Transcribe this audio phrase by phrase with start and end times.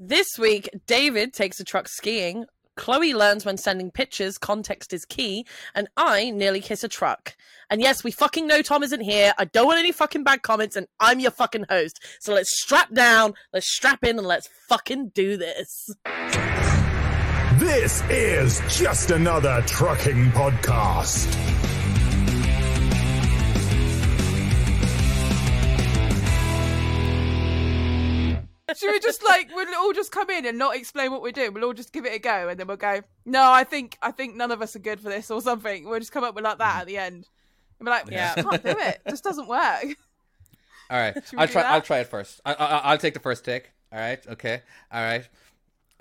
[0.00, 2.46] This week, David takes a truck skiing.
[2.74, 7.36] Chloe learns when sending pictures, context is key, and I nearly kiss a truck.
[7.70, 9.32] And yes, we fucking know Tom isn't here.
[9.38, 12.02] I don't want any fucking bad comments, and I'm your fucking host.
[12.18, 15.90] So let's strap down, let's strap in, and let's fucking do this.
[17.58, 21.72] This is just another trucking podcast.
[28.76, 31.52] Should we just like we'll all just come in and not explain what we're doing?
[31.54, 33.00] We'll all just give it a go, and then we'll go.
[33.24, 35.88] No, I think I think none of us are good for this, or something.
[35.88, 37.28] We'll just come up with like that at the end.
[37.78, 38.34] And be like, Yeah.
[38.36, 39.00] yeah, can't do it.
[39.04, 39.84] It just doesn't work.
[40.90, 41.62] All right, I'll try.
[41.62, 41.72] that?
[41.72, 42.40] I'll try it first.
[42.44, 43.70] I, I, I'll take the first take.
[43.92, 44.20] All right.
[44.28, 44.62] Okay.
[44.92, 45.26] All right.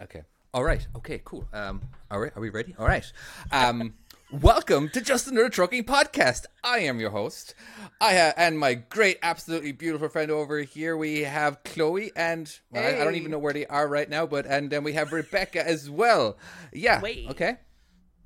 [0.02, 0.24] Okay.
[0.54, 0.86] All right.
[0.98, 1.22] Okay.
[1.24, 1.48] Cool.
[1.54, 1.82] Um.
[2.12, 2.32] All right.
[2.36, 2.76] Are we ready?
[2.78, 3.10] All right.
[3.52, 3.94] Um.
[4.32, 6.46] welcome to Just Another Trucking Podcast.
[6.64, 7.56] I am your host.
[8.00, 10.96] I ha- and my great, absolutely beautiful friend over here.
[10.96, 14.26] We have Chloe and well, I, I don't even know where they are right now,
[14.26, 16.38] but and then we have Rebecca as well.
[16.72, 17.02] Yeah.
[17.02, 17.30] Wait.
[17.32, 17.58] Okay.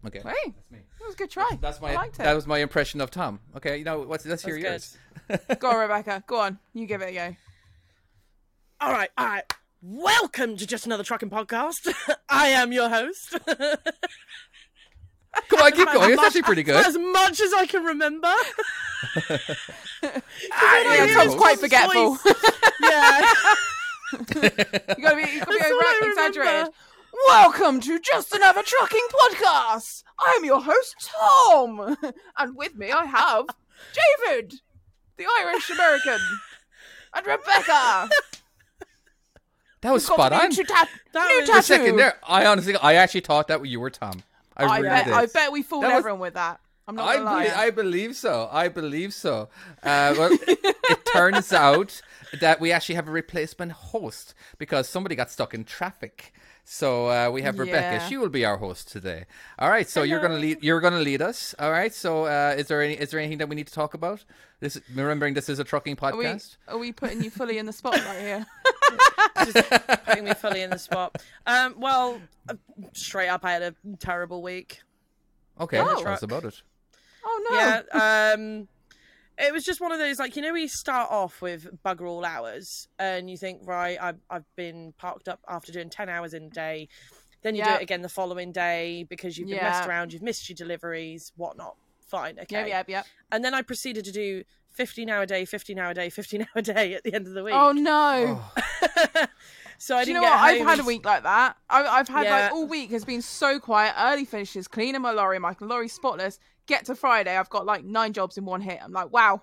[0.06, 0.20] Okay.
[0.20, 0.80] Hey, That's me.
[1.00, 1.58] that was a good try.
[1.60, 2.24] That's my I liked it.
[2.24, 3.40] that was my impression of Tom.
[3.56, 4.98] Okay, you know what's let's hear That's
[5.30, 5.42] yours.
[5.60, 6.24] Go on, Rebecca.
[6.28, 6.60] Go on.
[6.74, 7.36] You give it a go.
[8.80, 9.44] All right, all right.
[9.82, 11.92] Welcome to Just Another Trucking Podcast.
[12.30, 13.38] I am your host.
[15.50, 16.12] Come on, keep going.
[16.14, 16.76] It's actually pretty good.
[16.86, 18.34] As much as I can remember.
[20.04, 22.18] Ah, yeah, yeah, Tom's quite forgetful.
[22.82, 23.32] yeah.
[24.12, 26.74] you gotta be, you gotta be I over exaggerated.
[27.28, 30.04] Welcome to Just Another Trucking Podcast.
[30.20, 30.96] I'm your host,
[31.40, 31.98] Tom,
[32.38, 33.46] and with me I have
[34.28, 34.54] David,
[35.18, 36.20] the Irish American,
[37.16, 38.10] and Rebecca.
[39.82, 40.52] That was spot on.
[40.52, 43.80] ta- That new was- For a second there, I honestly, I actually thought that you
[43.80, 44.24] were Tom.
[44.58, 45.14] I, I, bet, did.
[45.14, 46.60] I bet we fooled That was- everyone with that.
[46.90, 47.44] I'm not I, gonna lie.
[47.44, 48.50] believe, I believe so.
[48.50, 49.50] I believe so.
[49.84, 52.02] Uh, well, it turns out
[52.40, 56.34] that we actually have a replacement host because somebody got stuck in traffic.
[56.70, 57.96] So uh, we have Rebecca.
[57.96, 58.08] Yeah.
[58.10, 59.24] She will be our host today.
[59.58, 59.88] All right.
[59.88, 60.62] So you're gonna lead.
[60.62, 61.56] You're gonna lead us.
[61.60, 61.94] All right.
[61.94, 62.96] So uh, is there any?
[62.96, 64.26] Is there anything that we need to talk about?
[64.60, 66.58] This remembering this is a trucking are, we, podcast.
[66.68, 68.46] are we putting you fully in the spotlight here?
[69.46, 69.70] just
[70.04, 71.24] putting me fully in the spot.
[71.46, 72.20] Um, well,
[72.50, 72.56] uh,
[72.92, 74.82] straight up, I had a terrible week.
[75.62, 75.80] Okay.
[75.80, 76.04] Oh.
[76.04, 76.62] Tell us about it.
[77.24, 77.58] Oh no.
[77.58, 78.34] Yeah.
[78.36, 78.68] Um,
[79.38, 82.26] it was just one of those, like, you know, we start off with bugger all
[82.26, 86.44] hours and you think, right, I've, I've been parked up after doing 10 hours in
[86.46, 86.88] a day.
[87.44, 89.66] Then you do it again the following day because you've been Yeah.
[89.66, 91.76] messed around, you've missed your deliveries, whatnot.
[92.08, 92.70] Fine, okay.
[92.70, 93.06] Yep, yep.
[93.32, 96.94] And then I proceeded to do 15 hour day, 15 hour day, 15 hour day
[96.96, 97.54] at the end of the week.
[97.54, 98.42] Oh no.
[99.78, 100.34] so I Do you know what?
[100.40, 101.58] I've had a week like that.
[101.70, 102.44] I, I've had Yeah.
[102.46, 103.94] like all week has been so quiet.
[103.98, 106.40] Early finishes, cleaning my lorry, my lorry spotless.
[106.68, 108.80] Get to Friday, I've got like nine jobs in one hit.
[108.82, 109.42] I'm like, wow.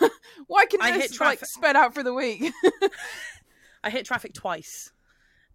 [0.46, 2.44] Why can I this hit like spread out for the week?
[3.84, 4.92] I hit traffic twice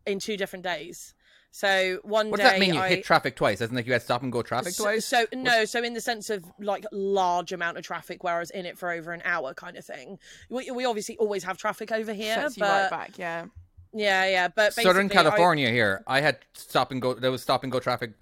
[0.05, 1.13] in two different days.
[1.51, 2.31] So one day.
[2.31, 2.73] What day does that mean?
[2.73, 3.59] You I, hit traffic twice?
[3.59, 5.05] doesn't like you had stop and go traffic so, twice?
[5.05, 8.51] so no, so in the sense of like large amount of traffic where I was
[8.51, 10.17] in it for over an hour kind of thing.
[10.49, 13.17] We, we obviously always have traffic over here, Sets you but right back.
[13.17, 13.45] Yeah.
[13.93, 14.47] yeah, yeah.
[14.47, 17.13] But Southern basically, I- California here, I had stop and go.
[17.15, 18.13] There was stop and go traffic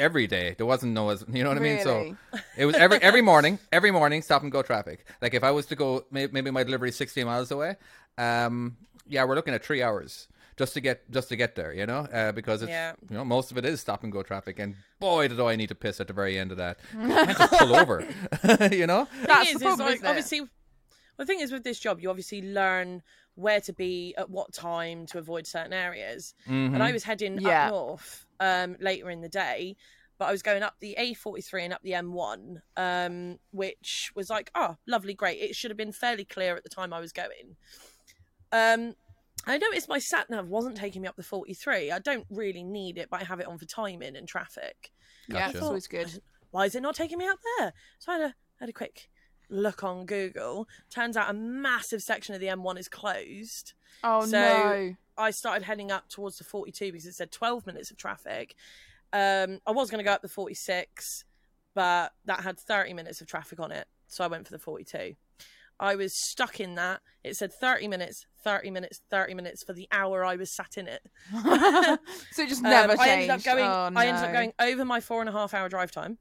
[0.00, 0.54] every day.
[0.56, 1.80] There wasn't no, you know what I mean.
[1.82, 2.16] So
[2.56, 5.04] it was every every morning, every morning stop and go traffic.
[5.22, 7.76] Like if I was to go, maybe my delivery is sixty miles away.
[8.18, 11.72] Um, yeah, we're looking at three hours just to get just to get there.
[11.72, 12.92] You know, uh, because it's Yeah.
[13.08, 15.68] you know most of it is stop and go traffic, and boy, did I need
[15.68, 16.78] to piss at the very end of that.
[16.98, 18.06] I just pull over.
[18.72, 19.06] you know.
[19.26, 20.42] That's thing the problem, is like, obviously,
[21.16, 23.02] the thing is with this job, you obviously learn
[23.36, 26.34] where to be at what time to avoid certain areas.
[26.48, 26.74] Mm-hmm.
[26.74, 27.66] And I was heading Yeah.
[27.66, 29.76] up north um, later in the day,
[30.18, 34.50] but I was going up the A43 and up the M1, um, which was like,
[34.54, 35.38] oh, lovely, great.
[35.38, 37.56] It should have been fairly clear at the time I was going.
[38.52, 38.94] Um,
[39.46, 41.90] I noticed my sat nav wasn't taking me up the 43.
[41.90, 44.90] I don't really need it, but I have it on for timing and traffic.
[45.28, 45.58] Yeah, Gotcha.
[45.58, 46.20] it's always good.
[46.50, 47.72] Why is it not taking me up there?
[47.98, 49.08] So I had a, had a quick
[49.50, 50.68] look on Google.
[50.90, 53.74] Turns out a massive section of the M1 is closed.
[54.02, 54.96] Oh So- no.
[55.18, 58.54] I started heading up towards the 42 because it said 12 minutes of traffic.
[59.12, 61.24] Um, I was going to go up the 46,
[61.74, 63.86] but that had 30 minutes of traffic on it.
[64.06, 65.16] So I went for the 42.
[65.78, 67.00] I was stuck in that.
[67.24, 70.86] It said 30 minutes, 30 minutes, 30 minutes for the hour I was sat in
[70.88, 71.02] it.
[72.32, 73.64] so it just Um, never I ended up going.
[73.64, 76.18] Oh, I ended up going over my four and a half hour drive time.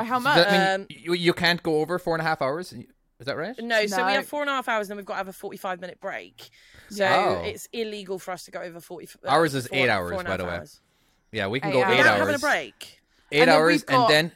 [0.00, 0.80] By how does that mean much?
[0.80, 2.72] Um, you, you can't go over four and a half hours?
[2.72, 3.54] Is that right?
[3.60, 5.28] No, so we have four and a half hours, and then we've got to have
[5.28, 6.50] a forty-five minute break.
[6.90, 7.42] So Oh.
[7.44, 9.08] it's illegal for us to go over forty.
[9.24, 10.50] uh, Ours is eight hours, by the way.
[10.56, 10.80] hours.
[11.30, 11.92] Yeah, we can Eight go hours.
[11.94, 12.18] eight Without hours.
[12.20, 13.00] having a break.
[13.30, 14.32] Eight And hours, we've got- and then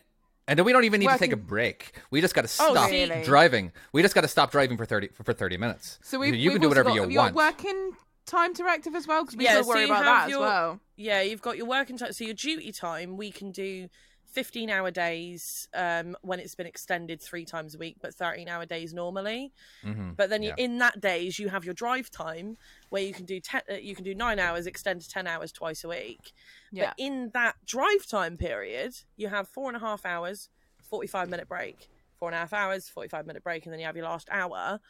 [0.48, 1.92] and then we don't even need to take a break.
[2.12, 3.22] We just got to Oh, stop really?
[3.24, 3.72] driving.
[3.92, 5.98] We just got to stop driving for thirty for, for thirty minutes.
[6.02, 7.34] So we've, you can do whatever got, you have got want.
[7.34, 7.90] working
[8.26, 9.24] time directive as well?
[9.24, 10.80] Because we Yeah, will so worry you about have that your- as well.
[10.94, 12.12] Yeah, you've got your working time.
[12.12, 13.88] So your duty time, we can do
[14.36, 18.66] 15 hour days um, when it's been extended three times a week, but 13 hour
[18.66, 19.50] days normally.
[19.82, 22.58] hmm But then you, in that days, you have your drive time
[22.90, 25.52] where you can do ten, uh, you can do nine hours, extend to 10 hours
[25.52, 26.34] twice a week.
[26.70, 26.88] Yeah.
[26.88, 30.50] But in that drive time period, you have four and a half hours,
[30.82, 31.88] 45 minute break,
[32.18, 34.80] four and a half hours, 45 minute break, and then you have your last hour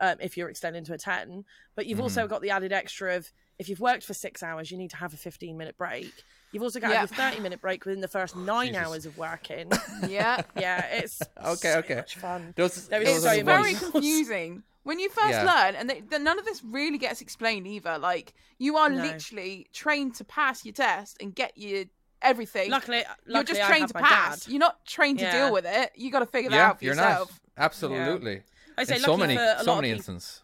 [0.00, 1.44] um, if you're extending to a 10.
[1.74, 4.78] But you've also got the added extra of if you've worked for six hours, you
[4.78, 6.12] need to have a 15 minute break.
[6.52, 7.00] You've also got to Yeah.
[7.00, 8.82] your 30 minute break within the first nine Jesus.
[8.86, 9.70] hours of working.
[10.08, 10.42] Yeah.
[10.56, 11.94] yeah, it's Okay, so okay.
[11.96, 12.52] much fun.
[12.56, 15.44] Those, There is those it's so very ones- confusing when you first Yeah.
[15.44, 17.98] learn, and they, then none of this really gets explained either.
[17.98, 19.02] Like you are No.
[19.02, 21.84] literally trained to pass your test and get your
[22.22, 22.70] everything.
[22.70, 24.44] Luckily, You're just trained to pass.
[24.44, 24.50] dad.
[24.50, 25.92] You're not trained to deal with it.
[25.96, 27.40] You got to figure that Yeah, out for you're yourself.
[27.56, 27.64] not.
[27.64, 28.42] Absolutely.
[28.78, 30.42] I say lucky so many, for a so lot many instances.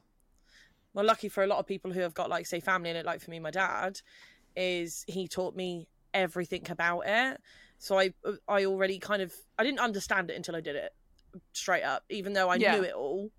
[0.94, 3.06] well lucky for a lot of people who have got like say family in it
[3.06, 4.00] like for me my dad
[4.56, 7.40] is he taught me everything about it
[7.78, 8.12] so i
[8.48, 10.92] i already kind of i didn't understand it until i did it
[11.52, 12.74] straight up even though i Yeah.
[12.76, 13.30] knew it all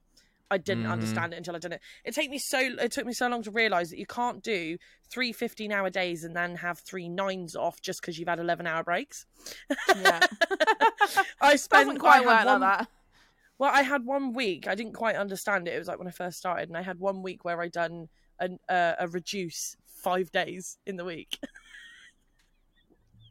[0.52, 0.92] i didn't Mhm.
[0.92, 3.42] understand it until i did it it took me so it took me so long
[3.44, 4.78] to realize that you can't do
[5.10, 8.66] three 15 hour days and then have three nines off just because you've had 11
[8.68, 9.26] hour breaks
[9.96, 10.20] Yeah,
[11.42, 12.88] i spent doesn't quite I work had like that.
[13.60, 14.68] well, I had one week.
[14.68, 15.76] I didn't quite understand it.
[15.76, 18.10] It was like when I first started, and I had one week where I'd done
[18.40, 21.38] an, uh, a reduce five days in the week.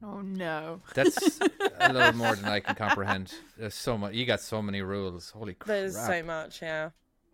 [0.02, 0.80] Oh no.
[0.94, 1.38] That's
[1.80, 3.32] a little more than I can comprehend.
[3.56, 4.14] There's so much.
[4.14, 5.30] You got so many rules.
[5.30, 5.66] Holy crap!
[5.68, 6.90] There's so much, yeah.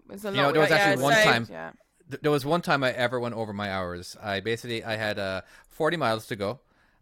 [0.06, 1.46] There's a You know, there was actually Yeah, one so- time.
[1.50, 1.70] Yeah.
[2.10, 4.16] th- there was one time I ever went over my hours.
[4.22, 6.60] I basically I had uh, 40 miles to go,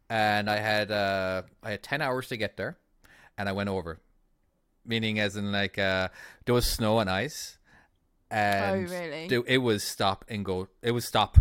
[0.09, 2.77] and I had uh, I had 10 hours to get there,
[3.37, 3.99] and I went over.
[4.85, 6.09] Meaning, as in like uh,
[6.45, 7.59] there was snow and ice,
[8.31, 9.45] and Oh, really?
[9.49, 10.69] it was stop and go.
[10.81, 11.39] It was stop,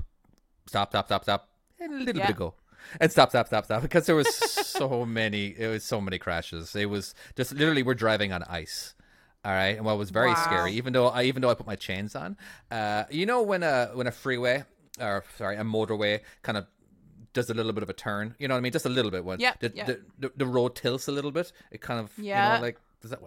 [0.66, 1.50] stop, stop, stop, stop,
[1.80, 2.28] and a little Yeah.
[2.28, 2.54] bit of go.
[3.00, 5.56] And stop, stop, stop, stop, because there was so many.
[5.58, 6.76] It was so many crashes.
[6.76, 8.94] It was just literally we're driving on ice.
[9.44, 10.44] All right, and what was very Wow.
[10.44, 12.36] scary, even though I even though I put my chains on,
[12.72, 14.64] uh, you know when a when a freeway
[15.00, 16.66] or sorry a motorway kind of
[17.34, 19.12] does a little bit of a turn, you know what I mean, just a little
[19.12, 19.86] bit when Yep, the, yep.
[19.88, 22.56] the, the the road tilts a little bit, it kind of you Yeah.
[22.56, 23.20] know like does that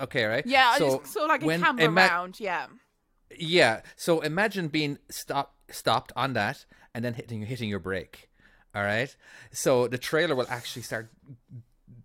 [0.00, 2.40] okay right Yeah, so sort like a camber ima- round.
[2.40, 2.68] Yeah.
[3.36, 3.82] yeah.
[3.96, 6.64] So imagine being stopped stopped on that
[6.94, 8.27] and then hitting hitting your brake.
[8.78, 9.10] All right.
[9.50, 11.08] So the trailer will actually start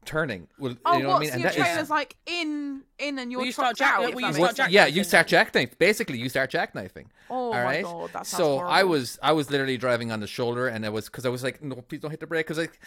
[0.06, 0.48] turning.
[0.60, 1.14] Will Oh, you know what?
[1.14, 1.30] what I mean?
[1.30, 3.80] So And your that is- trailer's like in, in, and your Will you start truck's
[3.92, 4.14] jack- out.
[4.16, 5.06] will you start makes jack- yeah, you jackknifing?
[5.06, 5.78] start jackknife.
[5.78, 7.06] Basically, you start jackknifing.
[7.30, 7.81] Oh all my.
[7.84, 10.92] God, that sounds so I was I was literally driving on the shoulder, and it
[10.92, 12.48] was because I was like, no, please don't hit the brake.
[12.48, 12.80] Because like,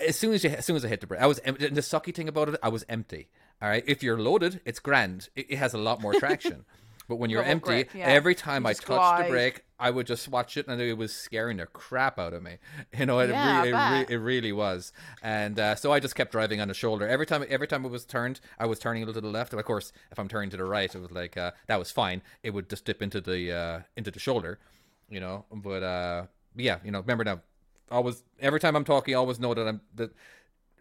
[0.00, 1.66] as soon as you as soon as I hit the brake, I was empty.
[1.66, 3.28] And the sucky thing about it, I was empty.
[3.62, 3.84] All right.
[3.86, 5.28] If you're loaded, it's grand.
[5.36, 6.64] It, it has a lot more traction.
[7.08, 8.06] But when you're empty, grip, yeah.
[8.06, 9.26] every time You I touched glide.
[9.26, 12.42] the brake, I would just watch it, and it was scaring the crap out of
[12.42, 12.58] me.
[12.98, 14.92] You know, it Yeah, re- it, re- it really was.
[15.22, 17.06] And uh, so I just kept driving on the shoulder.
[17.08, 19.52] Every time, every time it was turned, I was turning a little to the left.
[19.52, 21.90] And of course, if I'm turning to the right, it was like uh, that was
[21.90, 22.22] fine.
[22.42, 24.58] It would just dip into the uh, into the shoulder,
[25.10, 25.44] you know.
[25.52, 27.40] But uh, yeah, you know, remember now,
[27.90, 30.10] always every time I'm talking, always know that I'm the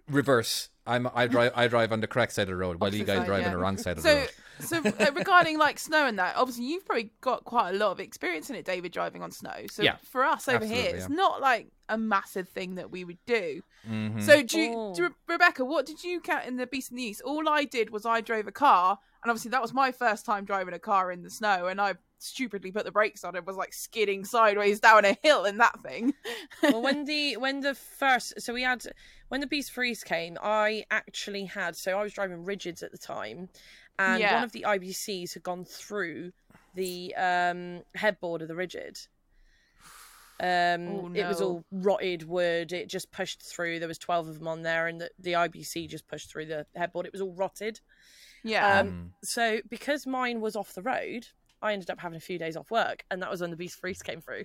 [0.09, 0.69] reverse.
[0.85, 3.19] I'm I drive I drive on the correct side of the road, while you guys
[3.19, 3.47] side, drive yeah.
[3.47, 4.29] on the wrong side of the road.
[4.59, 7.99] so uh, regarding like snow and that, obviously you've probably got quite a lot of
[8.01, 9.65] experience in it, David, driving on snow.
[9.71, 11.15] So Yeah, for us over here, it's yeah.
[11.15, 13.61] not like a massive thing that we would do.
[13.89, 14.21] Mhm.
[14.21, 14.93] So, do you, Oh.
[14.93, 17.21] do, Rebecca, what did you count in the Beast in the East?
[17.23, 20.43] All I did was I drove a car, and obviously that was my first time
[20.45, 23.57] driving a car in the snow, and I stupidly put the brakes on and was
[23.57, 26.13] like skidding sideways down a hill in that thing.
[26.61, 28.85] well, when the when the first so we had
[29.33, 32.99] when the Beast Freeze came, I actually had so I was driving rigids at the
[32.99, 33.49] time,
[33.97, 34.35] and Yeah.
[34.35, 36.33] one of the IBCs had gone through
[36.75, 38.99] the um, headboard of the rigid.
[40.39, 42.73] Um, Oh, It was all rotted wood.
[42.73, 43.79] It just pushed through.
[43.79, 46.67] There was twelve of them on there, and the, the IBC just pushed through the
[46.75, 47.07] headboard.
[47.07, 47.79] It was all rotted.
[48.43, 48.79] yeah.
[48.81, 49.09] Um, Mm.
[49.23, 51.27] So because mine was off the road,
[51.63, 53.79] I ended up having a few days off work, and that was when the beast
[53.79, 54.43] freeze came through.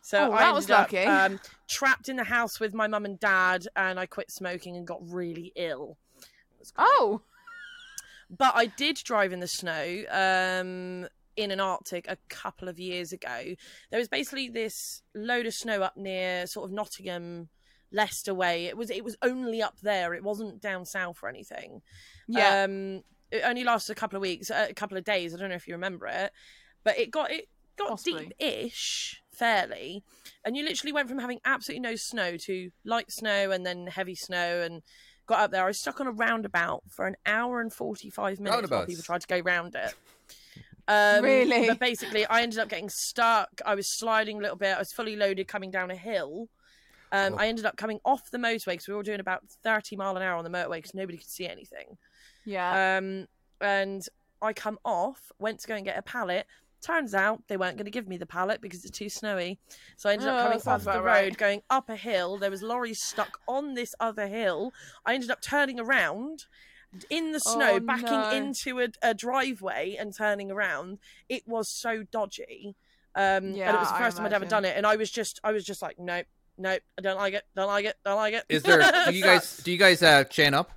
[0.00, 3.66] So Oh, I was up, um, trapped in the house with my mum and dad,
[3.76, 5.98] and I quit smoking and got really ill.
[6.18, 6.86] It was great.
[6.88, 7.22] oh,
[8.30, 13.12] But I did drive in the snow um, in an Arctic a couple of years
[13.12, 13.54] ago.
[13.90, 17.48] There was basically this load of snow up near sort of Nottingham,
[17.92, 18.66] Leicester way.
[18.66, 20.14] It was it was only up there.
[20.14, 21.82] It wasn't down south or anything.
[22.28, 22.62] yeah.
[22.64, 25.32] Um, it only lasted a couple of weeks, a couple of days.
[25.34, 26.32] I don't know if you remember it,
[26.84, 27.46] but it got it
[27.76, 28.26] got Possibly.
[28.38, 30.02] deep-ish fairly,
[30.44, 34.14] and you literally went from having absolutely no snow to light snow and then heavy
[34.14, 34.82] snow and
[35.26, 35.64] got up there.
[35.64, 39.20] I was stuck on a roundabout for an hour and forty-five minutes while people tried
[39.22, 39.94] to go round it.
[40.88, 41.68] Um, Really?
[41.68, 43.48] But basically, I ended up getting stuck.
[43.64, 44.74] I was sliding a little bit.
[44.74, 46.48] I was fully loaded coming down a hill.
[47.12, 47.36] Um, Oh.
[47.36, 50.22] I ended up coming off the motorway because we were doing about 30 mile an
[50.24, 51.96] hour on the motorway because nobody could see anything.
[52.44, 52.96] Yeah.
[52.98, 53.28] Um,
[53.60, 54.02] and
[54.42, 56.46] I come off, went to go and get a pallet.
[56.82, 59.58] Turns out they weren't going to give me the pallet because it's too snowy.
[59.96, 61.36] So I ended Oh, up coming off the about road, right.
[61.36, 62.38] going up a hill.
[62.38, 64.72] There was lorries stuck on this other hill.
[65.04, 66.46] I ended up turning around
[67.10, 68.30] in the snow, Oh, backing no.
[68.32, 70.98] into a, a driveway and turning around.
[71.28, 72.74] It was so dodgy.
[73.14, 74.76] Um, and Yeah, it was the I first time I'd ever done it.
[74.76, 77.66] And I was just, I was just like, nope, nope, I don't like it, don't
[77.66, 78.44] like it, don't like it.
[78.48, 78.80] Is there?
[79.06, 79.58] Do you guys?
[79.58, 80.70] Do you guys uh, chain up?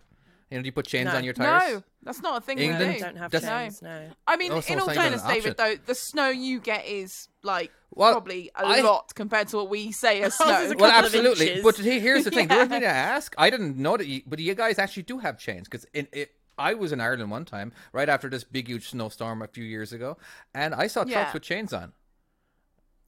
[0.53, 1.15] You know, do you put chains No.
[1.15, 1.74] on your tires?
[1.74, 2.57] no, that's not a thing.
[2.57, 3.00] No, we England I do.
[3.00, 4.10] don't have That's- chains, no.
[4.27, 8.12] I mean, in all not fairness, David, though, the snow you get is like Well,
[8.12, 10.62] probably a I- lot compared to what we say as snow.
[10.62, 11.62] is a Well, absolutely.
[11.63, 12.62] But here's the thing: the Yeah.
[12.62, 15.39] only thing to ask, I didn't know that, you, but you guys actually do have
[15.39, 16.31] chains because in it.
[16.55, 19.91] I was in Ireland one time, right after this big, huge snowstorm a few years
[19.91, 20.17] ago,
[20.53, 21.33] and I saw trucks Yeah.
[21.33, 21.93] with chains on.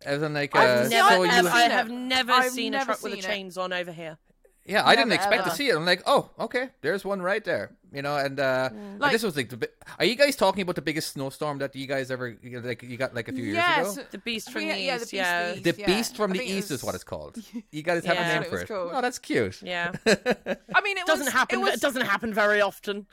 [0.03, 2.51] As in, like, I've uh, Never, I've so you, ever, I seen have never I've
[2.51, 3.33] seen a never truck with the seen it.
[3.33, 4.17] chains on over here.
[4.65, 5.75] Yeah, I didn't Never, expect to see it.
[5.75, 8.15] I'm like, oh, okay, there's one right there, you know.
[8.17, 9.67] And, uh, and Like- this was like, the, bi-
[9.99, 13.13] are you guys talking about the biggest snowstorm that you guys ever like you got
[13.13, 14.07] like a few yes, years ago?
[14.11, 15.53] The beast from we- the yeah, the east, beast yeah.
[15.53, 15.85] from The yeah.
[15.85, 17.37] beast from I the think it east is what it's called.
[17.71, 18.61] You guys have a name That's for it.
[18.63, 18.91] it called.
[18.93, 19.61] Oh, that's cute.
[19.61, 21.59] Yeah, I mean, it doesn't was, happen.
[21.59, 23.05] It, was, It doesn't happen very often.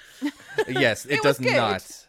[0.69, 1.57] yes, it, It was does good.
[1.57, 2.07] not.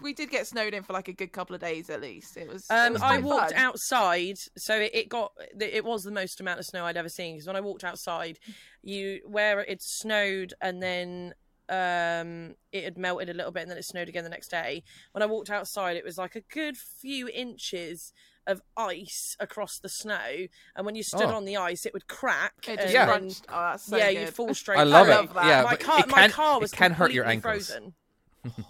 [0.00, 2.36] We did get snowed in for like a good couple of days at least.
[2.36, 2.64] It was.
[2.70, 3.60] it Um, was I walked fun.
[3.60, 7.34] outside, so it, it got it was the most amount of snow I'd ever seen.
[7.34, 8.38] Because when I walked outside,
[8.82, 11.34] you where it snowed and then
[11.68, 14.82] um it had melted a little bit and then it snowed again the next day.
[15.12, 18.12] When I walked outside, it was like a good few inches
[18.46, 21.34] of ice across the snow, and when you stood Oh.
[21.36, 22.54] on the ice, it would crack.
[22.64, 23.06] It and just Yeah.
[23.06, 23.44] then- crunched.
[23.48, 24.20] Oh, that's so yeah, good.
[24.22, 24.78] you fall straight.
[24.80, 25.12] I love through.
[25.14, 25.16] it.
[25.16, 25.46] love that.
[25.46, 27.68] Yeah, my car, it my can, car was it can hurt your completely ankles.
[27.70, 27.94] Frozen.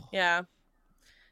[0.12, 0.42] yeah.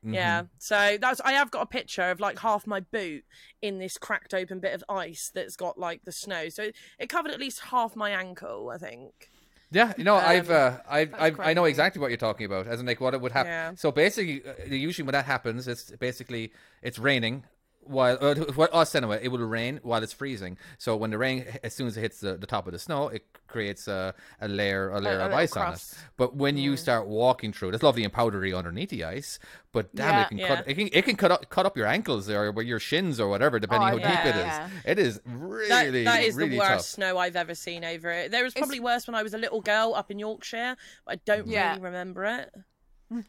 [0.04, 0.14] Mhm.
[0.14, 3.25] Yeah, so that's I have got a picture of like half my boot
[3.61, 6.49] in this cracked open bit of ice that's got like the snow.
[6.49, 9.30] So it, it covered at least half my ankle, I think.
[9.73, 12.66] Yeah, you know, I've, Um, uh, I've, I've, I know exactly what you're talking about.
[12.66, 13.52] As in, like, what it would happen.
[13.52, 13.73] Yeah.
[13.76, 16.52] So basically, uh, usually when that happens, it's basically
[16.83, 17.45] it's raining.
[17.82, 20.58] While uh, what us anyway, it will rain while it's freezing.
[20.78, 23.08] So when the rain, as soon as it hits the, the top of the snow,
[23.08, 25.94] it creates a, a layer a layer a of little ice on it.
[26.16, 29.38] But when you start walking through, it, it's lovely and powdery underneath the ice.
[29.72, 30.22] But damn, Yeah.
[30.22, 30.49] it can Yeah.
[30.56, 33.28] cut it can it can cut up cut up your ankles or your shins or
[33.28, 34.44] whatever, depending Oh, how deep it is.
[34.44, 34.68] yeah.
[34.84, 36.80] It is That, really that is really the worst tough.
[36.82, 38.30] snow I've ever seen over it.
[38.30, 41.12] There was It's- probably worse when I was a little girl up in Yorkshire, but
[41.14, 41.70] I don't Yeah.
[41.70, 42.54] really remember it.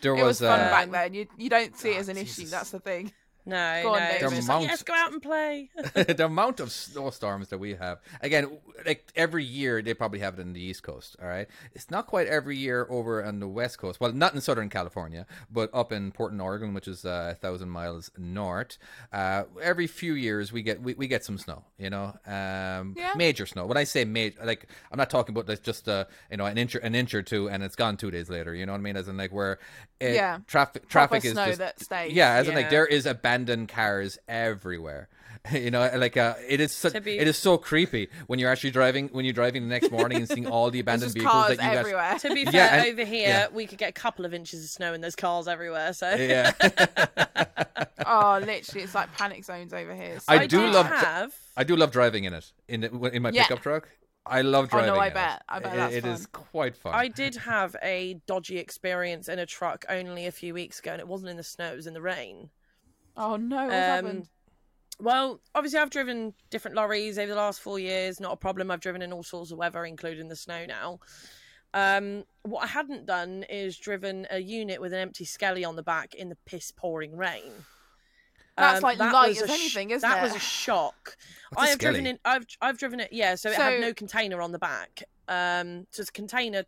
[0.00, 1.12] There it was, was, fun uh, back then.
[1.12, 2.46] You you don't see it as an issue.
[2.46, 3.12] That's the thing.
[3.46, 4.06] No, Go on, no.
[4.06, 4.22] David.
[4.22, 5.68] It was just like, yes, go out and play.
[5.94, 8.50] the amount of snowstorms that we have again
[8.86, 12.06] like every year they probably have it in the east coast all right it's not
[12.06, 15.92] quite every year over on the west coast well not in southern california but up
[15.92, 18.78] in portland oregon which is uh, a thousand miles north
[19.12, 23.12] uh, every few years we get we, we get some snow you know um, Yeah.
[23.16, 26.36] major snow when i say major like i'm not talking about like just uh, you
[26.38, 28.64] know an inch or, an inch or two and it's gone two days later you
[28.66, 29.58] know what i mean as in like where
[30.00, 30.38] it, Yeah.
[30.46, 32.12] traffic Proper traffic is snow just that stays.
[32.12, 32.70] yeah as in like Yeah.
[32.70, 35.08] there is abandoned cars everywhere
[35.52, 38.70] you know like uh, it is such, be- it is so creepy when you're actually
[38.70, 41.56] driving when you're driving the next morning and seeing all the abandoned just vehicles cars
[41.58, 42.18] that you guys everywhere.
[42.18, 43.46] to be fair, Yeah, and- over here yeah.
[43.52, 45.92] we could get a couple of inches of snow and there's cars everywhere.
[45.92, 46.52] So yeah
[48.06, 50.14] oh, literally, it's like panic zones over here.
[50.16, 51.34] It's I so do love- have.
[51.56, 53.42] I do love driving in it in in my Yeah.
[53.42, 53.88] pickup truck
[54.26, 55.14] I love Oh, no, driving I in it.
[55.14, 55.42] bet.
[55.48, 56.44] I bet It- that's it is fun.
[56.52, 60.78] quite fun I did have a dodgy experience in a truck only a few weeks
[60.78, 62.48] ago, and it wasn't in the snow; it was in the rain.
[63.16, 64.28] Oh no, what Um, happened?
[65.00, 68.20] Well, obviously, I've driven different lorries over the last four years.
[68.20, 68.70] Not a problem.
[68.70, 71.00] I've driven in all sorts of weather, including the snow now.
[71.72, 75.82] Um, what I hadn't done is driven a unit with an empty skelly on the
[75.82, 77.52] back in the piss pouring rain.
[78.56, 80.22] That's Um, like that light was as a sh- anything, isn't that it?
[80.22, 81.16] was a shock.
[81.50, 82.10] What's a I have driven skelly?
[82.10, 82.18] in.
[82.24, 83.12] I've I've driven it.
[83.12, 85.02] Yeah, so, it had no container on the back.
[85.26, 86.64] Um, so it's a container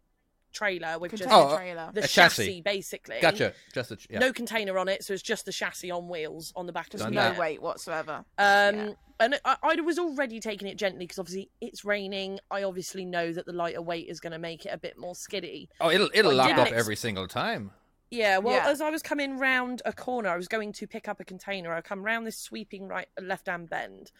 [0.57, 1.91] trailer with Container just trailer.
[1.93, 2.61] the a chassis, chassis.
[2.63, 3.17] basically.
[3.21, 4.19] gotcha just a, yeah.
[4.19, 7.01] No container on it, so it's just the chassis on wheels on the back of
[7.01, 7.39] Done the no that.
[7.39, 8.25] weight whatsoever.
[8.39, 8.91] um, Yeah.
[9.21, 12.39] and I, I was already taking it gently because obviously it's raining.
[12.51, 15.15] I obviously know that the lighter weight is going to make it a bit more
[15.15, 15.69] skiddy.
[15.81, 17.71] oh it'll it'll Well, lock up ex- every single time
[18.11, 18.71] Yeah, well, Yeah.
[18.71, 21.73] as I was coming round a corner, I was going to pick up a container.
[21.75, 24.13] I come round this sweeping right left-hand bend,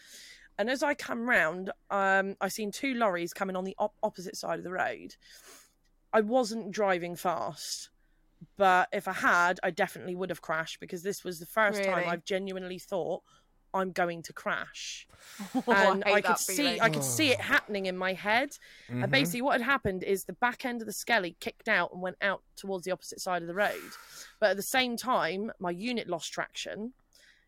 [0.59, 4.37] and as I come round, um, I seen two lorries coming on the op- opposite
[4.37, 5.15] side of the road.
[6.17, 7.91] I wasn't driving fast,
[8.57, 12.09] but if I had, I definitely would have crashed because this was the first time
[12.09, 13.23] I've genuinely thought,
[13.75, 15.07] I'm going to crash.
[15.69, 16.81] Oh, and hate I, could that see.
[16.81, 18.51] I could see it happening in my head.
[18.89, 19.03] Mhm.
[19.03, 22.01] And basically, what had happened is the back end of the skelly kicked out and
[22.01, 23.91] went out towards the opposite side of the road.
[24.41, 26.95] But at the same time, my unit lost traction,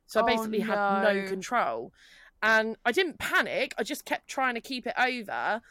[0.06, 1.28] so I Oh, basically had no no.
[1.28, 1.92] control.
[2.42, 3.72] And I didn't panic.
[3.78, 5.62] I just kept trying to keep it over.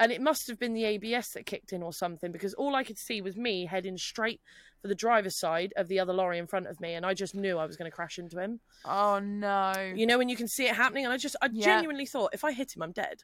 [0.00, 2.82] And it must have been the ABS that kicked in or something because all I
[2.82, 4.40] could see was me heading straight
[4.82, 7.34] for the driver's side of the other lorry in front of me, and I just
[7.34, 8.60] knew I was going to crash into him.
[8.84, 9.72] Oh no.
[9.94, 11.64] You know when you can see it happening, and I just I Yeah.
[11.64, 13.22] genuinely thought if I hit him, I'm dead.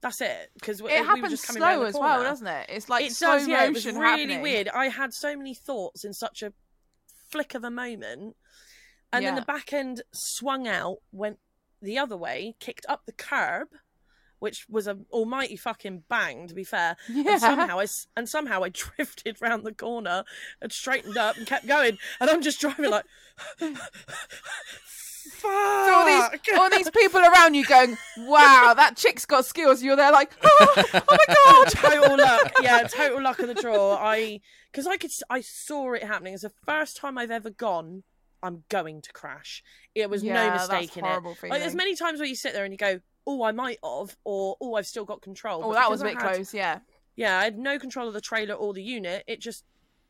[0.00, 2.66] That's it because it happens slow as well, doesn't it?
[2.68, 3.64] It's like it slow does, yeah.
[3.64, 4.42] It was really happening.
[4.42, 4.68] weird.
[4.68, 6.52] I had so many thoughts in such a
[7.28, 8.36] flick of a moment,
[9.12, 11.40] and then the back end swung out, went
[11.82, 13.68] the other way, kicked up the curb,
[14.38, 16.46] which was a almighty fucking bang.
[16.48, 17.32] To be fair, Yeah.
[17.32, 20.24] and somehow I and somehow I drifted round the corner
[20.60, 23.04] and straightened up and kept going, and I'm just driving like.
[25.38, 26.58] So all these Fuck.
[26.58, 30.74] all these people around you going, "Wow, that chick's got skills." You're there like, "Oh,
[30.76, 32.52] oh my god!" total luck.
[32.62, 33.96] Yeah, total luck of the draw.
[33.96, 34.40] I
[34.70, 36.32] because I could I saw it happening.
[36.34, 38.04] It's the first time I've ever gone.
[38.42, 39.64] I'm going to crash.
[39.94, 41.08] It was Yeah, no mistake in it.
[41.08, 43.78] horrible Like there's many times where you sit there and you go, "Oh, I might
[43.82, 46.54] have," or "Oh, I've still got control." Oh, But that was a bit had- close.
[46.54, 46.78] Yeah,
[47.16, 49.24] Yeah, I had no control of the trailer or the unit.
[49.26, 49.64] It just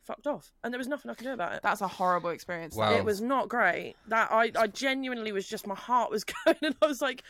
[0.05, 1.61] fucked off, and there was nothing I could do about it.
[1.63, 2.75] that's a horrible experience.
[2.75, 2.95] Wow.
[2.95, 3.95] It was not great.
[4.07, 7.23] That I, I genuinely was just my heart was going, and I was like,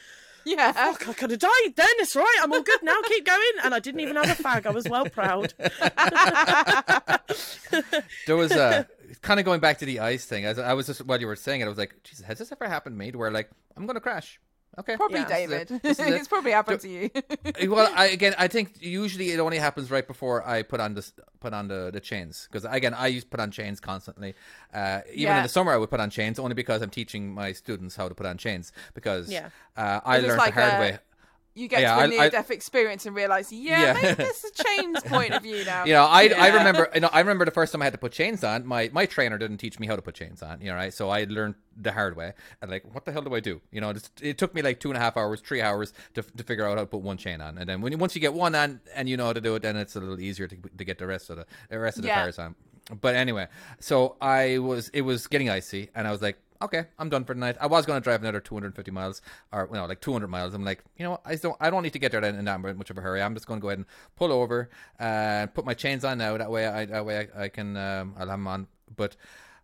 [0.46, 0.74] Yeah.
[0.76, 1.88] Oh, "Fuck, I could have died then.
[2.00, 2.38] It's right.
[2.42, 2.96] I'm all good now.
[3.08, 4.66] Keep going." And I didn't even have a fag.
[4.66, 5.54] I was well proud.
[8.28, 8.88] there was a
[9.22, 10.46] kind of going back to the ice thing.
[10.46, 12.52] As I was just while you were saying it, I was like, Jesus, has this
[12.52, 13.12] ever happened to me?
[13.12, 14.40] To where like I'm gonna crash.
[14.80, 15.28] Okay, Probably Yeah.
[15.28, 15.68] David.
[15.82, 16.14] This is it.
[16.20, 17.10] it's probably happened to you.
[17.72, 21.10] well, I, again, I think usually it only happens right before I put on the
[21.40, 24.36] put on the, the chains because again, I used to put on chains constantly.
[24.74, 25.38] Uh, even Yeah.
[25.38, 28.08] in the summer, I would put on chains only because I'm teaching my students how
[28.10, 29.50] to put on chains because Yeah.
[29.76, 31.00] uh, I learned like the hard a- way.
[31.58, 33.94] You get Yeah, to the near death experience and realize, yeah, Yeah.
[33.94, 35.86] maybe this is Chain's point of view now.
[35.86, 38.00] You know, I, I remember you know I remember the first time I had to
[38.00, 38.66] put chains on.
[38.66, 40.62] My my trainer didn't teach me how to put chains on.
[40.62, 40.94] You know, right?
[40.94, 42.34] So I learned the hard way.
[42.62, 43.62] And like, what the hell do I do?
[43.72, 46.22] You know, it, it took me like two and a half hours, three hours to,
[46.24, 47.58] to figure out how to put one chain on.
[47.58, 49.56] And then when you, once you get one on and you know how to do
[49.56, 51.98] it, then it's a little easier to, to get the rest of the, the rest
[51.98, 52.16] of the Yeah.
[52.22, 52.56] tires on.
[53.02, 53.48] But anyway,
[53.80, 57.34] so I was it was getting icy, and I was like, okay, I'm done for
[57.34, 57.58] tonight.
[57.60, 60.54] I was going to drive another 250 miles, or you know, like 200 miles.
[60.54, 61.22] I'm like, you know, what?
[61.26, 63.22] I don't, I don't need to get there in that much of a hurry.
[63.22, 66.38] I'm just going to go ahead and pull over and put my chains on now.
[66.38, 68.68] That way, I that way I, I can um, I'll have them on.
[68.96, 69.16] But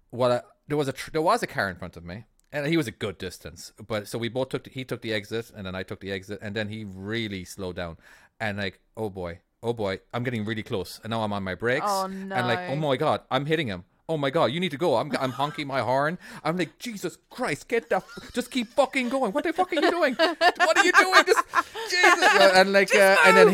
[0.10, 2.26] what I, there was a tr- there was a car in front of me.
[2.56, 4.68] And he was a good distance, but so we both took.
[4.68, 7.76] he took the exit, and then I took the exit, and then he really slowed
[7.78, 7.98] down,
[8.40, 11.56] and like, oh boy, oh boy, I'm getting really close, and now I'm on my
[11.56, 13.86] brakes, Oh, and like, oh my god, I'm hitting him.
[14.14, 14.96] Oh my god, you need to go.
[14.98, 16.20] I'm I'm honking my horn.
[16.44, 19.32] I'm like, Jesus Christ, get the, f- just keep fucking going.
[19.32, 20.14] What the fuck are you doing?
[20.16, 21.24] What are you doing?
[21.26, 21.44] Just
[21.90, 22.30] Jesus.
[22.60, 23.50] And like, uh, and then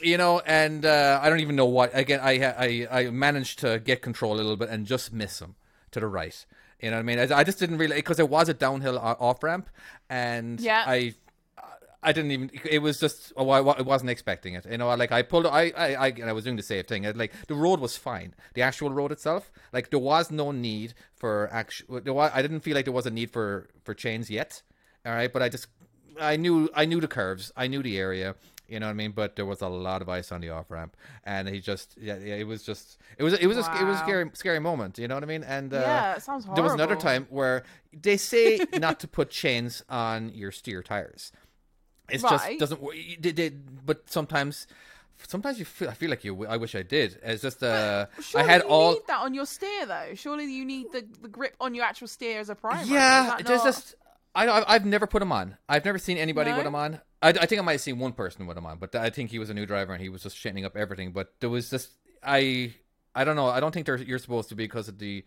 [0.00, 1.90] he, you know, and uh, I don't even know what.
[1.92, 2.32] Again, I
[2.66, 5.54] I I managed to get control a little bit and just miss him
[5.90, 6.46] to the right.
[6.80, 7.18] You know what I mean?
[7.18, 9.68] I, I just didn't really because it was a downhill off ramp,
[10.08, 10.84] and Yeah.
[10.86, 11.14] I
[12.04, 12.50] I didn't even.
[12.70, 13.32] It was just.
[13.36, 14.66] Oh, I, I wasn't expecting it.
[14.70, 15.46] You know, like I pulled.
[15.46, 17.02] I, I, I, and I was doing the same thing.
[17.16, 18.34] Like the road was fine.
[18.54, 22.00] The actual road itself, like there was no need for actual.
[22.00, 24.62] There was, I didn't feel like there was a need for for chains yet.
[25.06, 25.66] All right, but I just.
[26.20, 26.68] I knew.
[26.74, 27.50] I knew the curves.
[27.56, 28.36] I knew the area.
[28.68, 29.12] You know what I mean?
[29.12, 31.96] But there was a lot of ice on the off ramp, and he just.
[32.00, 32.36] Yeah, yeah.
[32.36, 32.98] It was just.
[33.18, 33.34] It was.
[33.34, 33.58] It was.
[33.58, 34.98] A, it was a scary, scary moment.
[34.98, 35.44] You know what I mean?
[35.44, 39.30] And uh, Yeah, it sounds there was another time where they say not to put
[39.30, 41.30] chains on your steer tires.
[42.08, 42.80] It's just doesn't.
[43.20, 44.66] They, they, but sometimes,
[45.26, 45.88] sometimes you feel.
[45.88, 46.46] I feel like you.
[46.46, 47.18] I wish I did.
[47.22, 47.62] It's just.
[47.62, 48.92] Uh, I Surely had you all.
[48.92, 50.10] need that on your steer though.
[50.14, 52.82] Surely you need the, the grip on your actual steer as a primer.
[52.84, 53.94] Yeah, there's not- just.
[54.36, 55.56] I, I've never put them on.
[55.68, 56.56] I've never seen anybody No?
[56.56, 57.00] with them on.
[57.22, 59.30] I, I think I might have seen one person with them on, but I think
[59.30, 61.12] he was a new driver and he was just shitting up everything.
[61.12, 61.90] But there was just
[62.22, 62.74] I.
[63.14, 63.46] I don't know.
[63.46, 65.24] I don't think you're supposed to be because of the.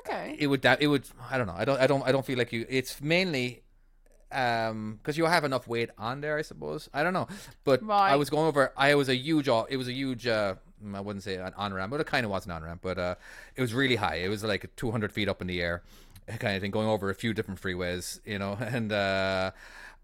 [0.00, 0.34] okay.
[0.38, 2.38] it would that it would I don't know I don't I don't I don't feel
[2.38, 3.62] like you it's mainly
[4.30, 6.88] um because you have enough weight on there I suppose.
[6.92, 7.28] I don't know.
[7.64, 10.54] But I was going over I was a huge it was a huge uh
[10.94, 12.98] I wouldn't say an on ramp but it kind of was an on ramp but
[12.98, 13.14] uh
[13.56, 14.16] it was really high.
[14.16, 15.82] It was like 200 feet up in the air
[16.38, 19.50] kind of thing going over a few different freeways you know and uh,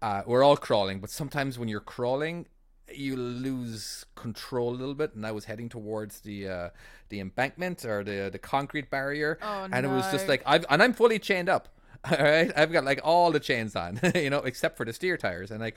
[0.01, 2.47] uh we're all crawling but sometimes when you're crawling
[2.93, 6.69] you lose control a little bit and I was heading towards the uh
[7.09, 10.81] the embankment or the the concrete barrier Oh, and it was just like I've and
[10.81, 11.69] I'm fully chained up
[12.11, 15.17] all right I've got like all the chains on you know except for the steer
[15.17, 15.75] tires and like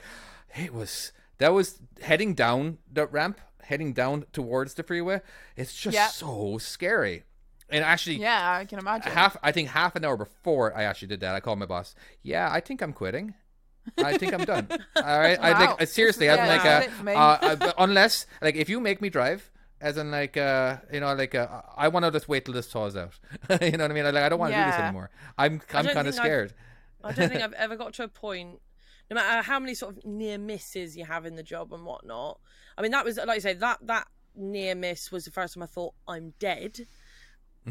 [0.55, 5.21] it was that was heading down the ramp heading down towards the freeway
[5.55, 6.07] it's just Yeah.
[6.07, 7.23] so scary
[7.71, 9.11] and actually, Yeah, I can imagine.
[9.11, 11.93] half I think half an hour before I actually did that, I called my boss.
[12.23, 13.35] Yeah, I think I'm quitting.
[13.95, 14.67] I think I'm done.
[14.95, 15.59] All right, I Wow.
[15.59, 16.25] like uh, seriously.
[16.25, 17.13] Yeah, I'm like, uh, it for me.
[17.13, 21.13] uh, uh, unless like if you make me drive, as in like uh, you know,
[21.13, 23.17] like uh, I want to just wait till this thaws out.
[23.61, 24.03] you know what I mean?
[24.03, 25.09] Like I don't want to do this anymore.
[25.37, 26.53] I'm I'm kind of think I've- scared.
[27.03, 28.59] I don't think I've ever got to a point,
[29.09, 32.39] no matter how many sort of near misses you have in the job and whatnot.
[32.77, 35.63] I mean, that was like I say that that near miss was the first time
[35.63, 36.79] I thought I'm dead.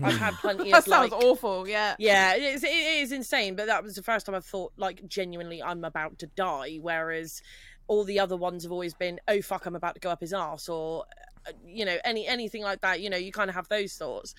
[0.02, 0.84] I've had plenty of.
[0.84, 1.66] that sounds like, awful.
[1.68, 1.96] Yeah.
[1.98, 3.56] yeah, it is, it is insane.
[3.56, 6.78] But that was the first time I thought like genuinely I'm about to die.
[6.80, 7.42] Whereas
[7.86, 10.32] all the other ones have always been, oh fuck, I'm about to go up his
[10.34, 11.04] ass, or
[11.46, 13.00] Uh, you know any anything like that.
[13.00, 14.34] You know, you kind of have those thoughts.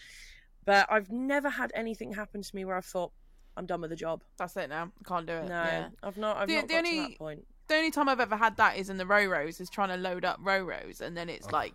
[0.66, 3.12] But I've never had anything happen to me where I've thought
[3.58, 4.24] I'm done with the job.
[4.38, 4.92] That's it now.
[5.06, 5.48] Can't do it.
[5.48, 5.90] No, Yeah.
[6.04, 6.38] I've not.
[6.38, 7.48] I've The- not the got to only- that point.
[7.68, 10.26] The only time I've ever had that is in the roros, is trying to load
[10.26, 11.52] up roros, and then it's oh.
[11.52, 11.74] like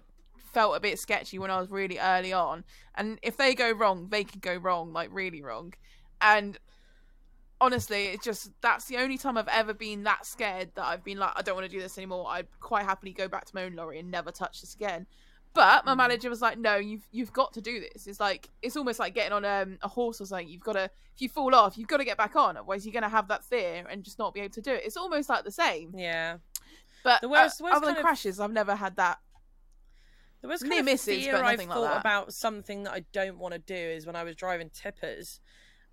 [0.52, 2.64] felt a bit sketchy when I was really early on.
[2.94, 5.74] And if they go wrong, they could go wrong, like really wrong.
[6.20, 6.58] And
[7.64, 11.18] honestly, it's just that's the only time I've ever been that scared that I've been
[11.18, 12.27] like, I don't want to do this anymore.
[12.29, 15.07] I'd quite happily go back to my own lorry and never touch this again.
[15.55, 18.09] But my manager was like, "No, you've you've got to do this.
[18.09, 20.48] It's like it's almost like getting on um, a horse or something.
[20.48, 22.57] You've got to if you fall off, you've got to get back on.
[22.57, 24.83] Otherwise, you're going to have that fear and just not be able to do it.
[24.85, 25.92] It's almost like the same.
[25.96, 26.38] Yeah,
[27.05, 29.20] But The worst- uh, worst other than kind of- crashes, I've never had that.
[30.40, 32.00] there was Near kind of misses, fear but I've nothing like thought that.
[32.00, 35.38] about something that I don't want to do is when I was driving tippers,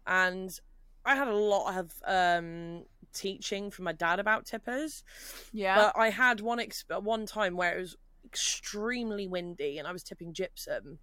[0.07, 0.59] and
[1.05, 2.83] I had a lot of um
[3.13, 5.03] teaching from my dad about tippers.
[5.51, 5.75] Yeah.
[5.75, 10.03] But I had one ex- one time where it was extremely windy and I was
[10.03, 10.99] tipping gypsum.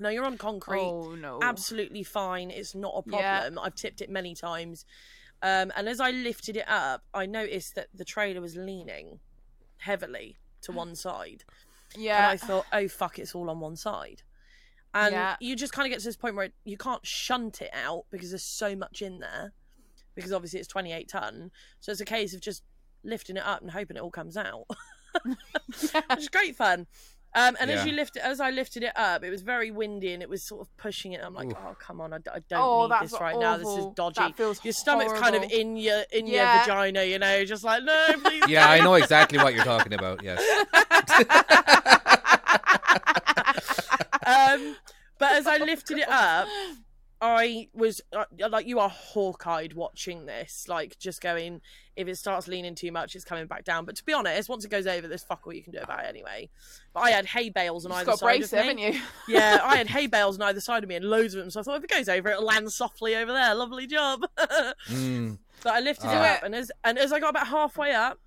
[0.00, 1.38] Now you're on concrete, oh no.
[1.42, 2.50] absolutely fine.
[2.50, 3.40] It's not a Yeah.
[3.40, 3.58] problem.
[3.64, 4.84] I've tipped it many times.
[5.42, 9.20] Um, and as I lifted it up, I noticed that the trailer was leaning
[9.78, 11.44] heavily to one side.
[11.94, 12.30] Yeah.
[12.30, 12.44] And Yeah.
[12.44, 14.22] I thought, oh, fuck, it's all on one side.
[14.94, 15.36] And Yeah.
[15.40, 18.30] you just kind of get to this point where you can't shunt it out because
[18.30, 19.52] there's so much in there.
[20.14, 21.50] Because obviously it's 28 ton.
[21.80, 22.62] So it's a case of just
[23.02, 24.64] lifting it up and hoping it all comes out.
[25.24, 26.86] which is great fun.
[27.36, 30.12] Um, and as you lift it, as I lifted it up, it was very windy
[30.12, 31.20] and it was sort of pushing it.
[31.20, 31.56] I'm like, Oof.
[31.66, 33.56] oh come on, I don't Oh, need this right now.
[33.56, 34.20] This is dodgy.
[34.20, 36.54] That feels your stomach's kind of in your in Yeah.
[36.54, 38.44] your vagina, you know, just like no, please.
[38.46, 40.22] Yeah, I know exactly what you're talking about.
[40.22, 40.40] Yes.
[44.26, 44.76] um,
[45.18, 46.48] but as I lifted it up,
[47.20, 51.60] I was uh, like, you are hawk-eyed watching this, like just going.
[51.96, 53.84] If it starts leaning too much, it's coming back down.
[53.84, 56.00] But to be honest, once it goes over, there's fuck all you can do about
[56.04, 56.50] it anyway.
[56.92, 58.58] But I had hay bales on You've either got side brace, of me.
[58.58, 59.00] haven't you?
[59.28, 61.50] yeah, I had hay bales on either side of me and loads of them.
[61.50, 63.54] So I thought if it goes over, it'll land softly over there.
[63.54, 64.22] Lovely job.
[64.90, 65.38] Mm.
[65.62, 66.34] So I lifted it Ah.
[66.34, 68.18] up, and as and as I got about halfway up,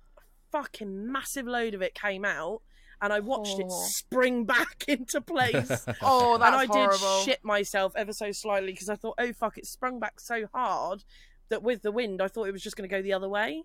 [0.50, 2.62] fucking massive load of it came out,
[3.00, 3.84] and I watched it Oh.
[3.86, 5.86] spring back into place.
[6.02, 6.98] Oh, that's and I horrible.
[6.98, 10.46] did shit myself ever so slightly because I thought, oh fuck, it sprung back so
[10.54, 11.04] hard
[11.48, 13.62] that with the wind, I thought it was just going to go the other way.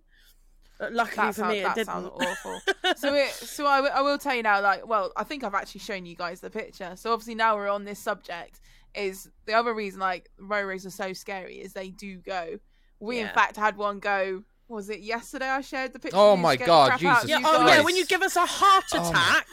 [0.79, 1.87] Uh, luckily That, for sound, me, it that didn't.
[1.87, 2.59] That sounds awful.
[2.97, 4.61] so, it, so I, I will tell you now.
[4.61, 6.93] Like, well, I think I've actually shown you guys the picture.
[6.95, 8.59] So obviously now we're on this subject.
[8.95, 12.59] Is the other reason like Roros are so scary is they do go.
[12.99, 14.43] We in fact had one go.
[14.73, 15.47] Was it yesterday?
[15.47, 16.17] I shared the picture.
[16.17, 18.35] Oh my God, the crap out of Jesus yeah, oh yeah, when you give us
[18.35, 19.47] a heart Oh my- attack,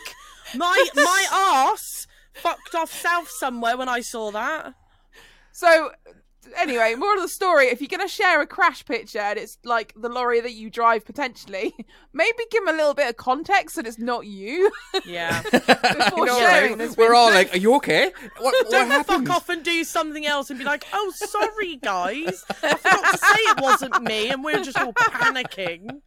[0.57, 1.27] my my
[1.73, 4.75] ass fucked off south somewhere when I saw that.
[5.53, 5.91] So
[6.57, 7.67] anyway, more of the story.
[7.67, 11.05] If you're gonna share a crash picture and it's like the lorry that you drive
[11.05, 11.75] potentially,
[12.13, 14.71] maybe give them a little bit of context that it's not you.
[15.05, 15.43] Yeah.
[15.51, 18.13] Before You sharing like, this we're all like, "Are you okay?
[18.39, 21.77] What, what Don't happened?" fuck off and do something else and be like, "Oh, sorry,
[21.77, 26.01] guys, I forgot to say it wasn't me," and we're just all panicking.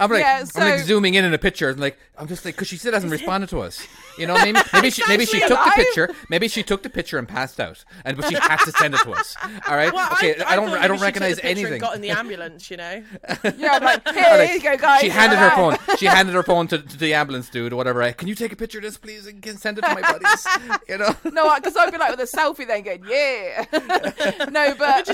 [0.00, 1.68] I'm like, Yeah, I'm like zooming in in a picture.
[1.68, 3.86] and like, I'm just like, because she still hasn't responded to us.
[4.18, 6.10] You know, maybe maybe she maybe she actually took the picture.
[6.28, 9.00] Maybe she took the picture and passed out, and but she had to send it
[9.00, 9.36] to us.
[9.68, 10.36] All right, Well, okay.
[10.42, 11.80] I, don't I don't recognize the picture and anything.
[11.80, 13.02] Got in the ambulance, you know.
[13.56, 15.00] Yeah, I'm like, here, like, here you go, guys.
[15.00, 15.76] She handed her phone.
[15.98, 18.10] She handed her phone to, to the ambulance dude or whatever.
[18.12, 20.46] Can you take a picture of this, please, and can send it to my buddies?
[20.88, 21.14] You know.
[21.32, 23.64] No, because I'd be like with a selfie then going, yeah.
[24.50, 25.08] no, but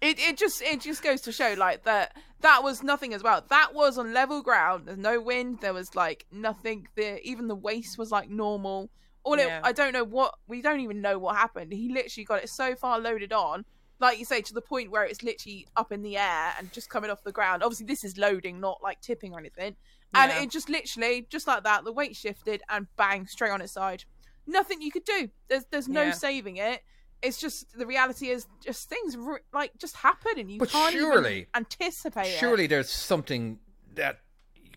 [0.00, 3.42] it it just it just goes to show like that that was nothing as well.
[3.48, 4.86] That was on level ground.
[4.86, 5.60] There's no wind.
[5.60, 6.88] There was like nothing.
[6.94, 8.90] The even the waste was like normal.
[9.24, 9.58] All Yeah.
[9.58, 11.72] it, I don't know what we don't even know what happened.
[11.72, 13.64] He literally got it so far loaded on,
[14.00, 16.90] like you say, to the point where it's literally up in the air and just
[16.90, 17.62] coming off the ground.
[17.62, 19.76] Obviously, this is loading, not like tipping or anything.
[20.14, 20.42] And Yeah.
[20.42, 24.04] it just literally, just like that, the weight shifted and bang, straight on its side.
[24.46, 25.30] Nothing you could do.
[25.48, 26.10] There's there's no Yeah.
[26.12, 26.82] saving it.
[27.22, 30.92] It's just the reality is just things r- like just happen and you But can't
[30.92, 32.38] surely- even anticipate it.
[32.38, 33.58] Surely there's something
[33.94, 34.20] that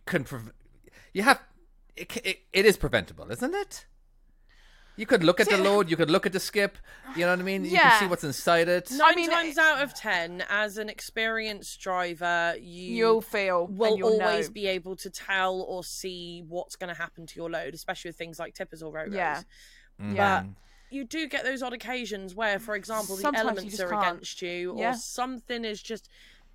[0.06, 0.24] can.
[0.24, 0.40] Pre-
[1.14, 1.42] you have.
[1.98, 3.86] It, it, it is preventable, isn't it?
[4.98, 5.90] You could look at the load.
[5.90, 6.78] You could look at the skip.
[7.16, 7.64] You know what I mean?
[7.64, 8.92] You can see what's inside it.
[8.92, 13.98] Nine mean, times out of ten, as an experienced driver, you You'll feel will and
[14.00, 14.54] you'll always know.
[14.54, 18.18] be able to tell or see what's going to happen to your load, especially with
[18.18, 19.14] things like tippers or roros.
[19.14, 19.42] Yeah.
[20.02, 20.16] Mm.
[20.16, 20.44] Yeah.
[20.90, 23.90] You do get those odd occasions where, for example, the Sometimes you elements just are
[23.90, 24.08] can't.
[24.18, 24.92] against you, Yeah.
[24.92, 26.10] or something is just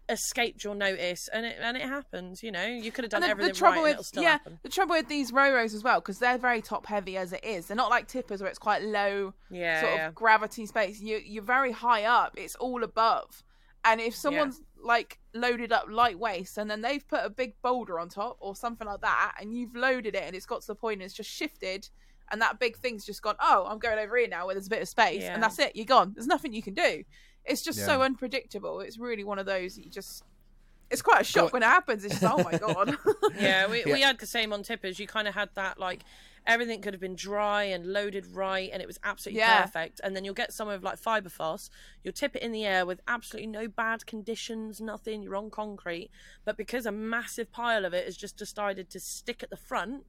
[0.09, 2.43] escaped your notice, and it and it happens.
[2.43, 4.59] You know, you could have done the, everything the trouble right, with yeah, happen.
[4.63, 7.67] the trouble with these roros as well because they're very top heavy as it is.
[7.67, 10.09] They're not like tippers where it's quite low Yeah, sort yeah.
[10.09, 11.01] of gravity space.
[11.01, 12.35] You you're very high up.
[12.37, 13.43] It's all above.
[13.85, 17.99] And if someone's like loaded up light waste and then they've put a big boulder
[17.99, 20.75] on top or something like that, and you've loaded it and it's got to the
[20.77, 21.89] point and it's just shifted,
[22.31, 23.35] and that big thing's just gone.
[23.41, 25.35] Oh, I'm going over here now where there's a bit of space, Yeah.
[25.35, 25.75] and that's it.
[25.75, 26.13] You're gone.
[26.15, 27.03] There's nothing you can do.
[27.45, 28.81] It's just so unpredictable.
[28.81, 30.23] It's really one of those that you just.
[30.91, 32.05] It's quite a shock when it happens.
[32.05, 32.97] It's just oh my god.
[33.41, 33.95] yeah, we, Yeah.
[33.95, 34.99] we had the same on tippers.
[34.99, 36.03] You kind of had that like
[36.47, 39.63] everything could have been dry and loaded right, and it was absolutely Yeah.
[39.63, 40.01] perfect.
[40.05, 41.71] And then you'll get some of like Fibrophos.
[42.05, 45.23] You'll tip it in the air with absolutely no bad conditions, nothing.
[45.23, 46.11] You're on concrete,
[46.45, 50.05] but because a massive pile of it has just decided to stick at the front,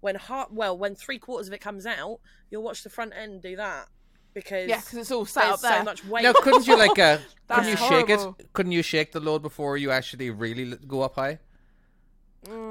[0.00, 3.42] when heart well when three quarters of it comes out, you'll watch the front end
[3.42, 3.88] do that
[4.34, 5.78] because yeah, because it's all sat there's up there.
[5.78, 6.22] so much weight.
[6.24, 7.18] Now, couldn't you like uh,
[7.48, 8.36] couldn't you That's shake horrible.
[8.38, 8.52] it?
[8.52, 11.38] Couldn't you shake the load before you actually really go up high?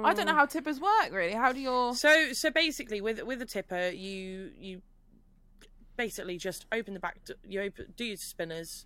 [0.04, 1.32] I don't know how tippers work really.
[1.34, 4.82] How do your So so basically, with with a tipper, you you
[5.97, 7.19] basically just open the back.
[7.26, 8.86] Do- you open do your spinners.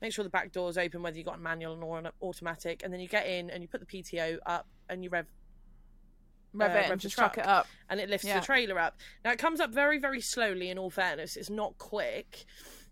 [0.00, 2.82] Make sure the back door is open, whether you got a manual or an automatic,
[2.82, 5.26] and then you get in and you put the PTO up and you rev,
[6.54, 7.46] rev uh, it rev and the just chuck truck.
[7.46, 7.66] it up?
[7.90, 8.40] and it lifts Yeah.
[8.40, 8.96] the trailer up.
[9.24, 10.70] Now it comes up very very slowly.
[10.70, 12.44] In all fairness, it's not quick.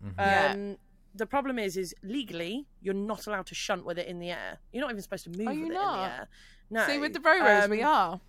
[0.03, 0.73] Um, Yeah.
[1.15, 4.57] The problem is, is legally you're not allowed to shunt with it in the air.
[4.71, 5.93] You're not even supposed to move Are you with it not?
[5.93, 6.27] in the air.
[6.71, 6.87] No.
[6.87, 8.21] See, with the Roros, we Um, are.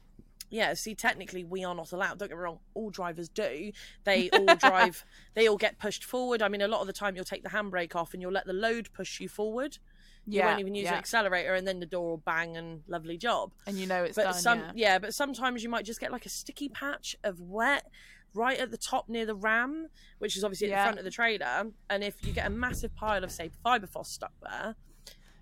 [0.50, 2.18] yeah, see, technically, we are not allowed.
[2.18, 3.72] Don't get me wrong; all drivers do.
[4.04, 5.02] They all drive.
[5.34, 6.42] they all get pushed forward.
[6.42, 8.44] I mean, a lot of the time, you'll take the handbrake off and you'll let
[8.46, 9.78] the load push you forward.
[10.26, 13.18] You Yeah, won't even use an accelerator, and then the door will bang and lovely
[13.18, 13.52] job.
[13.66, 14.34] And you know it's But done.
[14.34, 14.98] some, yeah.
[14.98, 17.84] but sometimes you might just get like a sticky patch of wet
[18.32, 20.82] right at the top near the ram, which is obviously at Yeah.
[20.82, 21.70] the front of the trailer.
[21.90, 24.74] And if you get a massive pile of say Fibrophos stuck there,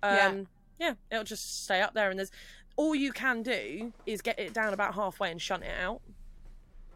[0.03, 0.27] Yeah.
[0.27, 0.47] um,
[0.79, 2.09] yeah, it'll just stay up there.
[2.09, 2.31] And there's
[2.75, 6.01] all you can do is get it down about halfway and shunt it out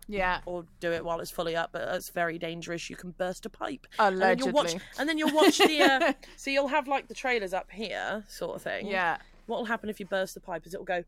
[0.07, 0.39] yeah.
[0.45, 2.89] or do it while it's fully up, but it's very dangerous.
[2.89, 3.87] You can burst a pipe.
[3.99, 4.87] And then you'll watch, Allegedly.
[4.99, 5.81] and then you'll watch the.
[5.81, 8.87] Uh, so you'll have like the trailers up here, sort of thing.
[8.87, 9.17] Yeah.
[9.45, 11.03] What will happen if you burst the pipe is it'll go,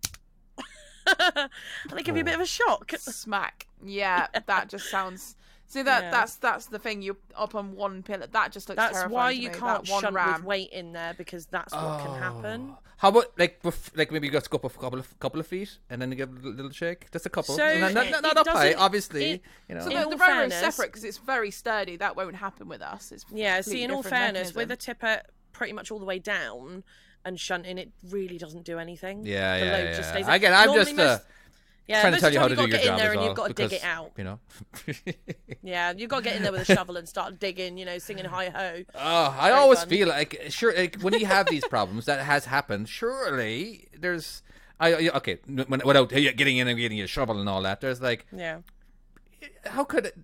[1.07, 1.49] and
[1.97, 2.91] it give you a bit of a shock.
[2.97, 3.65] Smack.
[3.81, 5.37] Yeah, that just sounds.
[5.67, 6.11] See that Yeah.
[6.11, 7.01] that's that's the thing.
[7.01, 8.27] You're up on one pillar.
[8.27, 10.33] That just looks That's terrifying why to you me, can't that one shunt ram.
[10.33, 12.75] with weight in there because that's what can happen.
[12.99, 15.47] How about like bef- like maybe you just go up a couple of couple of
[15.47, 18.05] feet and then you give a little, little shake, just a couple, So, not, not,
[18.07, 19.31] it- not it up high, obviously.
[19.31, 21.95] it- you know, So the, all the Roros fairness- separate because it's very sturdy.
[21.95, 23.11] That won't happen with us.
[23.13, 23.61] It's Yeah.
[23.61, 24.95] See, in all different fairness, with a mechanism.
[24.95, 25.21] tipper
[25.53, 26.83] pretty much all the way down
[27.25, 29.25] and shunting, it really doesn't do anything.
[29.25, 29.95] yeah, The yeah, load yeah.
[29.97, 30.53] just stays I get.
[30.53, 31.23] I'm Normally just uh, most-
[31.89, 33.19] yeah, trying to tell you how to do your got job in there as and
[33.19, 34.11] well, you've got to dig it out.
[34.17, 34.39] You know.
[35.61, 37.77] Yeah, you've got to get in there with a shovel and start digging.
[37.77, 38.83] You know, singing hi ho.
[38.95, 39.89] Oh, I always fun.
[39.89, 42.87] feel like sure like, when you have these problems that has happened.
[42.87, 44.41] Surely there's
[44.79, 47.81] I I- okay when, without getting in and getting a shovel and all that.
[47.81, 48.59] There's like Yeah.
[49.65, 50.17] how could it,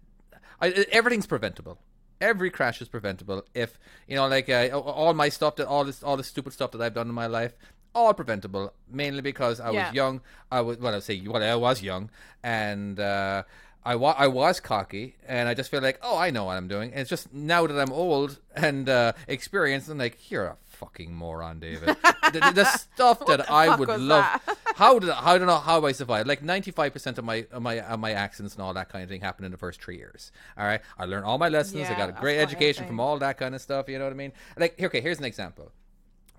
[0.62, 1.80] I, everything's preventable.
[2.21, 6.01] Every crash is preventable if you know, like uh, all my stuff that all this
[6.01, 7.54] all the stupid stuff that I've done in my life,
[7.95, 8.73] all preventable.
[8.91, 9.88] Mainly because I Yeah.
[9.88, 10.21] was young.
[10.51, 12.12] I was well, I say well, I was young,
[12.43, 13.43] and uh,
[13.84, 16.67] I was I was cocky, and I just feel like oh, I know what I'm
[16.67, 16.91] doing.
[16.91, 21.13] And it's just now that I'm old and uh, experienced, I'm like you're a fucking
[21.15, 21.88] moron, David.
[21.89, 24.25] the, the- the stuff that I would love.
[24.75, 26.27] how did I, I don't know how I survived.
[26.27, 29.03] Like ninety five percent of my of my of my accidents and all that kind
[29.03, 30.31] of thing happened in the first three years.
[30.58, 31.88] All right, I learned all my lessons.
[31.89, 33.88] I got a great education from all that kind of stuff.
[33.88, 34.34] You know what I mean?
[34.58, 35.71] Like okay, here's an example.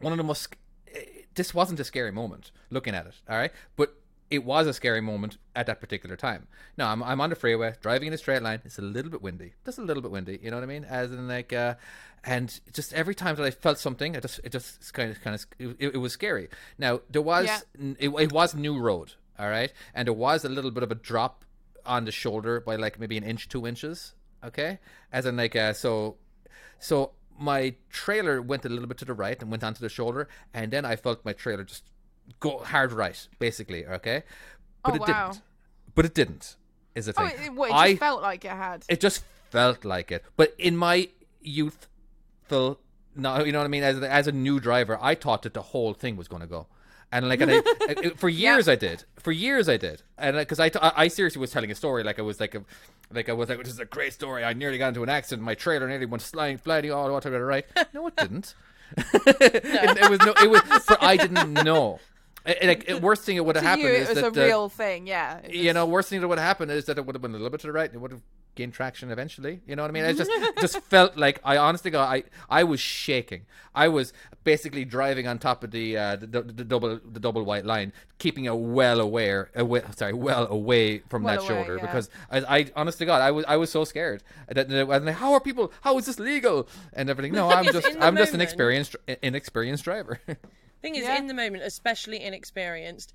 [0.01, 0.55] One of the most.
[1.37, 3.15] This wasn't a scary moment looking at it.
[3.31, 3.95] All right, but.
[4.29, 6.49] It was a scary moment at that particular time.
[6.77, 8.61] Now I'm, I'm on the freeway driving in a straight line.
[8.65, 10.41] It's a little bit windy, just a little bit windy.
[10.43, 10.83] You know what I mean?
[10.85, 11.77] As in like, uh,
[12.25, 15.37] and just every time that I felt something, it just it just kind of kind
[15.37, 15.47] of
[15.79, 16.49] it, it was scary.
[16.77, 17.61] Now there was Yeah.
[18.01, 20.97] it, it was new road, all right, and there was a little bit of a
[20.97, 21.45] drop
[21.85, 24.81] on the shoulder by like maybe an inch, two inches, okay,
[25.13, 26.17] as in like uh, so,
[26.81, 30.29] so my trailer went a little bit to the right and went onto the shoulder,
[30.55, 31.85] and then I felt my trailer just
[32.41, 34.23] go hard right, basically, okay,
[34.85, 35.07] but Oh, it wow.
[35.07, 35.43] didn't,
[35.95, 36.57] but it didn't.
[36.95, 38.85] Is the Oh, it, what, it I just felt like it had.
[38.89, 40.25] it just felt like it.
[40.37, 41.09] But in my
[41.43, 42.81] youthful,
[43.15, 43.83] no, you know what I mean.
[43.83, 46.67] As as a new driver, I thought that the whole thing was going to go,
[47.13, 49.05] And like, and I, for years I did.
[49.19, 52.23] For years I did, and because I I seriously was telling a story like I
[52.23, 52.63] was like a,
[53.13, 54.45] like I was like this is a great story.
[54.45, 55.45] I nearly got into an accident.
[55.45, 57.67] My trailer nearly went flying, flying all the way to the right.
[57.93, 58.55] No, it didn't.
[58.97, 62.01] it, it was no, it was, but I didn't know.
[62.47, 64.69] Like, worst thing that would have happened you, is it was that a the- real
[64.69, 65.07] thing.
[65.07, 65.41] Yeah.
[65.49, 67.35] You know, worst thing that would have happened is that it would have been a
[67.35, 68.23] little bit to the right and it would have
[68.57, 69.61] gained traction eventually.
[69.67, 70.05] You know what I mean?
[70.05, 70.31] It just
[70.61, 73.47] just felt like I honestly got I I was shaking.
[73.75, 74.13] I was
[74.45, 77.93] basically driving on top of the uh, the, the, the double the double white line,
[78.19, 81.87] keeping it well aware away sorry well away from Well that away, shoulder yeah.
[81.87, 85.03] because I, I honestly God I was I was so scared that, that I was
[85.03, 87.33] like how are people how is this legal and everything.
[87.33, 90.21] No, I'm just I'm just an experienced inexperienced driver.
[90.87, 91.19] Thing is, Yeah.
[91.19, 93.13] in the moment, especially inexperienced,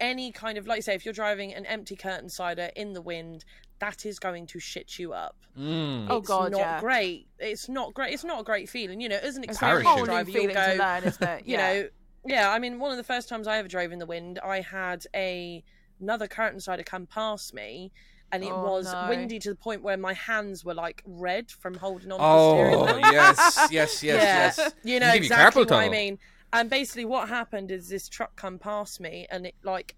[0.00, 3.44] any kind of like say if you're driving an empty curtain sider in the wind,
[3.78, 5.36] that is going to shit you up.
[5.58, 6.06] mm.
[6.10, 6.80] Oh it's god, not yeah.
[6.98, 8.12] It's It's not great.
[8.12, 9.00] It's not a great feeling.
[9.00, 10.72] You know, as an It's a experienced whole new driver, you'll feeling go.
[10.72, 11.46] to learn, isn't it?
[11.46, 11.72] you Yeah.
[11.72, 11.88] know,
[12.26, 12.50] yeah.
[12.50, 15.06] I mean, one of the first times I ever drove in the wind, I had
[15.14, 15.62] a
[16.00, 17.90] another curtain sider come past me.
[18.32, 19.06] And it Oh, was no.
[19.08, 22.50] windy to the point where my hands were like red from holding on to the
[22.50, 23.12] steering Oh wheel.
[23.12, 24.72] yes yes yes yeah, yes.
[24.82, 26.18] you know you exactly carpal what I mean.
[26.54, 29.96] And basically, what happened is this truck come past me, and it like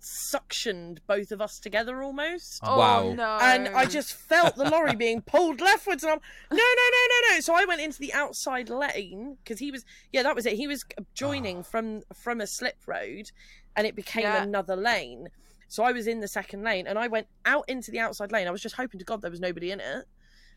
[0.00, 2.58] suctioned both of us together almost.
[2.64, 3.12] Oh, Wow.
[3.12, 3.38] no.
[3.40, 7.34] And I just felt the lorry being pulled leftwards, and I'm no, no, no, no,
[7.36, 7.40] no.
[7.40, 10.54] So I went into the outside lane because he was, yeah, that was it.
[10.54, 10.84] He was
[11.14, 11.62] joining ah.
[11.62, 13.30] from from a slip road,
[13.76, 14.42] and it became Yeah.
[14.42, 15.28] another lane.
[15.68, 18.48] So I was in the second lane, and I went out into the outside lane.
[18.48, 20.04] I was just hoping to God there was nobody in it,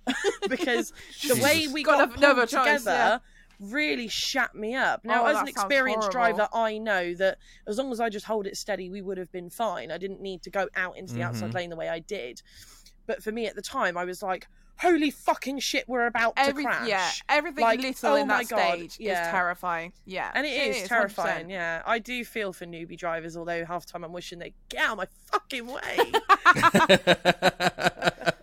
[0.50, 0.92] because
[1.28, 3.18] the way we Got got, no- no pulled choice, together yeah.
[3.60, 5.04] Really shat me up.
[5.06, 6.38] Now, Oh, as an experienced horrible.
[6.38, 7.38] driver, I know that
[7.68, 9.92] as long as I just hold it steady, we would have been fine.
[9.92, 11.56] I didn't need to go out into the outside Mm-hmm.
[11.58, 12.42] lane the way I did.
[13.08, 14.48] But for me at the time, I was like,
[14.80, 18.48] "Holy fucking shit, we're about Every, to crash!" yeah, everything Like, little oh in that
[18.50, 19.28] God, stage yeah.
[19.28, 19.94] is terrifying.
[20.06, 20.88] Yeah, and it is 100%.
[20.88, 21.50] terrifying.
[21.52, 24.82] Yeah, I do feel for newbie drivers, although half the time I'm wishing they'd get
[24.82, 26.12] out of my fucking way.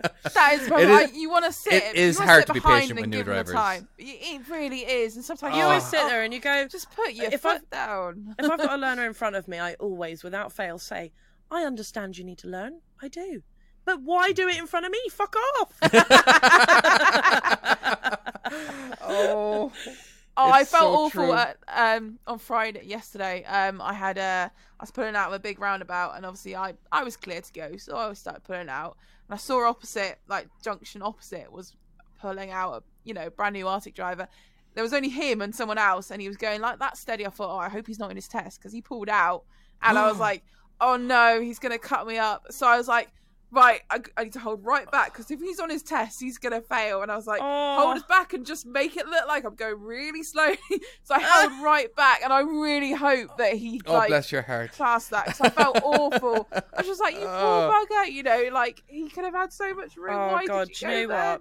[0.34, 1.72] That is, probably, It is- like, you want to sit.
[1.74, 3.54] it you wanna hard sit to be behind patient and with new give them drivers.
[3.54, 3.88] Time.
[3.98, 6.66] It it really is, and sometimes you you always oh, sit there and you go,
[6.68, 8.34] Just put your If I- foot down.
[8.38, 11.12] if I've got a learner in front of me, I always, without fail, say,
[11.50, 12.80] I understand you need to learn.
[13.00, 13.42] I do.
[13.84, 14.98] But why do it in front of me?
[15.10, 15.72] Fuck off.
[19.02, 19.72] oh.
[20.36, 21.34] Oh, I felt so awful true.
[21.34, 23.44] at, um, on Friday yesterday.
[23.44, 26.74] Um, I had a, I was pulling out of a big roundabout, and obviously I,
[26.90, 28.96] I was clear to go, so I was started pulling out,
[29.28, 31.76] and I saw opposite, like junction opposite, was
[32.18, 34.26] pulling out a, you know, brand new artic driver.
[34.74, 37.26] There was only him and someone else, and he was going like that steady.
[37.26, 39.44] I thought, oh, I hope he's not in his test because he pulled out,
[39.82, 40.44] and I was like,
[40.80, 42.46] oh no, he's gonna cut me up.
[42.50, 43.10] So I was like,
[43.52, 46.38] right, I, I need to hold right back because if he's on his test, he's
[46.38, 47.02] gonna fail.
[47.02, 47.76] And I was like, Oh.
[47.80, 50.58] hold us back and just make it look like I'm going really slowly.
[51.04, 51.48] so I ah.
[51.48, 54.72] held right back, and I really hope that he oh like bless your heart.
[54.76, 56.48] passed that because I felt awful.
[56.52, 57.70] I was just like, you Oh.
[57.70, 60.14] poor bugger, you know, like he could have had so much room.
[60.14, 61.40] Oh, Why God, did do you you go know what?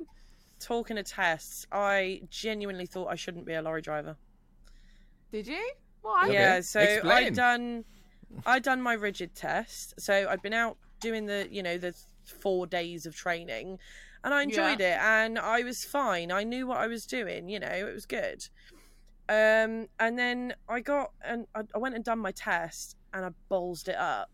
[0.59, 4.15] Talking of tests, I genuinely thought I shouldn't be a lorry driver.
[5.31, 5.71] Did you?
[6.01, 6.25] Why?
[6.25, 6.33] Okay.
[6.33, 7.23] Yeah, so Explain.
[7.27, 7.85] I'd done
[8.45, 9.93] I'd done my rigid test.
[9.99, 13.77] So I'd been out doing the, you know, the four days of training
[14.23, 16.31] and I enjoyed it and I was fine.
[16.31, 18.47] I knew what I was doing, you know, it was good.
[19.27, 23.29] Um and then I got and I I went and done my test and I
[23.49, 24.29] ballsed it up.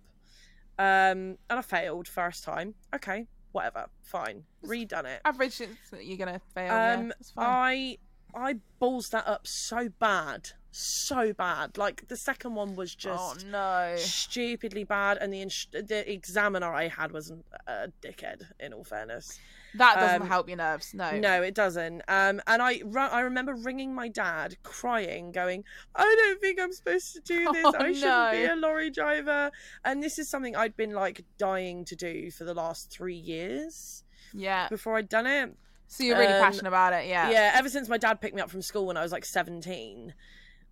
[0.78, 2.76] Um and I failed first time.
[2.94, 4.44] Okay, whatever, fine.
[4.66, 5.22] Redone it.
[5.26, 5.62] Average,
[6.02, 6.66] you're gonna fail.
[6.68, 7.46] yeah, Um, fine.
[7.46, 7.98] I
[8.36, 11.78] I balls that up so bad, so bad.
[11.78, 13.94] Like the second one was just oh just no.
[13.98, 17.32] stupidly bad, and the ins- the examiner I had was
[17.68, 18.44] a dickhead.
[18.60, 19.40] In all fairness,
[19.76, 20.94] That doesn't um, help your nerves.
[20.94, 21.18] No.
[21.18, 22.02] no, it doesn't.
[22.08, 25.64] Um, and I I remember ringing my dad, crying, going,
[25.96, 27.66] "I don't think I'm supposed to do this.
[27.66, 29.52] Oh, I shouldn't be a lorry driver."
[29.84, 34.04] And this is something I'd been like dying to do for the last three years
[34.34, 34.68] Yeah.
[34.70, 35.56] before I'd done it.
[35.88, 37.08] So you're really Um, passionate about it.
[37.08, 37.30] Yeah.
[37.32, 40.14] Yeah, ever since my dad picked me up from school when I was like 17.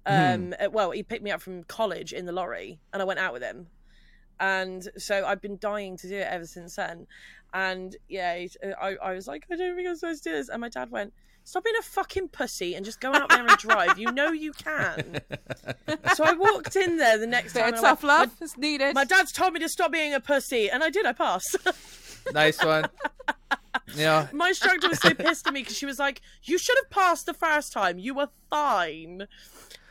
[0.07, 0.13] Hmm.
[0.13, 3.19] Um, uh, well, he picked me up from college in the lorry and I went
[3.19, 3.67] out with him.
[4.39, 7.07] And so I've been dying to do it ever since then.
[7.53, 10.49] And yeah, uh, I, I was like, I don't think I'm supposed to do this.
[10.49, 11.13] And my dad went,
[11.47, 13.99] Stop being a fucking pussy and just go out there and drive.
[13.99, 15.21] You know you can.
[16.15, 17.73] So I walked in there the next Bit time.
[17.73, 18.95] of and I tough went, love is needed.
[18.95, 21.05] My, my dad's told me to stop being a pussy, and I did.
[21.05, 21.55] I passed.
[22.33, 22.85] nice one.
[23.95, 24.27] Yeah.
[24.33, 27.25] My instructor was so pissed at me because she was like, "You should have passed
[27.25, 27.97] the first time.
[27.99, 29.27] You were fine."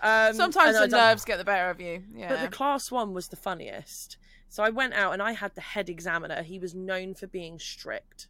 [0.03, 2.03] Um, Sometimes the nerves get the better of you.
[2.15, 2.29] Yeah.
[2.29, 4.17] But the class one was the funniest.
[4.49, 6.43] So I went out and I had the head examiner.
[6.43, 8.29] He was known for being strict.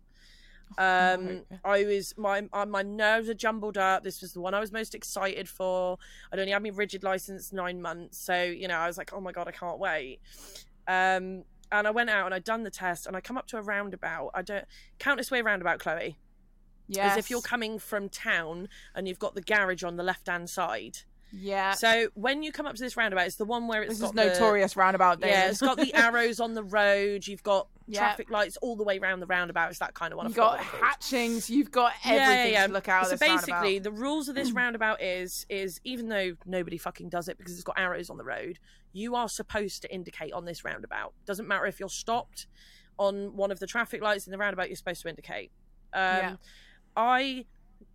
[0.79, 1.45] Um, Right.
[1.65, 4.03] I was my uh, my nerves are jumbled up.
[4.03, 5.99] This was the one I was most excited for.
[6.33, 9.21] I'd only had my rigid license nine months, so you know I was like, oh
[9.21, 10.21] my god, I can't wait.
[10.89, 13.59] Um, and I went out and I'd done the test, and I come up to
[13.59, 14.31] a roundabout.
[14.35, 14.65] I don't
[14.99, 16.17] count this way roundabout, Chloe.
[16.87, 17.13] Yes.
[17.13, 20.51] As if you're coming from town and you've got the garage on the left hand
[20.51, 20.99] side.
[21.33, 21.73] Yeah.
[21.73, 24.11] So when you come up to this roundabout, it's the one where it's This got
[24.11, 25.31] is the- notorious roundabout day.
[25.31, 27.27] yeah, it's got the arrows on the road.
[27.27, 28.01] You've got Yeah.
[28.01, 29.71] traffic lights all the way around the roundabout.
[29.71, 30.27] It's that kind of one.
[30.27, 31.51] You've got hatchings.
[31.51, 33.07] You've got everything to look out.
[33.09, 33.83] So basically, roundabout.
[33.83, 37.63] the rules of this roundabout is is even though nobody fucking does it because it's
[37.65, 38.59] got arrows on the road,
[38.93, 41.13] you are supposed to indicate on this roundabout.
[41.27, 42.47] Doesn't matter if you're stopped
[42.99, 45.51] on one of the traffic lights in the roundabout, you're supposed to indicate.
[45.93, 46.37] Um, Yeah.
[46.97, 47.47] I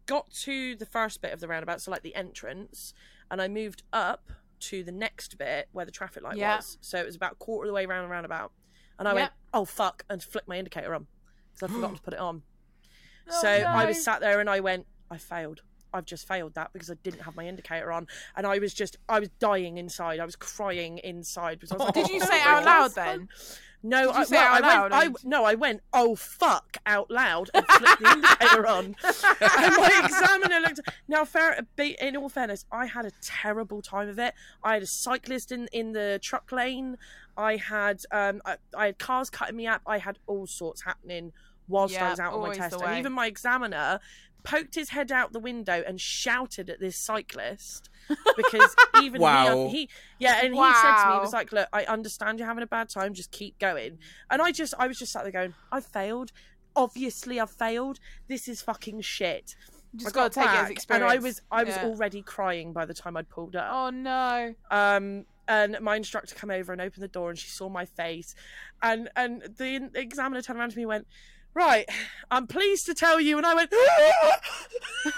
[0.05, 2.93] got to the first bit of the roundabout, so like the entrance,
[3.31, 4.29] and I moved up
[4.59, 6.57] to the next bit where the traffic light Yeah.
[6.57, 6.77] was.
[6.81, 8.51] So it was about a quarter of the way around the roundabout,
[9.00, 9.16] and I Yeah.
[9.16, 11.08] went, "Oh fuck!" and flicked my indicator on
[11.56, 12.43] because I forgot to put it on.
[13.32, 15.62] Oh, so I was sat there and I went, I failed.
[15.93, 18.97] I've just failed that because I didn't have my indicator on, and I was just,
[19.07, 20.19] I was dying inside.
[20.19, 23.29] I was crying inside because I was like, Did you "Oh say out loud then?
[23.81, 25.15] No, I, well, out I loud went.
[25.15, 25.81] I no, I went.
[25.93, 26.77] Oh fuck!
[26.85, 28.85] Out loud and flipped the indicator on.
[29.03, 30.81] and my examiner looked.
[31.07, 31.65] Now, fair.
[31.77, 34.33] In all fairness, I had a terrible time of it.
[34.63, 36.97] I had a cyclist in in the truck lane.
[37.37, 39.81] I had um, I, I had cars cutting me up.
[39.87, 41.31] I had all sorts happening
[41.69, 42.75] whilst I was out on my test.
[42.81, 44.01] And even my examiner
[44.43, 47.89] poked his head out the window and shouted at this cyclist
[48.37, 49.67] because even Wow.
[49.67, 52.47] he, he yeah and he said to me he was like look i understand you're
[52.47, 53.97] having a bad time just keep going
[54.31, 56.31] and i just i was just sat there going i failed
[56.75, 59.55] obviously i've failed this is fucking shit
[59.93, 61.11] You just I got to take it as experience.
[61.11, 61.85] and i was i was Yeah.
[61.85, 64.53] already crying by the time i'd pulled up Oh no.
[64.71, 68.35] um and my instructor come over and opened the door and she saw my face
[68.81, 71.07] and and the examiner turned around to me and went
[71.54, 71.86] right
[72.32, 73.70] i'm pleased to tell you and i went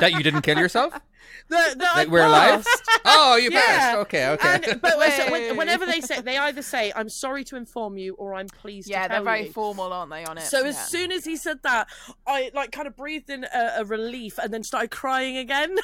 [0.00, 0.92] that you didn't kill yourself?
[1.48, 2.64] that, that I we're alive?
[3.04, 3.60] Oh, you Yeah.
[3.60, 3.96] passed.
[3.98, 4.60] Okay, okay.
[4.70, 7.98] And, but when- so when, whenever they say, they either say, "I'm sorry to inform
[7.98, 10.24] you," or "I'm pleased yeah, to they're very you." formal, aren't they?
[10.24, 10.42] On it.
[10.44, 11.88] So as soon as he said that,
[12.26, 15.76] I like kind of breathed in a, a relief and then started crying again.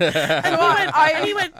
[0.00, 1.54] he went, I- and he went,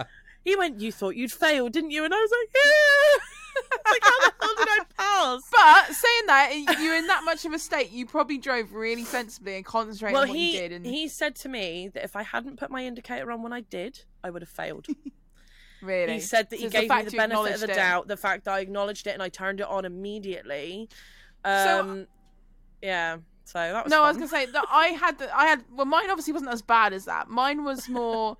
[0.44, 3.24] he went, "You thought you'd failed, didn't you?" And I was like, "Yeah."
[3.90, 5.42] like, how the hell did I pass?
[5.50, 9.56] But saying that, you're in that much of a state, you probably drove really sensibly
[9.56, 10.72] and concentrated well, on what he you did.
[10.72, 13.60] And he said to me that if I hadn't put my indicator on when I
[13.60, 14.86] did, I would have failed.
[15.82, 17.74] really, He said that So he it's the gave me the benefit of the it.
[17.74, 20.88] doubt, the fact that I acknowledged it and I turned it on immediately.
[21.44, 22.06] So- Um,
[22.82, 25.64] yeah, so that was No, I was gonna say that I had the, I had
[25.72, 27.28] well, mine obviously wasn't as bad as that.
[27.28, 28.36] Mine was more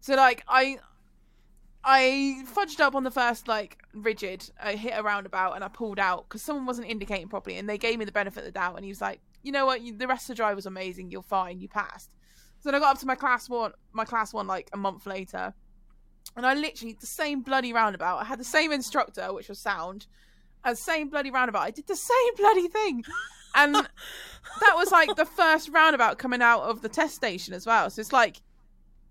[0.00, 0.78] so like I
[1.84, 4.50] I fudged up on the first like rigid.
[4.62, 7.78] I hit a roundabout and I pulled out because someone wasn't indicating properly, and they
[7.78, 8.76] gave me the benefit of the doubt.
[8.76, 9.82] And he was like, "You know what?
[9.82, 11.10] You, the rest of the drive was amazing.
[11.10, 11.60] You're fine.
[11.60, 12.10] You passed."
[12.60, 15.06] So then I got up to my class one, my class one like a month
[15.06, 15.52] later,
[16.36, 18.16] and I literally the same bloody roundabout.
[18.16, 20.06] I had the same instructor, which was sound,
[20.64, 21.62] and same bloody roundabout.
[21.62, 23.04] I did the same bloody thing,
[23.54, 27.90] and that was like the first roundabout coming out of the test station as well.
[27.90, 28.40] So it's like,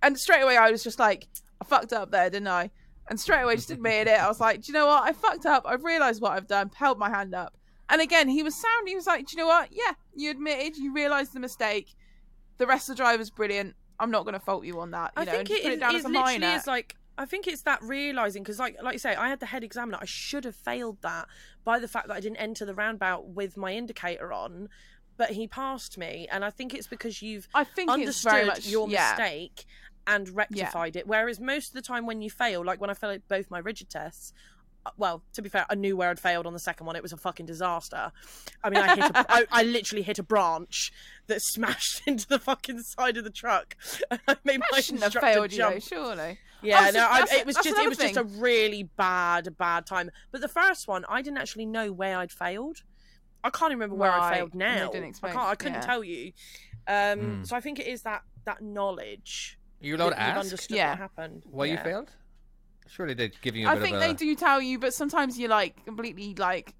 [0.01, 1.28] and straight away I was just like,
[1.61, 2.71] I fucked up there, didn't I?
[3.07, 4.19] And straight away just admitted it.
[4.19, 5.03] I was like, do you know what?
[5.03, 5.63] I fucked up.
[5.65, 6.71] I've realised what I've done.
[6.73, 7.57] Held my hand up.
[7.89, 8.87] And again, he was sound.
[8.87, 9.69] He was like, do you know what?
[9.71, 10.77] Yeah, you admitted.
[10.77, 11.93] You realised the mistake.
[12.57, 13.75] The rest of the drive was brilliant.
[13.99, 15.11] I'm not going to fault you on that.
[15.15, 16.55] You I know, think it it down it as a literally minor.
[16.55, 19.45] is like I think it's that realizing because like like you say I had the
[19.45, 21.27] head examiner I should have failed that
[21.63, 24.69] by the fact that I didn't enter the roundabout with my indicator on
[25.15, 28.47] but he passed me and I think it's because you've I think it's very understood
[28.47, 29.11] much your yeah.
[29.11, 29.65] mistake
[30.05, 33.21] and rectified it whereas most of the time when you fail like when I failed
[33.27, 34.33] both my rigid tests
[34.85, 36.97] uh, well, to be fair, I knew where I'd failed on the second one.
[36.97, 38.11] It was a fucking disaster.
[38.65, 40.91] I mean, I hit, a, I, I literally hit a branch
[41.27, 43.77] that smashed into the fucking side of the truck,
[44.11, 45.75] and I made my That shouldn't have instructor failed you, jump.
[45.75, 46.37] though, surely.
[46.61, 50.11] Yeah, no, I, it was just it another was just a really bad, bad time.
[50.33, 52.83] But the first one, I didn't actually know where I'd failed.
[53.41, 54.89] I can't even remember where I failed and they now.
[54.91, 55.39] didn't I can't.
[55.47, 55.79] I couldn't Yeah.
[55.81, 56.33] tell you.
[56.89, 57.43] Um, Hmm.
[57.45, 60.77] So I think it is that that knowledge You're allowed that to you've ask understood
[60.77, 60.89] Yeah.
[60.91, 61.43] what happened.
[61.51, 62.11] why you failed?
[62.88, 64.13] Surely they'd give you a I bit think of they a...
[64.13, 66.73] do tell you, but sometimes you're like completely like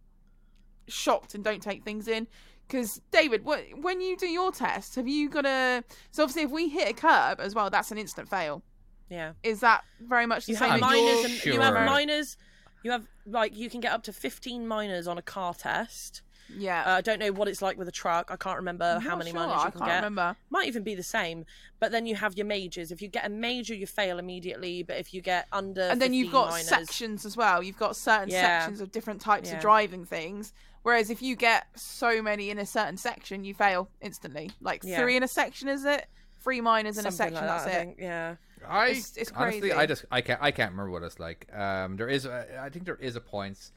[0.88, 2.28] shocked and don't take things in.
[2.68, 5.84] Because David, what, when you do your test, have you got a?
[6.12, 8.64] So obviously, if we hit a curb as well, that's an instant fail.
[9.10, 10.70] Yeah, Is that very much the you same?
[10.70, 11.86] have as minors your- and you have sure.
[11.86, 12.38] minors.
[12.84, 16.22] You have like you can get up to fifteen minors on a car test.
[16.56, 16.84] Yeah.
[16.86, 18.30] Uh, I don't know what it's like with a truck.
[18.32, 19.72] I can't remember I'm how many sure, minors you can get.
[19.72, 19.96] I can can't get.
[19.96, 20.36] remember.
[20.50, 21.46] Might even be the same.
[21.80, 22.92] But then you have your majors.
[22.92, 24.84] If you get a major, you fail immediately.
[24.84, 27.62] But if you get under, and then you've got minors, sections as well.
[27.64, 28.60] You've got certain Yeah.
[28.60, 29.56] sections of different types Yeah.
[29.58, 30.54] of driving things.
[30.84, 34.52] Whereas if you get so many in a certain section, you fail instantly.
[34.62, 35.00] Like Yeah.
[35.02, 36.08] three in a section, is it?
[36.42, 37.36] Three minors in a section.
[37.36, 37.86] like that, that's I it.
[37.86, 37.98] think.
[38.00, 38.36] Yeah.
[38.68, 39.74] I It's- it's honestly, crazy.
[39.74, 41.48] I just I can't I can't remember what it's like.
[41.54, 43.72] Um, there is a, I think there is a point.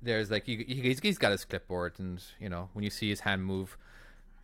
[0.00, 3.08] There's like you, you, he's, he's got his clipboard, and you know when you see
[3.08, 3.76] his hand move,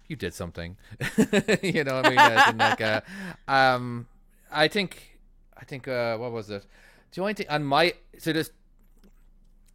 [0.08, 0.76] you did something.
[1.62, 3.00] you know, what I mean, in, like, uh,
[3.48, 4.08] um,
[4.50, 5.18] I think
[5.56, 6.64] I think uh, what was it?
[7.12, 8.50] The only thing on my so there's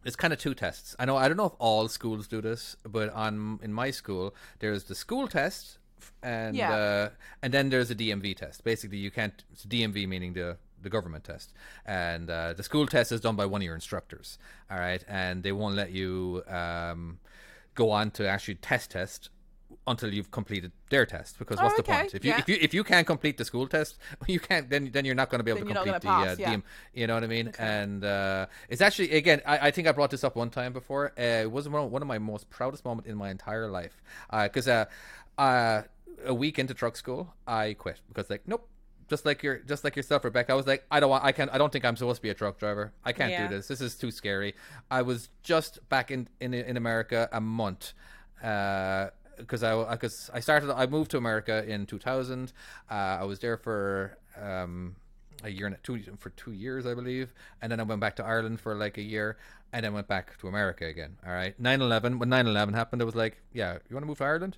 [0.02, 0.94] there's kind of two tests.
[0.98, 4.34] I know I don't know if all schools do this, but on in my school
[4.58, 5.78] there's the school test
[6.22, 6.72] and Yeah.
[6.74, 7.08] uh,
[7.42, 8.64] and then there's a DMV test.
[8.64, 11.52] Basically, you can't it's DMV meaning the the government test,
[11.84, 14.38] and uh, the school test is done by one of your instructors.
[14.70, 17.18] All right, and they won't let you um,
[17.74, 19.30] go on to actually test test
[19.86, 22.14] until you've completed their test because Oh, what's the point?
[22.14, 22.38] If you yeah.
[22.38, 25.30] if you if you can't complete the school test you can't then then you're not
[25.30, 26.56] going to be able Then to complete the pass, uh, yeah.
[26.92, 27.52] You know what I mean?
[27.58, 31.12] And uh, it's actually again I, I think I brought this up one time before.
[31.18, 34.02] Uh, it was one of, one of my most proudest moments in my entire life.
[34.30, 34.86] Because uh,
[35.38, 35.82] uh,
[36.24, 38.68] a week into truck school I quit because like nope
[39.10, 41.50] just like your just like yourself rebecca i was like i don't want i can't
[41.52, 43.48] i don't think i'm supposed to be a truck driver i can't Yeah.
[43.48, 44.54] do this this is too scary
[44.90, 47.92] i was just back in in, in america a month
[49.38, 52.52] because I because I started I moved to America in 2000.
[52.90, 54.96] Uh, I was there for um,
[55.42, 57.32] a year and two for two years I believe,
[57.62, 59.38] and then I went back to Ireland for like a year,
[59.72, 61.16] and then went back to America again.
[61.26, 64.24] All right, 9/11 when 9/11 happened, I was like, yeah, you want to move to
[64.24, 64.56] Ireland?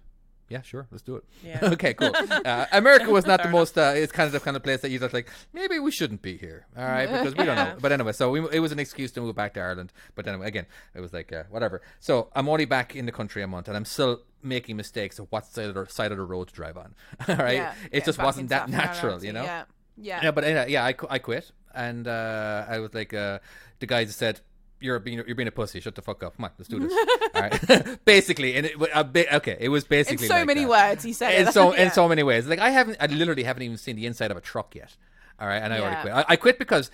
[0.53, 1.24] Yeah, sure, let's do it.
[1.42, 1.59] Yeah.
[1.74, 2.12] okay, cool.
[2.14, 3.76] Uh, America was not the most.
[3.78, 5.28] Uh, it's kind of the kind of place that you just like.
[5.53, 6.66] Maybe we shouldn't be here.
[6.76, 7.76] All right, because we don't know.
[7.80, 9.92] But anyway, so we, it was an excuse to move back to Ireland.
[10.14, 11.80] But anyway, again, it was like uh, whatever.
[12.00, 15.26] So I'm only back in the country a month, and I'm still making mistakes of
[15.30, 16.94] what side of the, side of the road to drive on.
[17.28, 19.44] All right, Yeah, it just wasn't that natural, you know.
[19.44, 19.64] Yeah.
[19.96, 20.20] Yeah.
[20.24, 23.38] Yeah, but uh, yeah, I, I quit, and uh, I was like, uh,
[23.80, 24.40] the guys said,
[24.83, 25.80] "You're being you're being a pussy.
[25.80, 26.37] Shut the fuck up.
[26.37, 26.93] Come on, let's do this."
[27.35, 30.62] All right, basically, and it, a bit, okay, it was basically In so like many
[30.64, 30.70] that.
[30.70, 31.53] words, he said In it.
[31.53, 32.47] so in so many ways.
[32.47, 34.97] Like I haven't, I literally haven't even seen the inside of a truck yet.
[35.41, 36.12] All right, and I already quit.
[36.14, 36.91] I, I quit because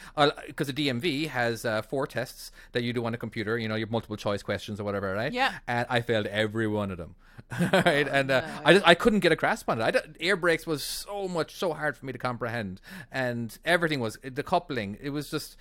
[0.47, 3.59] because the DMV has uh, four tests that you do on a computer.
[3.59, 5.33] You know, your multiple choice questions or whatever, right?
[5.33, 5.53] Yeah.
[5.67, 7.17] And I failed every one of them.
[7.61, 8.47] All right, and uh, no.
[8.65, 9.97] I just I couldn't get a grasp on it.
[9.97, 12.81] I air brakes was so much so hard for me to comprehend,
[13.13, 14.97] and everything was the coupling.
[15.03, 15.57] It was just.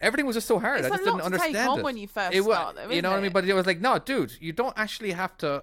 [0.00, 0.80] Everything was just so hard.
[0.80, 1.82] It's I just didn't take understand on it.
[1.82, 3.32] when you first it was, start, though, you know what I mean?
[3.32, 5.62] But it was like, no, dude, you don't actually have to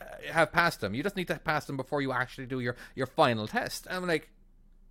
[0.00, 0.94] uh, have passed them.
[0.94, 3.86] You just need to pass them before you actually do your your final test.
[3.90, 4.28] I'm like,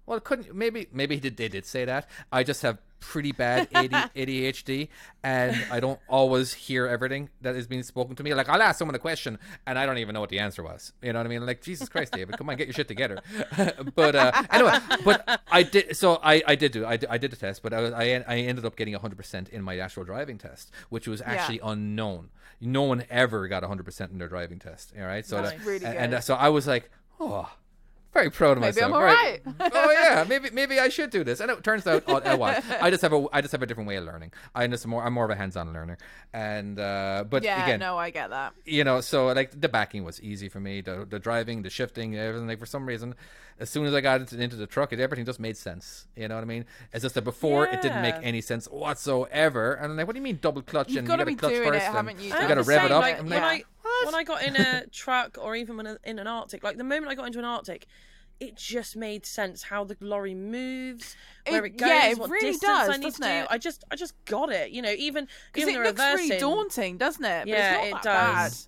[0.08, 2.10] well, couldn't maybe maybe he did they did say that.
[2.32, 4.88] I just have pretty bad AD, ADHD,
[5.22, 8.34] and I don't always hear everything that is being spoken to me.
[8.34, 9.38] Like I'll ask someone a question,
[9.68, 10.94] and I don't even know what the answer was.
[11.02, 11.46] You know what I mean?
[11.46, 13.20] Like Jesus Christ, David, come on, get your shit together.
[13.96, 15.96] but uh, anyway, but I did.
[15.98, 18.38] So I, I did do I I did the test, but I was, I I
[18.38, 22.30] ended up getting 100 percent in my actual driving test, which was actually unknown.
[22.62, 24.94] No one ever got 100 percent in their driving test.
[24.98, 26.90] All right, so That's that- really and, and uh, so I was like,
[27.20, 27.50] oh.
[28.18, 28.94] Very proud of Maybe myself.
[28.94, 29.42] I'm Very- alright.
[29.76, 31.40] oh yeah, maybe maybe I should do this.
[31.40, 33.68] And it turns out, oh, oh, well, I just have a I just have a
[33.68, 34.34] different way of learning.
[34.56, 36.00] I'm just more I'm more of a hands-on learner.
[36.34, 38.54] And uh, but yeah, again, no, I get that.
[38.66, 40.82] you know, so like the backing was easy for me.
[40.82, 42.48] The the driving, the shifting, everything.
[42.48, 43.14] Like for some reason,
[43.60, 46.08] as soon as I got into, into the truck, it, everything just made sense.
[46.16, 46.66] You know what I mean?
[46.94, 49.74] It's just that before it didn't make any sense whatsoever.
[49.74, 50.90] And I'm like, what do you mean double clutch?
[50.90, 51.86] You've and gotta you got to clutch doing it, first.
[51.88, 52.28] and haven't you?
[52.30, 53.02] You I'm got to rev it up.
[53.02, 56.20] Like, when like, I when I got in a truck or even when I, in
[56.20, 57.88] an artic, like the moment I got into an artic,
[58.40, 61.16] it just made sense how the lorry moves,
[61.48, 63.34] where It- it goes, yeah, it what really distance does, I need doesn't to do.
[63.34, 63.48] it?
[63.50, 64.70] I just I just got it.
[64.72, 66.28] You know, even Because even it the looks reversing.
[66.30, 67.40] really daunting, doesn't it?
[67.42, 68.68] But Yeah, it's not it that does.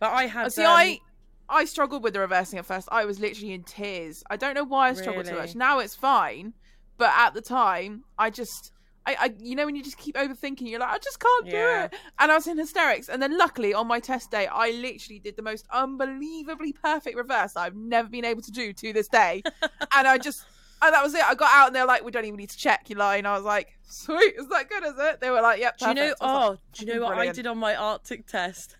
[0.00, 0.52] But I had.
[0.52, 1.00] See, um, I
[1.48, 2.88] I struggled with the reversing at first.
[2.92, 4.22] I was literally in tears.
[4.30, 5.54] I don't know why I struggled so much.
[5.54, 6.52] Now it's fine,
[6.98, 8.72] but at the time, I just.
[9.06, 11.52] I, I, you know, when you just keep overthinking, you're like, I just can't Yeah.
[11.52, 12.00] do it.
[12.18, 13.08] And I was in hysterics.
[13.08, 17.56] And then, luckily, on my test day, I literally did the most unbelievably perfect reverse
[17.56, 19.42] I've never been able to do to this day.
[19.94, 20.44] and I just,
[20.82, 21.24] and that was it.
[21.24, 23.24] I got out and they're like, we don't even need to check your line.
[23.24, 25.20] I was like, sweet, is that good, is it?
[25.22, 25.78] They were like, yep.
[25.78, 25.96] Perfect.
[25.96, 26.14] do you know?
[26.14, 26.22] perfect.
[26.22, 27.30] I was Oh, like, do you know what brilliant.
[27.30, 28.76] I did on my artic test?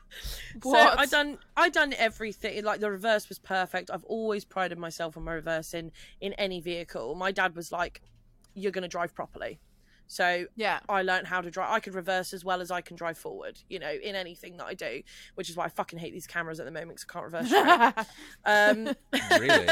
[0.64, 2.64] So I done I done everything.
[2.64, 3.92] Like the reverse was perfect.
[3.92, 7.16] I've always prided myself on my reversing in any vehicle.
[7.16, 8.02] My dad was like,
[8.56, 9.60] "You're going to drive properly."
[10.08, 10.80] So Yeah.
[10.90, 11.70] I learned how to drive.
[11.72, 13.60] I could reverse as well as I can drive forward.
[13.70, 15.04] You know, in anything that I do,
[15.36, 17.48] which is why I fucking hate these cameras at the moment because I can't reverse
[17.48, 18.08] straight.
[18.46, 19.68] um, really?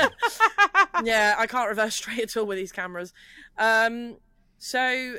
[1.03, 3.13] yeah, I can't reverse straight at all with these cameras.
[3.57, 4.17] Um,
[4.59, 5.17] so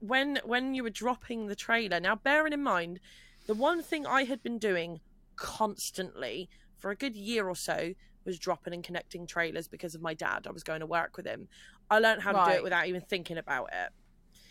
[0.00, 2.98] when when you were dropping the trailer, now bearing in mind,
[3.46, 5.00] The one thing I had been doing
[5.36, 7.92] constantly for a good year or so
[8.24, 10.46] was dropping and connecting trailers because of my dad.
[10.48, 11.48] I was going to work with him.
[11.90, 13.90] I learned how to do it without even thinking about it.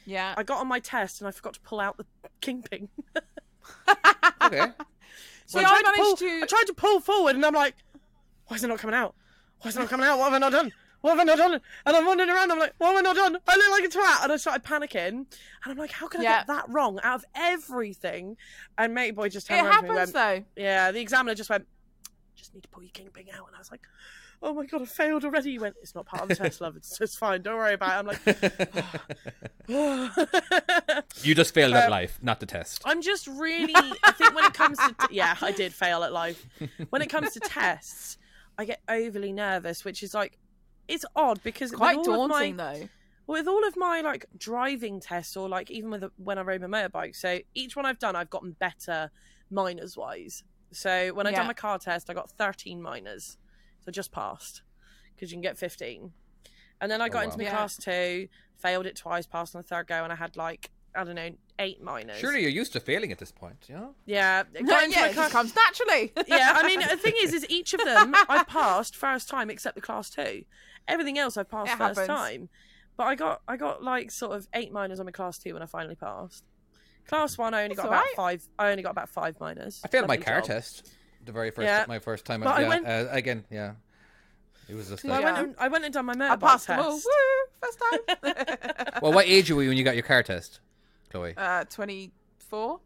[0.05, 0.33] Yeah.
[0.37, 2.05] I got on my test and I forgot to pull out the
[2.41, 2.89] kingpin.
[4.41, 4.65] Okay.
[5.47, 7.53] So I I tried, to managed pull, to- I tried to pull forward, and I'm
[7.53, 7.75] like,
[8.47, 9.13] "Why is it not coming out?
[9.61, 10.17] Why is it not coming out?
[10.17, 10.71] What have I not done?
[11.05, 12.51] What have I not done?" And I'm wandering around.
[12.51, 13.37] I'm like, "What have I not done?
[13.47, 15.27] I look like a twat." And I started panicking, and
[15.65, 16.37] I'm like, "How can I Yeah.
[16.39, 18.37] get that wrong out of everything?"
[18.77, 20.61] And mate boy just It turned around to me and happens went, though.
[20.63, 21.67] "Yeah." The examiner just went,
[22.35, 23.81] "Just need to pull your kingpin out," and I was like.
[24.43, 25.51] Oh my god, I failed already.
[25.51, 26.75] He went, It's not part of the test, love.
[26.75, 27.41] It's just fine.
[27.41, 27.99] Don't worry about it.
[27.99, 28.19] I'm like,
[31.23, 32.81] you just failed at Um, life, not the test.
[32.85, 33.73] I'm just really.
[34.03, 36.45] I think when it comes to yeah, I did fail at life.
[36.89, 38.17] When it comes to tests,
[38.57, 40.37] I get overly nervous, which is like
[40.88, 42.89] it's odd because Quite with all daunting of my, though.
[43.27, 46.67] with all of my like driving tests or like even with when I rode my
[46.67, 47.15] motorbike.
[47.15, 49.11] So each one I've done, I've gotten better
[49.49, 50.43] minors wise.
[50.71, 51.38] So when I Yeah.
[51.38, 53.38] done my car test, I got 13 minors,
[53.83, 54.61] so just passed
[55.15, 56.11] because you can get 15.
[56.81, 57.23] And then I oh, got wow.
[57.25, 57.51] into my Yeah.
[57.51, 58.27] class two,
[58.57, 61.31] failed it twice, passed on the third go, and I had like I don't know
[61.59, 62.17] eight minors.
[62.17, 63.87] Surely you're used to failing at this point, yeah?
[64.05, 66.11] Yeah, No, got into yeah, my it class- just comes naturally.
[66.27, 69.75] yeah, I mean, the thing is, is each of them I passed first time except
[69.75, 70.43] the class two.
[70.87, 72.07] Everything else I passed It first happens.
[72.07, 72.49] time.
[72.97, 75.61] But I got I got like sort of eight minors on my class two when
[75.63, 76.43] I finally passed.
[77.07, 78.41] Class one, I only That's got about alright.
[78.41, 78.47] five.
[78.57, 79.81] I only got about five minors.
[79.83, 80.45] I failed my car job.
[80.47, 80.89] test.
[81.25, 81.85] The very first, Yeah.
[81.87, 82.41] my first time.
[82.41, 83.73] But I went- uh, again, yeah.
[84.69, 85.43] It was just So I went Yeah.
[85.43, 86.67] and I went and done my I motorbike passed test.
[86.67, 86.93] them all.
[86.93, 87.51] Woo!
[87.61, 88.99] First time.
[89.01, 90.59] well, what age were you when you got your car test,
[91.09, 91.33] Chloe?
[91.37, 92.79] uh, twenty-four.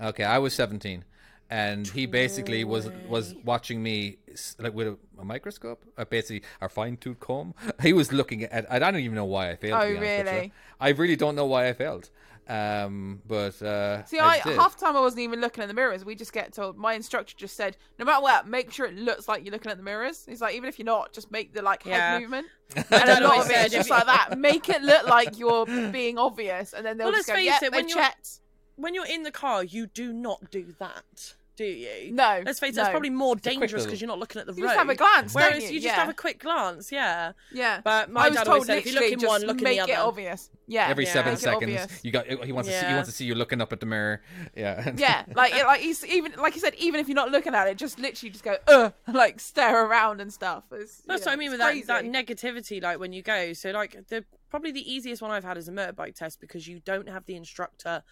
[0.00, 1.04] Okay, I was 17,
[1.50, 4.16] and he basically was was watching me
[4.58, 7.54] like with a, a microscope, uh, basically a fine tooth comb.
[7.82, 8.70] He was looking at.
[8.70, 9.80] I don't even know why I failed.
[9.80, 10.32] to Oh, be honest with you.
[10.38, 10.52] really?
[10.80, 12.10] I really don't know why I failed.
[12.48, 14.56] Um, but uh, See, I, did.
[14.56, 16.04] half the time I wasn't even looking at the mirrors.
[16.04, 16.76] We just get told.
[16.76, 19.76] My instructor just said, no matter what, make sure it looks like you're looking at
[19.76, 20.24] the mirrors.
[20.26, 22.12] He's like, even if you're not, just make the like Yeah.
[22.12, 22.46] head movement.
[22.90, 24.38] And a lot of it said, is if just like that.
[24.38, 27.46] Make it look like you're being obvious, and then they'll Well, just let's go, face
[27.46, 28.40] yeah, it, they when you're- checked.
[28.76, 32.12] when you're in the car, you do not do that, do you?
[32.12, 32.82] No, Let's face it, no.
[32.82, 34.70] that's probably more a quick dangerous because you're not looking at the You road.
[34.70, 35.68] You just have a glance, don't Whereas you?
[35.70, 36.00] you just Yeah.
[36.00, 37.32] have a quick glance, yeah.
[37.52, 39.30] Yeah, But my I was dad told always said, if you look literally in just
[39.30, 40.50] one, look in make the it obvious.
[40.66, 41.12] Yeah, every Yeah.
[41.12, 42.04] seven Make seconds, obvious.
[42.04, 43.86] you got he wants to see he wants to see you looking up at the
[43.86, 44.22] mirror.
[44.56, 47.54] Yeah, yeah, like it, like he's even like you said, even if you're not looking
[47.54, 50.64] at it, just literally just go, uh, like stare around and stuff.
[50.72, 53.52] It's, That's you what I mean it's with that, that negativity, like when you go.
[53.52, 56.80] So, like, the probably the easiest one I've had is a motorbike test because you
[56.80, 58.02] don't have the instructor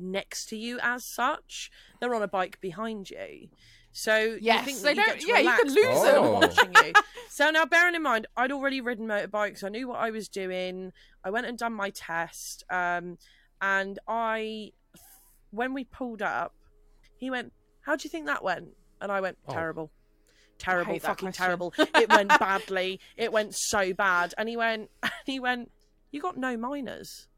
[0.00, 1.70] next to you as such.
[2.00, 3.48] They're on a bike behind you.
[3.92, 6.02] So Yes, you think they that you don't- get to yeah, you relax could lose
[6.02, 6.32] them.
[6.32, 6.92] Watching you.
[7.32, 9.62] So now, bearing in mind, I'd already ridden motorbikes.
[9.62, 10.92] I knew what I was doing.
[11.24, 13.18] I went and done my test, um,
[13.62, 14.72] and I,
[15.50, 16.54] when we pulled up,
[17.16, 18.70] he went, "How do you think that went?"
[19.00, 19.52] And I went, Oh.
[19.52, 19.90] "Terrible."
[20.58, 21.72] Terrible, fucking terrible.
[21.94, 23.00] It went badly.
[23.16, 24.34] It went so bad.
[24.36, 24.90] And he went,
[25.24, 25.70] he went,
[26.10, 27.28] you got no minors.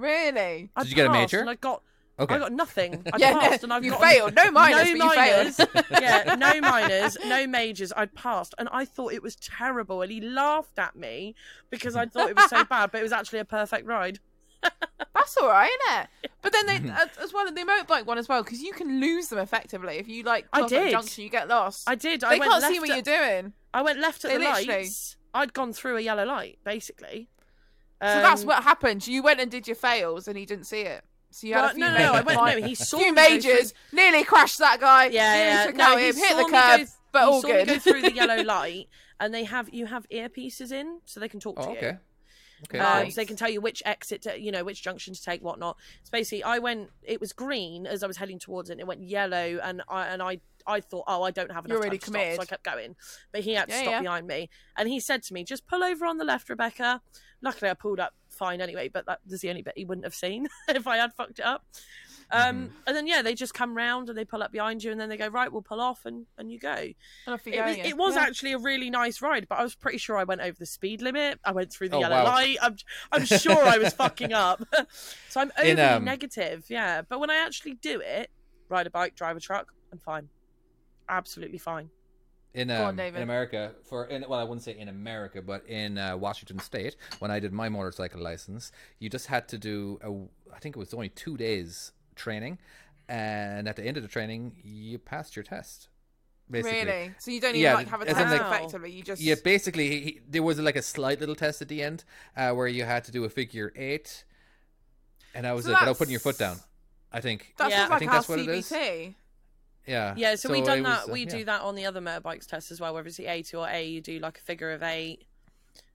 [0.00, 0.70] Really?
[0.74, 1.40] I Did you get a passed major?
[1.40, 1.82] And I got,
[2.18, 2.34] Okay.
[2.34, 3.02] I got nothing.
[3.12, 4.34] I yeah, passed and I've you got failed.
[4.34, 5.58] No minors, no but you failed.
[5.58, 5.84] minors.
[6.02, 7.92] yeah, no minors, no majors.
[7.96, 10.02] I'd passed, and I thought it was terrible.
[10.02, 11.34] And he laughed at me
[11.70, 14.18] because I thought it was so bad, but it was actually a perfect ride.
[15.14, 16.30] That's all right, isn't it?
[16.42, 19.00] But then they, as uh, as well, the motorbike one as well, because you can
[19.00, 20.46] lose them effectively if you like.
[20.52, 20.90] I cross did.
[20.90, 21.88] junction, you get lost.
[21.88, 22.20] I did.
[22.20, 23.52] they I went can't left see what at, you're doing.
[23.72, 25.16] I went left at They the literally- lights.
[25.32, 27.28] I'd gone through a yellow light, basically.
[28.02, 29.06] So that's Um, what happened.
[29.06, 31.04] You went and did your fails, and he didn't see it.
[31.30, 32.12] So you had well, a few no, no, no.
[32.12, 32.24] I majors.
[32.26, 32.60] went.
[32.60, 35.06] No, he saw few me through- majors, nearly crashed that guy.
[35.06, 35.66] Yeah, nearly yeah.
[35.66, 37.48] took No, out he him, hit saw the me go- curb, but he all saw
[37.48, 37.66] good.
[37.68, 38.88] me go through the yellow light,
[39.20, 41.98] and they have you have earpieces in, so they can talk to Oh, you.
[42.64, 42.78] Okay.
[42.78, 42.78] Okay.
[42.78, 43.14] Um, Nice.
[43.14, 45.76] so they can tell you which exit, to, you know, which junction to take, whatnot.
[46.04, 46.90] So basically, I went.
[47.02, 48.74] It was green as I was heading towards it.
[48.74, 51.72] and It went yellow, and I and I I thought, oh, I don't have enough
[51.72, 52.36] You're time already to stop, committed.
[52.36, 52.96] so I kept going.
[53.32, 54.00] But he had to Yeah, stop yeah.
[54.02, 57.00] behind me, and he said to me, "Just pull over on the left, Rebecca."
[57.42, 60.14] Luckily, I pulled up fine anyway, but that was the only bit he wouldn't have
[60.14, 61.64] seen if I had fucked it up.
[62.32, 65.00] Um, And then yeah, they just come round and they pull up behind you, and
[65.00, 66.70] then they go, "Right, we'll pull off," and and you go.
[66.74, 66.94] And
[67.26, 67.86] off you It go was, again.
[67.86, 68.22] it was Yeah.
[68.22, 71.02] actually a really nice ride, but I was pretty sure I went over the speed
[71.02, 71.40] limit.
[71.44, 72.24] I went through the Oh, yellow wow.
[72.24, 72.56] light.
[72.62, 72.76] I'm,
[73.12, 74.62] I'm sure I was fucking up.
[75.28, 77.02] so I'm overly In, um, negative, yeah.
[77.02, 78.30] But when I actually do it,
[78.68, 80.28] ride a bike, drive a truck, I'm fine.
[81.08, 81.90] Absolutely fine.
[82.54, 85.64] in Go on, um, in America for in well I wouldn't say in America but
[85.68, 89.98] in uh, Washington State when I did my motorcycle license you just had to do
[90.02, 90.10] a
[90.56, 92.58] I think it was only two days training
[93.08, 95.88] and at the end of the training you passed your test
[96.50, 97.12] basically Really?
[97.18, 98.90] So you don't even Yeah, like have a as test like- effectively.
[98.92, 101.82] You just yeah basically he, he- there was like a slight little test at the
[101.82, 102.04] end
[102.36, 104.24] uh, where you had to do a figure eight
[105.34, 106.58] and that was So it without putting your foot down
[107.12, 107.54] I think.
[107.58, 107.76] That's Yeah.
[107.78, 108.70] just I like think that's what it is.
[109.86, 110.14] Yeah.
[110.16, 111.00] Yeah, so, we done it that.
[111.00, 111.28] was, uh, we yeah.
[111.38, 112.94] do that on the other motorbikes test as well.
[112.94, 115.24] Whether it's the A two or A, you do like a figure of eight,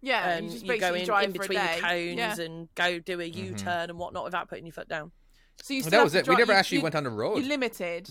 [0.02, 2.46] Yeah, and you just you go basically in, drive in between the cones Yeah.
[2.46, 5.12] and go do a U turn and whatnot without putting your foot down.
[5.62, 6.28] So you Well, that was to it.
[6.28, 7.38] We never you- actually you- went on the road.
[7.38, 8.10] You limited.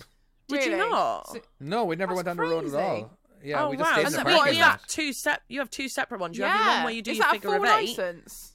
[0.48, 1.28] Did you not?
[1.30, 3.18] So- No, we never That's went on the road at all.
[3.42, 3.92] Yeah, oh we just wow!
[3.92, 4.68] stayed in the then So parking is you that?
[4.70, 4.80] lot.
[4.80, 5.42] have two sep.
[5.48, 6.38] You have two separate ones.
[6.38, 6.52] You yeah.
[6.56, 7.88] have your one where you do is your that a figure full of eight.
[7.98, 8.52] license?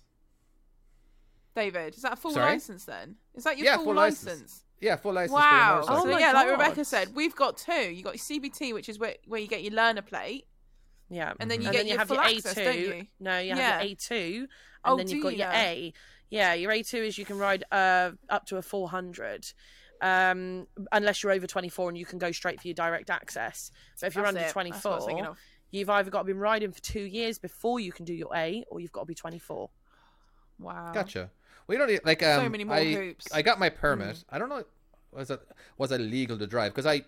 [1.56, 2.54] David, is that a full Sorry?
[2.54, 3.16] license then?
[3.36, 4.26] Is that your Yeah, full, full license.
[4.26, 4.64] license?
[4.80, 5.34] Yeah, full license.
[5.34, 5.82] Wow.
[5.86, 6.14] For a Oh so oh motorcycle.
[6.14, 7.74] my yeah, like Rebecca said, we've got two.
[7.92, 10.48] You got your CBT, which is where, where you get your learner plate,
[11.10, 12.64] Yeah, and then you and get then you your have full your access, A2.
[12.64, 13.08] don't you?
[13.20, 13.82] No, you have Yeah.
[13.82, 14.48] your A2, and
[14.86, 15.56] Oh, then you've got you your now?
[15.58, 15.94] A.
[16.30, 19.52] Yeah, your A2 is you can ride uh, up to a 400,
[20.02, 23.72] um, unless you're over 24 and you can go straight for your direct access.
[24.00, 24.54] But if you're That's under it.
[24.72, 25.38] That's what I was thinking 24,
[25.72, 28.64] you've either got to be riding for two years before you can do your A,
[28.70, 29.70] or you've got to be 24.
[30.60, 30.92] Wow.
[30.94, 31.32] Gotcha.
[31.68, 32.52] We don't need- like um.
[32.52, 33.28] many more I, hoops.
[33.32, 34.24] I got my permit.
[34.30, 34.64] I don't know.
[35.12, 35.42] Was it
[35.78, 36.72] was it legal to drive?
[36.72, 37.04] Because I.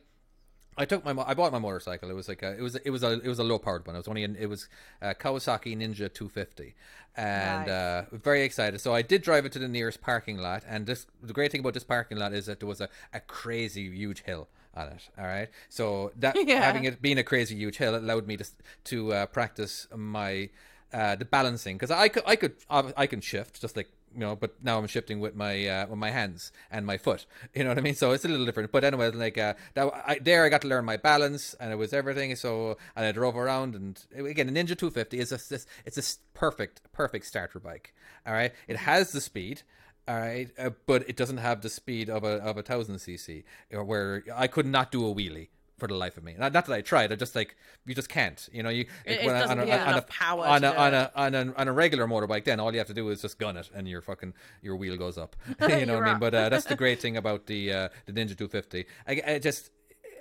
[0.78, 2.10] I took my I bought my motorcycle.
[2.10, 3.96] It was like a, it was it was a it was a low powered one.
[3.96, 4.68] It was only an, it was
[5.02, 6.74] a Kawasaki Ninja 250,
[7.18, 7.70] and Nice.
[7.70, 8.80] uh, very excited.
[8.80, 10.64] So I did drive it to the nearest parking lot.
[10.68, 13.20] And this the great thing about this parking lot is that there was a, a
[13.20, 15.10] crazy huge hill on it.
[15.18, 16.62] All right, so that Yeah.
[16.62, 18.46] having it being a crazy huge hill it allowed me to
[18.86, 20.50] to uh, practice my
[20.94, 24.36] uh, the balancing because I could I could I can shift just like you know,
[24.36, 27.26] but now I'm shifting with my uh, with my hands and my foot.
[27.56, 27.96] You know what I mean?
[27.96, 28.72] So it's a little different.
[28.72, 31.76] But anyway, like uh, that, I, there I got to learn my balance and it
[31.76, 32.36] was everything.
[32.36, 36.18] So and I drove around and again, the Ninja 250 is a it's it's a
[36.34, 37.94] perfect perfect starter bike.
[38.26, 39.64] All right, it has the speed.
[40.08, 43.44] All right, uh, but it doesn't have the speed of a of a thousand cc,
[43.70, 45.50] where I could not do a wheelie
[45.82, 46.36] for the life of me.
[46.38, 47.12] Not, not that I tried.
[47.12, 48.48] I just like you just can't.
[48.54, 50.94] You know, you It- it when I- on a, on a- power on a, on
[50.94, 52.46] a on a on a regular motorbike.
[52.46, 54.96] Then all you have to do is just gun it, and your fucking your wheel
[54.96, 55.36] goes up.
[55.62, 56.20] you know what I mean?
[56.20, 58.86] But uh, that's the great thing about the uh, the Ninja 250.
[59.08, 59.72] I, I just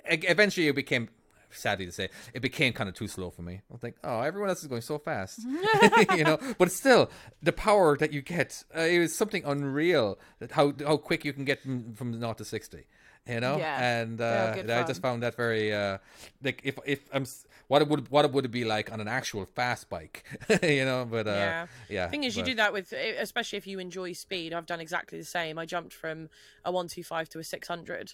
[0.09, 1.07] I, eventually it became.
[1.53, 3.55] Sadly to say, it became kind of too slow for me.
[3.55, 5.39] I was like, "Oh, everyone else is going so fast,"
[6.15, 6.39] you know.
[6.57, 7.11] But still,
[7.43, 10.17] the power that you get, uh, it was something unreal.
[10.39, 12.85] That how how quick you can get from, from naught to sixty,
[13.27, 13.57] you know.
[13.57, 14.01] Yeah.
[14.01, 15.97] And They are uh, good I just found that very uh,
[16.43, 17.25] like if if I'm
[17.67, 20.23] what it would what it would be like on an actual fast bike,
[20.63, 21.07] you know.
[21.09, 21.67] But uh, yeah.
[21.89, 22.07] yeah.
[22.09, 24.53] Thing is, you do that with, especially if you enjoy speed.
[24.53, 25.57] I've done exactly the same.
[25.57, 26.29] I jumped from
[26.65, 28.13] a 125 to a 600,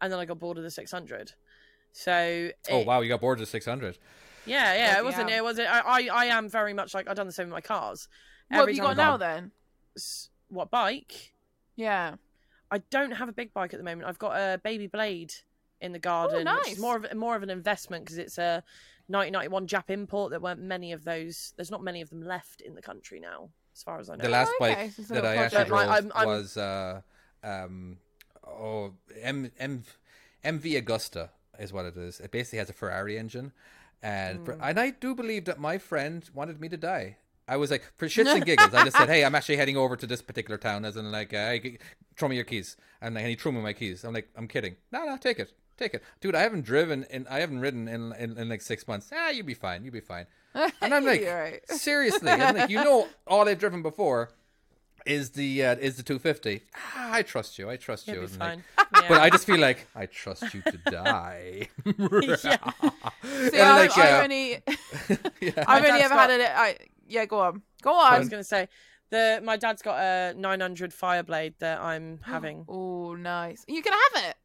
[0.00, 1.32] and then I got bored of the 600.
[1.92, 3.98] So, Oh it- wow, you got bored of the six hundred.
[4.46, 5.38] yeah, yeah, it wasn't, hell.
[5.38, 7.60] it wasn't, I, I, I am very much like, I've done the same with my
[7.60, 8.08] cars.
[8.48, 9.52] What have you got now then?
[10.48, 11.34] What bike?
[11.76, 12.16] Yeah.
[12.74, 14.08] I don't have a big bike at the moment.
[14.08, 15.32] I've got a baby blade
[15.80, 16.72] in the garden, which nice.
[16.72, 18.62] is more of more of an investment because it's a
[19.06, 20.30] 1991 Jap import.
[20.30, 21.52] There weren't many of those.
[21.56, 24.22] There's not many of them left in the country now, as far as I know.
[24.24, 26.56] The last Oh, okay, bike so that little I actually drove Like, I'm- I'm- was
[26.56, 27.02] uh,
[27.42, 27.98] um,
[28.46, 29.84] oh M M
[30.44, 32.18] MV Agusta is what it is.
[32.20, 33.52] It basically has a Ferrari engine,
[34.02, 34.60] and Hmm.
[34.60, 37.18] and I do believe that my friend wanted me to die.
[37.46, 39.96] I was like, for shits and giggles, I just said, "Hey, I'm actually heading over
[39.96, 41.56] to this particular town," as in like, uh,
[42.16, 44.02] "Throw me your keys," and, and he threw me my keys.
[44.04, 46.34] I'm like, "I'm kidding." No, no, take it, take it, dude.
[46.34, 49.10] I haven't driven and I haven't ridden in in, in like six months.
[49.14, 50.26] Ah, you'll be fine, you'll be fine.
[50.80, 51.68] And I'm like, be alright.
[51.70, 54.30] seriously, I'm like, you know, all I've driven before
[55.04, 56.62] is the uh, is the 250.
[56.96, 57.68] Ah, I trust you.
[57.68, 58.20] I trust you.
[58.22, 58.64] like, fine.
[59.08, 61.68] But I just feel like I trust you to die.
[61.84, 62.36] Yeah.
[62.38, 62.48] See,
[63.58, 64.50] And, I, like, I've uh, only,
[65.40, 65.64] yeah.
[65.66, 66.76] I've only ever got- had a.
[67.04, 68.12] I, yeah, go on, go on.
[68.12, 68.68] I was going to say,
[69.10, 72.64] the my dad's got a 900 Fireblade that I'm having.
[72.68, 73.64] Oh, nice.
[73.68, 74.36] You can have it.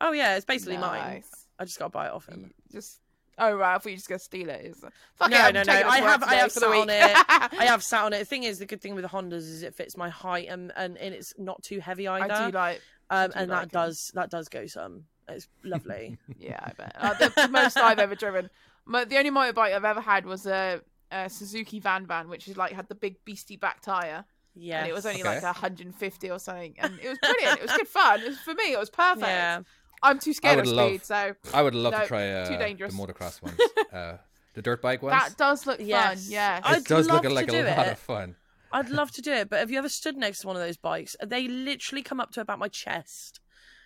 [0.00, 1.22] oh yeah, it's basically mine.
[1.58, 2.52] I just got to buy it off him.
[2.72, 3.00] Just.
[3.38, 4.60] Oh right, I thought you just gonna steal it.
[4.66, 4.82] It's-
[5.14, 5.72] Fuck No, it, I'm no, no.
[5.74, 7.16] it I have, I have sat on it.
[7.58, 8.18] I have sat on it.
[8.18, 10.72] The thing is, the good thing with the Hondas is it fits my height and
[10.76, 12.30] and, and it's not too heavy either.
[12.30, 12.82] I do like.
[13.08, 13.86] um, do and like that 'em.
[13.88, 15.04] does that does go some.
[15.28, 16.18] It's lovely.
[16.38, 16.96] Yeah, I bet.
[16.98, 18.50] Uh, the, the most I've ever driven.
[18.84, 22.56] My, the only motorbike I've ever had was a, a Suzuki Van Van, which is
[22.56, 25.34] like had the big beastie back tire, yeah, and it was only Okay.
[25.34, 27.58] like 150 or something, and it was brilliant.
[27.58, 28.20] it was good fun.
[28.20, 29.26] It was, for me, it was perfect.
[29.26, 29.60] yeah.
[30.02, 32.52] I'm too scared of love- speed, so I would love No, to try uh, too
[32.54, 32.94] the dangerous.
[32.94, 33.58] motocross ones,
[33.92, 34.16] uh,
[34.54, 35.12] the dirt bike ones.
[35.12, 36.24] that does look Yes.
[36.24, 36.32] fun.
[36.32, 36.60] Yeah.
[36.64, 37.92] I- it I'd does look love like to a do lot it.
[37.92, 38.36] of fun.
[38.72, 40.76] I'd love to do it, but have you ever stood next to one of those
[40.76, 41.16] bikes?
[41.26, 43.40] They literally come up to about my chest.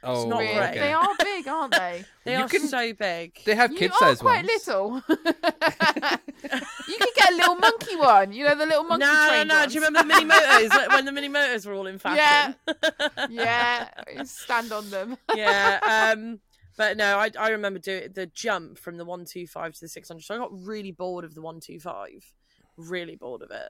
[0.05, 0.55] Oh, not Really?
[0.55, 0.69] great.
[0.71, 0.79] okay.
[0.81, 2.05] They are big, aren't they?
[2.25, 3.39] They You are can- so big.
[3.45, 5.03] They have you kid are quite little.
[5.09, 8.33] you could get a little monkey one.
[8.33, 9.55] You know the little monkey no, no, no.
[9.61, 9.73] ones?
[9.73, 12.55] Do you remember the mini motors when the mini motors were all in fashion?
[12.67, 12.89] Yeah,
[13.31, 15.17] yeah, stand on them.
[15.35, 16.13] yeah.
[16.15, 16.41] Um,
[16.77, 19.89] but no, I I remember doing the jump from the one two five to the
[19.89, 20.23] six hundred.
[20.25, 22.33] So I got really bored of the one two five,
[22.77, 23.69] really bored of it.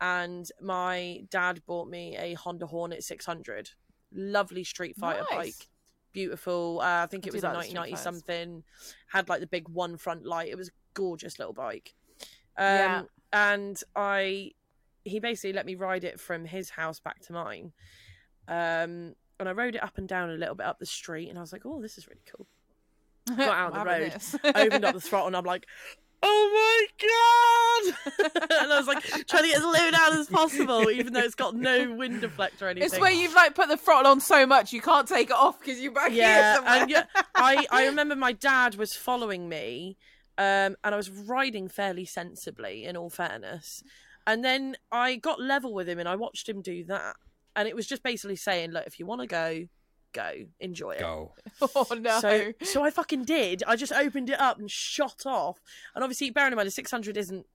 [0.00, 3.70] And my dad bought me a Honda Hornet six hundred.
[4.16, 5.36] Lovely Street Fighter Nice.
[5.58, 5.68] bike,
[6.12, 6.80] beautiful.
[6.82, 8.02] Uh, I think it was a like 1990 Fighters.
[8.02, 8.64] something.
[9.08, 10.48] Had like the big one front light.
[10.48, 11.94] It was a gorgeous little bike.
[12.58, 13.02] Um, Yeah.
[13.32, 14.52] and I,
[15.04, 17.72] he basically let me ride it from his house back to mine.
[18.48, 21.36] Um, and I rode it up and down a little bit up the street, and
[21.38, 22.46] I was like, "Oh, this is really cool."
[23.36, 25.66] Got out the road, opened up the throttle, and I'm like,
[26.22, 30.90] "Oh my god!" and I was like trying to get as low down as possible,
[30.90, 32.86] even though it's got no wind deflector or anything.
[32.86, 35.60] It's where you've like put the throttle on so much you can't take it off
[35.60, 36.74] because you're back here yeah, somewhere.
[36.74, 39.96] and yeah, I I remember my dad was following me,
[40.38, 43.82] um, and I was riding fairly sensibly, in all fairness,
[44.26, 47.16] and then I got level with him, and I watched him do that,
[47.54, 49.66] and it was just basically saying, look, if you want to go,
[50.12, 51.00] go, enjoy it.
[51.00, 51.32] Go.
[51.60, 52.20] oh no.
[52.20, 53.62] So, so I fucking did.
[53.66, 55.58] I just opened it up and shot off.
[55.94, 57.46] And obviously, bearing in mind, a 600 isn't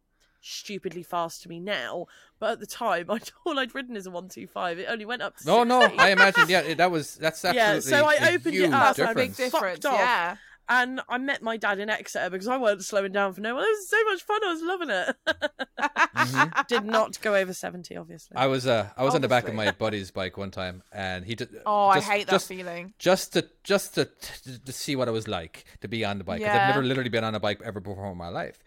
[0.41, 2.07] stupidly fast to me now,
[2.39, 4.79] but at the time, I all I'd ridden is a 125.
[4.79, 6.49] It only went up to No, no, I imagine.
[6.49, 7.57] Yeah, that was that's absolutely.
[7.61, 7.99] Yeah, absolutely.
[7.99, 9.37] so I a opened it huge up, That's a difference.
[9.37, 9.75] big difference.
[9.83, 9.99] Fucked off.
[9.99, 10.35] Yeah.
[10.69, 13.63] And I met my dad in Exeter because I weren't slowing down for no one.
[13.63, 14.39] It was so much fun.
[14.45, 16.67] I was loving it.
[16.69, 18.37] Did not go over 70, obviously.
[18.37, 21.25] I was uh, I was on the back of my buddy's bike one time, and
[21.25, 22.93] he just Oh, just, I hate that just, feeling.
[22.99, 26.23] Just to just to, to to see what it was like to be on the
[26.23, 26.39] bike.
[26.39, 26.69] 'Cause Yeah.
[26.69, 28.59] I've never literally been on a bike ever before in my life,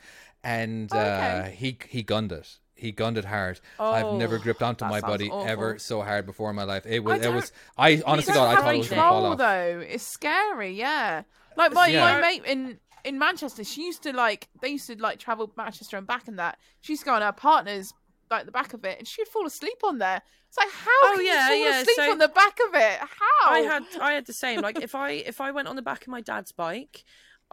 [0.45, 2.59] and Oh, uh, he he gunned it.
[2.77, 3.61] He gunned it hard.
[3.79, 6.85] I've never Oh, gripped onto my sounds body ever so hard before in my life.
[6.87, 7.23] It was.
[7.25, 7.53] It was.
[7.79, 9.39] I honestly you don't God, I have thought it was going to fall control off.
[9.39, 9.81] though.
[9.89, 10.73] It's scary.
[10.75, 11.23] Yeah.
[11.57, 12.01] Like my Yeah.
[12.17, 15.97] my mate in in Manchester, she used to like they used to like travel Manchester
[15.97, 16.59] and back and that.
[16.81, 17.93] She used to go on her partner's
[18.31, 20.21] like the back of it, and she'd fall asleep on there.
[20.49, 22.75] It's like how Oh, can yeah, you fall yeah, asleep so- on the back of
[22.75, 22.99] it?
[22.99, 23.51] How?
[23.51, 24.61] I had I had the same.
[24.63, 27.05] Like if I if I went on the back of my dad's bike,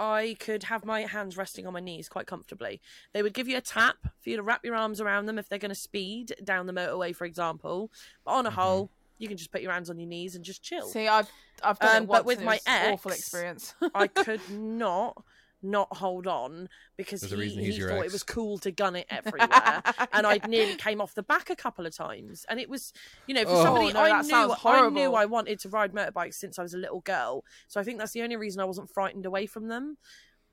[0.02, 2.82] I could have my hands resting on my knees quite comfortably.
[3.14, 5.48] They would give you a tap for you to wrap your arms around them if
[5.48, 7.92] they're going to speed down the motorway, for example.
[8.26, 8.90] But on a whole,
[9.20, 10.88] you can just put your hands on your knees and just chill.
[10.88, 11.30] See, I've
[11.64, 13.76] I've done Um, it but with my an awful experience.
[13.94, 15.24] I could not
[15.64, 18.06] not hold on because There's he, he thought ex.
[18.08, 19.82] it was cool to gun it everywhere
[20.12, 22.94] and I nearly came off the back a couple of times and it was
[23.28, 23.64] you know for Oh.
[23.64, 25.14] somebody no, I knew I knew.
[25.14, 28.12] I wanted to ride motorbikes since I was a little girl so I think that's
[28.14, 29.98] the only reason I wasn't frightened away from them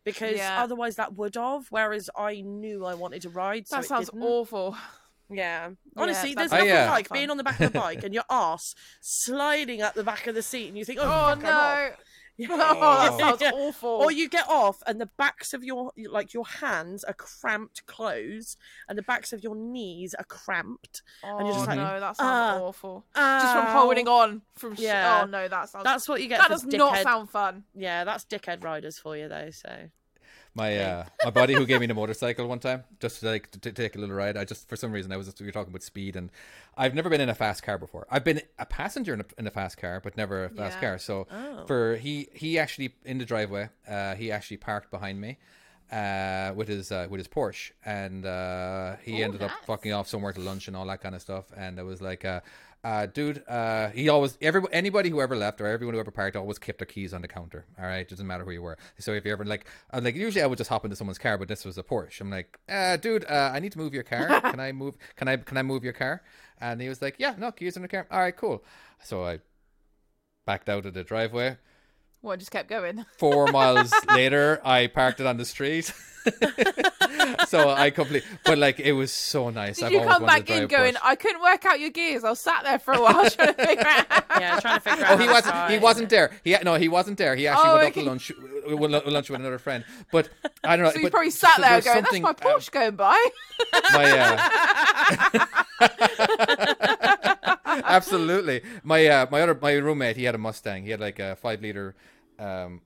[0.05, 0.63] because Yeah.
[0.63, 4.11] otherwise that would have whereas I knew I wanted to ride so that it sounds
[4.11, 4.23] didn't.
[4.25, 4.77] awful.
[5.31, 7.19] Yeah, honestly, that's there's I, nothing uh, like fun.
[7.19, 10.35] being on the back of the bike and your ass sliding at the back of
[10.35, 11.91] the seat, and you think, "Oh, Oh fuck, I'm off." no!
[12.51, 13.51] Oh, that sounds Yeah.
[13.53, 13.89] awful.
[13.91, 18.57] Or you get off and the backs of your like your hands are cramped closed
[18.89, 21.03] and the backs of your knees are cramped.
[21.25, 23.05] oh you're just like, no, that sounds "Ah, awful.
[23.15, 26.49] Just from holding on from sh- Oh no, that sounds That's what you get that
[26.49, 26.79] does dickhead.
[26.79, 27.65] not sound fun.
[27.75, 29.51] Yeah, that's dickhead riders for you though.
[29.51, 29.91] So
[30.55, 33.73] My uh, my buddy who gave me the motorcycle one time just to, like to,
[33.73, 34.37] take a little ride.
[34.37, 36.31] I just for some reason I was we were talking about speed and
[36.77, 38.07] I've never been in a fast car before.
[38.11, 40.89] I've been a passenger in a, in a fast car, but never a fast Yeah.
[40.91, 40.99] car.
[40.99, 41.65] So Oh.
[41.67, 45.39] for he he actually in the driveway, uh, he actually parked behind me.
[45.91, 50.07] Uh, with his uh, with his Porsche, and uh, he Oh, ended up fucking off
[50.07, 51.47] somewhere to lunch and all that kind of stuff.
[51.57, 52.41] And it was like, uh,
[52.89, 56.37] uh, dude, uh, he always every anybody who ever left or everyone who ever parked
[56.37, 57.67] always kept their keys on the counter.
[57.79, 58.79] All right, it doesn't matter who you were.
[58.99, 61.37] So if you ever like, I'm like usually I would just hop into someone's car,
[61.37, 62.23] but this was a Porsche.
[62.23, 64.41] I'm like, uh, dude, uh, I need to move your car.
[64.41, 64.97] Can I move?
[65.17, 66.23] Can I can I move your car?
[66.63, 68.07] And he was like, yeah, no keys in the car.
[68.11, 68.65] All right, cool.
[69.05, 69.41] So I
[70.47, 71.59] backed out of the driveway.
[72.23, 73.05] Well, it just kept going.
[73.19, 75.93] Four miles later, I parked it on the street.
[77.49, 79.77] so I complete, but like it was so nice.
[79.77, 80.95] Did I've you always come back in going?
[80.95, 81.01] Porsche.
[81.05, 82.25] I couldn't work out your gears.
[82.25, 84.07] I was sat there for a while trying to figure out.
[84.39, 85.13] yeah, trying to figure out.
[85.13, 85.55] Oh, he wasn't.
[85.55, 85.83] He ride.
[85.83, 86.31] wasn't there.
[86.45, 87.35] He no, he wasn't there.
[87.37, 88.01] He actually Oh, went okay.
[88.01, 88.33] up to lunch,
[88.67, 89.85] went lunch with another friend.
[90.13, 90.29] But
[90.65, 90.91] I don't know.
[90.91, 93.27] So you probably sat so there going, "That's something, my um, Porsche going by."
[93.95, 94.11] my
[95.81, 98.63] uh, absolutely.
[98.83, 100.83] My uh, my other my roommate, he had a Mustang.
[100.83, 101.95] He had like a five liter.
[102.39, 102.81] Um,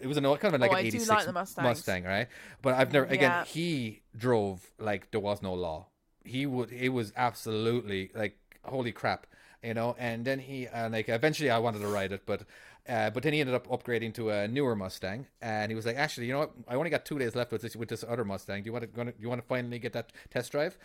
[0.00, 1.26] it was an old- kind of like Oh, an eighty six like.
[1.64, 2.28] Mustang, right?
[2.62, 3.30] But I've never again.
[3.30, 3.44] Yeah.
[3.44, 5.86] He drove like there was no law.
[6.24, 6.72] He would.
[6.72, 9.26] It was absolutely like holy crap,
[9.62, 9.94] you know.
[9.98, 12.42] And then he uh, like eventually I wanted to ride it, but.
[12.88, 15.96] Uh, but then he ended up upgrading to a newer Mustang, and he was like,
[15.96, 16.52] "Actually, you know what?
[16.68, 18.62] I only got two days left with this with this other Mustang.
[18.62, 19.04] Do you want to?
[19.06, 20.78] Do you want to finally get that test drive?"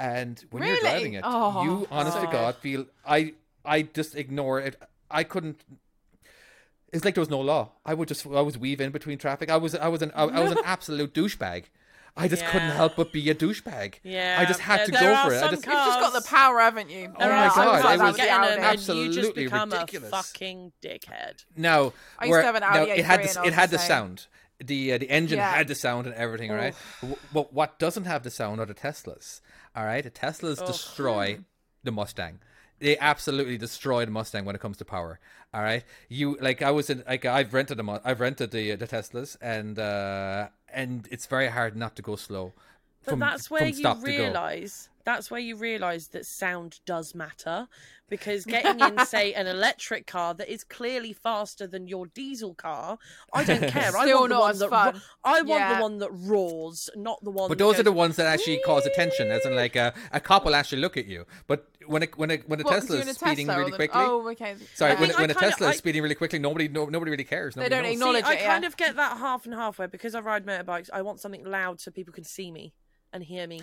[0.00, 2.32] And when you're driving it, Oh, you honest to God.
[2.32, 3.34] God feel I
[3.64, 4.74] I just ignore it.
[5.10, 5.62] I couldn't.
[6.92, 7.70] It's like there was no law.
[7.86, 9.50] I would just I was weave in between traffic.
[9.50, 11.64] I was I was an I, I was an absolute douchebag.
[12.16, 13.96] I just couldn't help but be a douchebag.
[14.02, 15.42] Yeah, I just had there- to there go for it.
[15.44, 17.02] I just, You've just got the power, haven't you?
[17.18, 20.08] There Oh my God, cars it was get in and you just absolutely become ridiculous.
[20.08, 21.44] a fucking dickhead.
[21.56, 23.70] now, I used where- to have an now Audi it had A3 the, it had
[23.70, 24.26] the the sound.
[24.62, 25.52] The uh, the engine Yeah.
[25.52, 26.74] had the sound and everything, all right.
[27.00, 29.40] W- But what doesn't have the sound are the Teslas.
[29.74, 31.38] All right, the Teslas destroy
[31.84, 32.40] the Mustang.
[32.80, 35.20] they absolutely destroy the Mustang when it comes to power.
[35.54, 37.88] All right, you like I was in like I've rented them.
[37.90, 42.52] I've rented the the Teslas, and uh and it's very hard not to go slow.
[43.04, 44.08] But from- that's where you stop to go.
[44.24, 47.66] realize that's where you realize that sound does matter
[48.08, 52.98] because getting in say an electric car that is clearly faster than your diesel car
[53.32, 54.94] i don't care i Still want the one as that fun.
[54.94, 55.74] ro- i want Yeah.
[55.76, 58.60] the one that roars not the one But that those are the ones that actually
[58.66, 61.24] cause attention, as in like a, a cop will actually look at you.
[61.46, 63.72] But when a when a when a What, 'cause Tesla is a speeding Tesla really
[63.72, 64.54] quickly, Oh, okay.
[64.74, 66.68] sorry, I when, think when I a kinda- Tesla I- is speeding really quickly, nobody
[66.68, 67.56] no, nobody really cares.
[67.56, 67.92] Nobody don't knows.
[67.94, 70.44] acknowledge See, I it, kind of get that half and half where because I ride
[70.46, 72.74] motorbikes, I want something loud so people can see me
[73.12, 73.62] and hear me.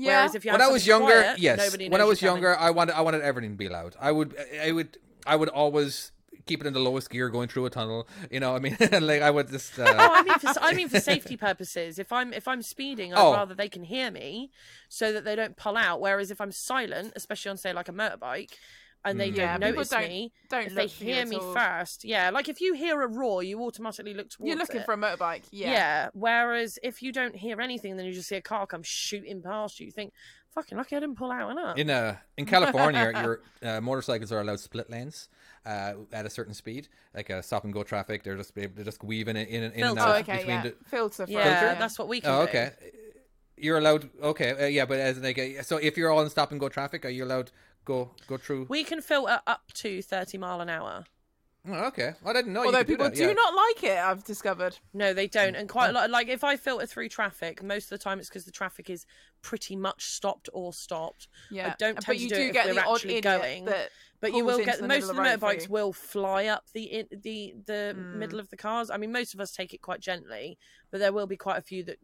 [0.00, 0.08] Yeah.
[0.18, 1.76] Whereas if you when I was younger, quiet, yes.
[1.76, 2.44] When I was you're coming.
[2.44, 3.96] younger, I wanted I wanted everything to be loud.
[4.00, 4.96] I would I would
[5.26, 6.12] I would always
[6.46, 8.08] keep it in the lowest gear going through a tunnel.
[8.30, 8.76] You know, I mean,
[9.10, 9.78] like I would just.
[9.78, 11.98] Oh, Uh, I mean, for, I mean for safety purposes.
[11.98, 13.32] If I'm if I'm speeding, I'd Oh.
[13.34, 14.50] rather they can hear me,
[14.88, 16.00] so that they don't pull out.
[16.00, 18.52] Whereas if I'm silent, especially on say like a motorbike,
[19.04, 19.36] and they Mm.
[19.36, 22.30] Yeah, don't notice don't- me, don't if they look for you hear me first, yeah,
[22.30, 24.84] like if you hear a roar, you automatically look towards You're looking it.
[24.84, 25.44] for a motorbike.
[25.50, 25.70] yeah.
[25.72, 26.08] Yeah.
[26.12, 29.80] Whereas if you don't hear anything, then you just see a car come shooting past
[29.80, 29.86] you.
[29.86, 30.12] You think,
[30.54, 31.78] fucking lucky I didn't pull out enough.
[31.78, 35.28] in uh, in California, your uh, motorcycles are allowed split lanes
[35.64, 38.22] uh, at a certain speed, like a stop and go traffic.
[38.22, 40.00] They're just they're just weaving it in and in and Filter.
[40.00, 40.36] Oh, out okay.
[40.38, 40.62] between Yeah.
[40.62, 40.74] the.
[40.88, 41.26] Filter.
[41.26, 42.48] for yeah, it, that's what we can Oh, do.
[42.50, 42.72] okay.
[43.56, 44.08] You're allowed.
[44.22, 46.70] Okay, uh, yeah, but as like, uh, so if you're all in stop and go
[46.70, 47.52] traffic, are you allowed
[47.84, 48.66] go go through?
[48.68, 51.04] We can filter up to thirty mile an hour.
[51.68, 52.64] Oh, okay, I didn't know.
[52.64, 53.32] Although you people do, do, yeah.
[53.34, 54.78] not like it, I've discovered.
[54.94, 55.54] No, they don't.
[55.54, 55.92] And quite a Oh.
[55.92, 58.88] lot, like if I filter through traffic, most of the time it's because the traffic
[58.88, 59.04] is
[59.42, 61.28] pretty much stopped or stopped.
[61.50, 61.68] Yeah.
[61.68, 63.16] I don't but tend to you do do it if get we're the odd actually
[63.16, 63.68] idiot going.
[64.22, 65.68] But you will get the most of the the motorbikes you.
[65.70, 68.14] will fly up the in, the the Mm.
[68.16, 68.88] middle of the cars.
[68.90, 70.56] I mean, most of us take it quite gently,
[70.90, 71.98] but there will be quite a few that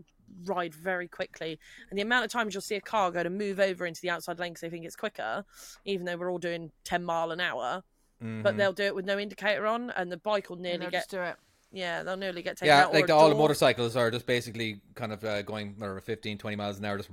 [0.44, 1.58] ride very quickly.
[1.90, 4.10] And the amount of times you'll see a car go to move over into the
[4.10, 5.44] outside lane because they think it's quicker,
[5.84, 7.82] even though we're all doing ten mile an hour.
[8.18, 8.56] But Mhm.
[8.56, 11.20] they'll do it with no indicator on, and the bike will nearly get just do
[11.20, 11.36] it.
[11.70, 12.90] yeah, they'll nearly get taken yeah, out.
[12.90, 16.38] or like the, all the motorcycles are just basically kind of uh, going whatever 15,
[16.38, 17.10] 20 miles an hour, just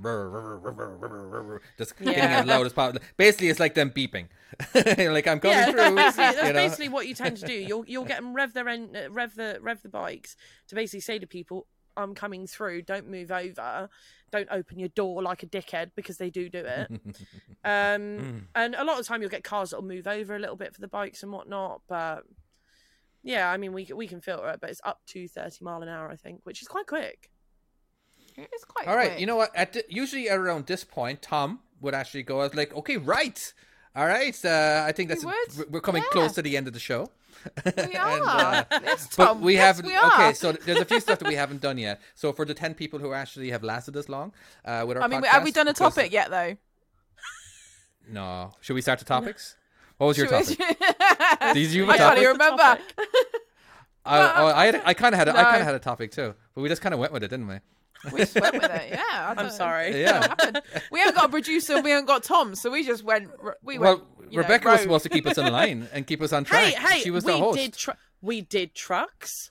[1.76, 3.00] just getting as loud as possible.
[3.16, 4.28] Basically, it's like them beeping.
[4.74, 5.94] like I'm coming yeah, through.
[5.94, 7.52] that's, basically, that's basically what you tend to do.
[7.52, 10.36] You'll you'll get them rev their en- uh, rev the rev the bikes
[10.68, 11.66] to basically say to people,
[11.96, 12.82] "I'm coming through.
[12.82, 13.88] Don't move over.
[14.30, 16.90] Don't open your door like a dickhead because they do do it."
[17.64, 20.56] um, and a lot of the time you'll get cars that'll move over a little
[20.56, 22.24] bit for the bikes and whatnot, but.
[23.26, 25.88] Yeah, I mean we we can filter it, but it's up to thirty mile an
[25.88, 27.30] hour, I think, which is quite quick.
[28.36, 29.20] It's quite All right, quick.
[29.20, 29.50] you know what?
[29.56, 33.54] At the, usually around this point, Tom would actually go out like, "Okay, right,
[33.96, 35.72] all right." Uh, I think that's would?
[35.72, 36.10] we're coming Yeah.
[36.12, 37.08] close to the end of the show.
[37.66, 38.66] We And, are.
[38.70, 39.40] uh, It's but Tom.
[39.42, 39.86] we Yes, haven't.
[39.86, 40.06] we are.
[40.06, 42.00] Okay, so there's a few stuff that we haven't done yet.
[42.14, 44.32] So for the ten people who actually have lasted this long
[44.64, 46.56] uh, with our I mean, have we done a because- topic yet, though?
[48.08, 48.52] No.
[48.60, 49.56] Should we start the topics?
[49.96, 51.54] What was your Should we- topic?
[51.54, 52.62] Did you have a I can't even remember.
[54.06, 55.42] I, oh, I, had, I kind of had, a, I No.
[55.44, 57.46] kind of had a topic too, but we just kind of went with it, didn't
[57.48, 57.56] we?
[58.12, 58.88] We just went with it.
[58.90, 59.00] Yeah.
[59.00, 59.98] I I'm sorry.
[60.02, 60.34] Yeah.
[60.92, 61.80] We haven't got a producer.
[61.80, 63.30] We haven't got Tom, so we just went.
[63.62, 64.04] We Well, went.
[64.34, 64.82] You know, Rebecca was rogue.
[64.82, 66.74] supposed to keep us in line and keep us on track.
[66.74, 67.58] Hey, hey, she was we the host.
[67.58, 69.50] did tr- we did trucks.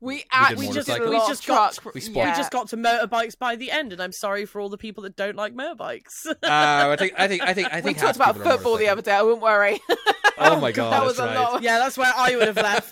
[0.00, 1.12] We actually did just did a motorcycles.
[1.12, 2.30] lot We just got- truck- we yeah.
[2.32, 5.04] We just got to motorbikes by the end, and I'm sorry for all the people
[5.04, 6.26] that don't like motorbikes.
[6.26, 9.12] Uh, I think, I think, I think, I We talked about football the other day.
[9.12, 9.80] I wouldn't worry.
[10.38, 11.34] Oh my god, that that's was a right.
[11.36, 11.62] lot.
[11.62, 12.88] Yeah, that's where I would have left.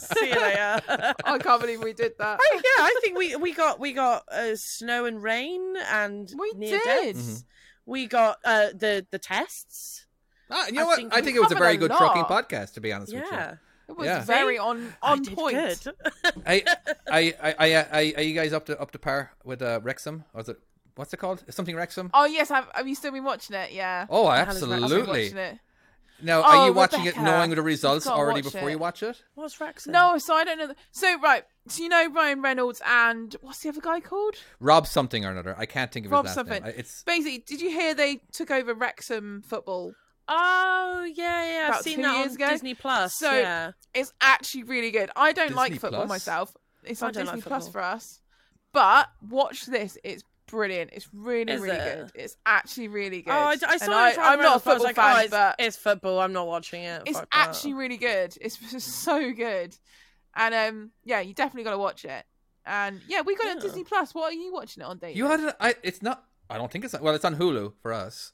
[0.00, 0.80] See you later.
[1.24, 2.40] I can't believe we did that.
[2.42, 6.52] Oh, yeah, I think we we got we got uh, snow and rain and We
[6.56, 7.14] near did.
[7.14, 7.28] deaths.
[7.28, 7.90] Mm-hmm.
[7.92, 10.03] We got uh, the the tests.
[10.50, 10.96] Ah, you know I what?
[10.96, 11.98] think I think it was a very a good lot.
[11.98, 13.28] trucking podcast, to be honest with you.
[13.32, 13.54] Yeah,
[13.88, 14.24] It was Yeah.
[14.24, 15.56] very on on did point.
[15.56, 15.94] good.
[16.46, 16.62] I,
[17.10, 20.24] I, I, I, I, are you guys up to up to par with uh, Wrexham?
[20.34, 20.58] Or is it
[20.96, 21.42] what's it called?
[21.50, 22.10] Something Wrexham?
[22.14, 23.72] Oh yes, have, have you still been watching it?
[23.72, 24.06] Yeah.
[24.10, 24.72] Oh, hell is Wrexham?
[24.72, 25.58] I've been absolutely.
[26.22, 28.72] Now, are Oh, you watching Rebecca, it knowing the results already before it.
[28.72, 29.20] you watch it?
[29.34, 29.92] What's Wrexham?
[29.92, 30.68] No, so I don't know.
[30.68, 30.76] The...
[30.92, 34.36] So right, so you know Ryan Reynolds and what's the other guy called?
[34.60, 35.56] Rob something or another.
[35.58, 36.62] I can't think of Rob his last something.
[36.62, 36.72] name.
[36.76, 39.94] I- It's Basically, did you hear they took over Wrexham football?
[40.28, 41.70] Oh yeah, yeah.
[41.74, 42.48] I've seen that years on ago.
[42.48, 43.14] Disney Plus.
[43.14, 43.72] So- yeah.
[43.92, 45.10] It's actually really good.
[45.14, 46.08] I don't like football Plus?
[46.08, 46.56] myself.
[46.82, 48.20] It's I on Disney like Plus for us.
[48.72, 49.96] But watch this.
[50.02, 50.90] It's brilliant.
[50.92, 52.12] It's really, Is really it?
[52.12, 52.22] good.
[52.22, 53.30] It's actually really good.
[53.30, 54.18] Oh, I, I saw and it.
[54.18, 55.76] I, am not a Reynolds, but I was football like, fan, oh, it's, but it's
[55.76, 56.20] football.
[56.20, 57.02] I'm not watching it.
[57.06, 57.48] it's Fuck that.
[57.48, 58.36] actually really good.
[58.40, 59.76] It's just so good.
[60.34, 62.24] And um, yeah, you definitely got to watch it.
[62.66, 64.14] And yeah, we got it on Disney Plus.
[64.14, 65.16] What are you watching it on, Dave?
[65.16, 65.54] you had it.
[65.60, 66.24] I, it's not.
[66.50, 66.98] I don't think it's.
[66.98, 68.32] Well, it's on Hulu for us.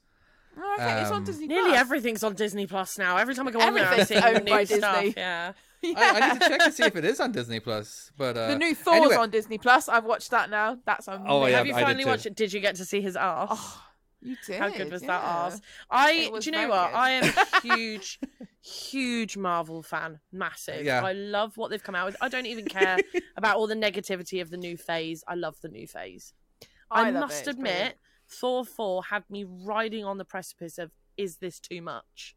[0.57, 1.79] Oh, okay, it's on um, Disney Nearly Plus.
[1.79, 3.17] everything's on Disney Plus now.
[3.17, 5.01] Every time I go on there, I'm Everything's seeing by new stuff.
[5.01, 5.13] Disney.
[5.21, 5.53] Yeah.
[5.83, 5.93] Yeah.
[5.97, 8.11] I, I need to check to see if it is on Disney Plus.
[8.15, 9.89] But uh, the new Thor's anyway, on Disney Plus.
[9.89, 10.77] I've watched that now.
[10.85, 11.25] That's amazing.
[11.27, 11.57] Oh, yeah.
[11.57, 12.35] Have you finally watched it?
[12.35, 13.47] Did you get to see his ass?
[13.49, 13.81] Oh,
[14.21, 14.59] You did.
[14.59, 15.59] How good was that ass?
[15.89, 16.91] I was do you know what?
[16.91, 16.95] good.
[16.95, 18.19] I am a huge,
[18.61, 20.19] huge Marvel fan.
[20.31, 20.85] Massive.
[20.85, 21.03] Yeah.
[21.03, 22.17] I love what they've come out with.
[22.21, 22.99] I don't even care
[23.35, 25.23] about all the negativity of the new phase.
[25.27, 26.33] I love the new phase.
[26.91, 27.95] I, love it, must it's admit, brilliant.
[28.31, 32.35] Thor 4 had me riding on the precipice of is this too much?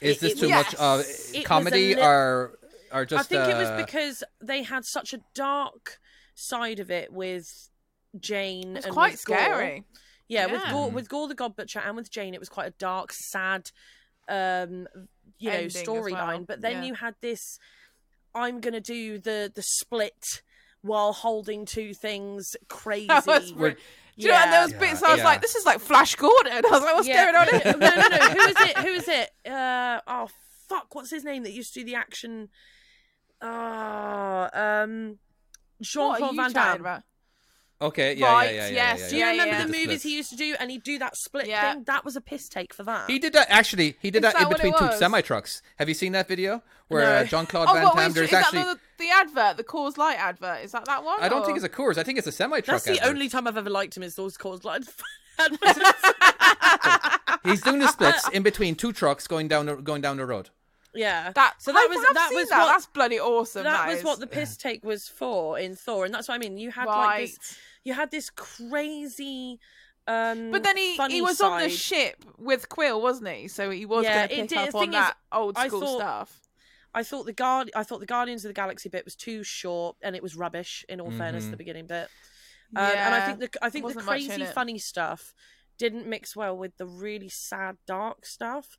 [0.00, 2.58] Is It- this it too was- much of It was a comedy li- or
[2.92, 3.20] or just?
[3.20, 5.98] I think it was uh, because they had such a dark
[6.34, 7.70] side of it with
[8.18, 9.38] Jane It's and quite with Gorr.
[9.38, 9.84] scary.
[10.28, 12.74] Yeah, with Gorr, with Gorr the God Butcher and with Jane, it was quite a
[12.78, 13.70] dark, sad,
[14.28, 14.86] um,
[15.38, 16.12] you know, Ending as storyline.
[16.12, 16.84] well, But then yeah.
[16.84, 17.58] you had this:
[18.34, 20.42] I'm gonna do the the split
[20.82, 23.06] while holding two things crazy.
[23.08, 23.76] That was We're-
[24.20, 25.24] Do you know, and there was Yeah, bits I was yeah.
[25.24, 26.52] like, this is like Flash Gordon.
[26.64, 27.24] I was like, what's Yeah.
[27.32, 27.76] going on no, here?
[27.76, 28.18] no, no, no.
[28.34, 28.78] Who is it?
[28.78, 29.30] Who is it?
[29.50, 30.28] Uh, oh
[30.68, 30.94] fuck!
[30.94, 32.48] What's his name that used to do the action?
[33.42, 35.18] Oh, um,
[35.82, 37.02] Jean What are Claude you Van chatting Damme.
[37.80, 37.86] About?
[37.88, 39.26] Okay, yeah, Right, yeah, yeah, yeah, yes, yeah, Do you yeah.
[39.26, 39.66] Yeah, remember yeah.
[39.66, 40.54] the The movies he used to do?
[40.60, 41.72] And he'd do that split Yeah.
[41.74, 41.84] thing.
[41.84, 43.08] That was a piss take for that.
[43.10, 43.96] He did that actually.
[44.00, 45.62] He did Is that, in that what it between two semi trucks.
[45.78, 47.12] Have you seen that video where No.
[47.16, 48.12] uh, John Claude Oh, Van what Damme?
[48.12, 48.62] There's is that actually.
[48.64, 50.62] the, the advert, the Coors Light advert?
[50.64, 51.20] Is that that one?
[51.22, 51.96] I don't or- think it's a Coors.
[51.96, 52.82] I think it's a semi truck.
[52.82, 54.82] That's the only time I've ever liked him is those calls like
[57.44, 60.50] He's doing the splits in between two trucks going down the, going down the road.
[60.94, 61.32] yeah.
[61.34, 61.54] that.
[61.62, 62.58] so that I was that was that.
[62.60, 63.64] what That's bloody awesome.
[63.64, 66.58] that was what the piss take was for in Thor, and that's what I mean.
[66.58, 67.20] You had right.
[67.22, 69.58] like this, you had this crazy.
[70.06, 73.48] Um, But then he funny he was on the ship with Quill, wasn't he?
[73.48, 75.68] So he was Yeah, going to pick did- up on thing is, that old I
[75.68, 76.40] school thought- stuff.
[76.92, 79.96] I thought the guard, I thought the Guardians of the Galaxy bit was too short,
[80.02, 80.84] and it was rubbish.
[80.88, 81.50] In all fairness, Mhm.
[81.52, 82.08] the beginning bit,
[82.74, 85.32] um, and I think the I think the wasn't much in crazy funny stuff
[85.78, 88.76] didn't mix well with the really sad dark stuff.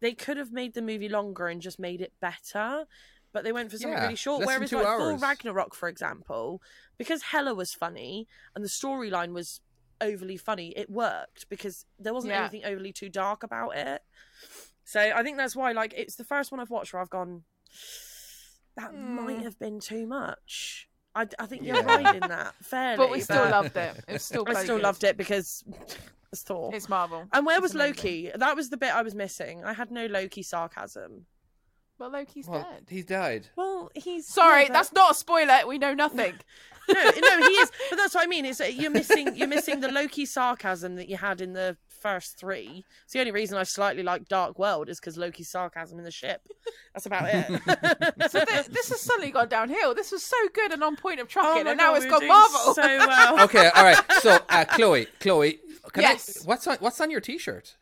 [0.00, 2.86] They could have made the movie longer and just made it better,
[3.32, 4.44] but they went for something Yeah, really short.
[4.46, 5.16] Whereas two like Thor.
[5.16, 6.62] Ragnarok, for example,
[6.96, 9.60] because Hela was funny and the storyline was
[10.00, 12.40] overly funny, it worked because there wasn't Yeah.
[12.42, 14.02] anything overly too dark about it.
[14.84, 17.44] So I think that's why, like, it's the first one I've watched where I've gone,
[18.76, 19.42] that might Mm.
[19.42, 20.88] have been too much.
[21.14, 21.82] I, I think you're Yeah.
[21.96, 22.96] right in that, fairly.
[22.96, 24.04] But we still but loved it.
[24.06, 24.44] It's still.
[24.46, 24.84] I still good.
[24.84, 25.64] loved it because
[26.32, 26.70] it's Thor.
[26.74, 27.26] It's Marvel.
[27.32, 27.96] and where It's was amazing.
[27.96, 28.30] Loki?
[28.36, 29.64] That was the bit I was missing.
[29.64, 31.26] I had no Loki sarcasm.
[31.98, 32.84] Well, Loki's Well, dead.
[32.88, 33.48] He's died.
[33.56, 35.66] Well, he's Sorry, yeah, but- that's not a spoiler.
[35.66, 36.34] We know nothing.
[36.88, 37.70] no, no, he is.
[37.90, 38.44] But that's what I mean.
[38.46, 42.38] Is that you're missing you're missing the Loki sarcasm that you had in the first
[42.38, 42.84] three.
[43.04, 46.10] It's the only reason I slightly like Dark World is because Loki's sarcasm in the
[46.12, 46.46] ship.
[46.94, 47.46] That's about it.
[48.30, 49.94] so th- this has suddenly gone downhill.
[49.94, 52.10] This was so good and on point of Oh trucking, and now God, it's we
[52.12, 52.74] were gone Marvel.
[52.74, 53.44] So well.
[53.44, 53.98] Okay, all right.
[54.20, 55.58] So, uh, Chloe, Chloe,
[55.92, 56.44] can I- Yes.
[56.44, 57.76] what's on what's on your T-shirt?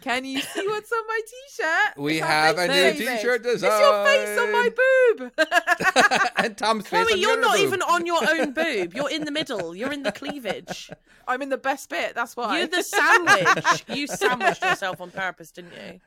[0.00, 1.98] Can you see what's on my t-shirt?
[1.98, 2.98] We It's have a new David.
[3.18, 3.70] t-shirt design.
[3.72, 6.30] It's your face on my boob.
[6.36, 6.90] and Tom's face.
[7.06, 7.66] Chloe, on the you're not boob.
[7.66, 8.94] even on your own boob.
[8.94, 9.74] You're in the middle.
[9.74, 10.90] You're in the cleavage.
[11.26, 12.14] I'm in the best bit.
[12.14, 12.58] That's why.
[12.58, 13.84] You're the sandwich.
[13.88, 16.00] You sandwiched yourself on purpose, didn't you?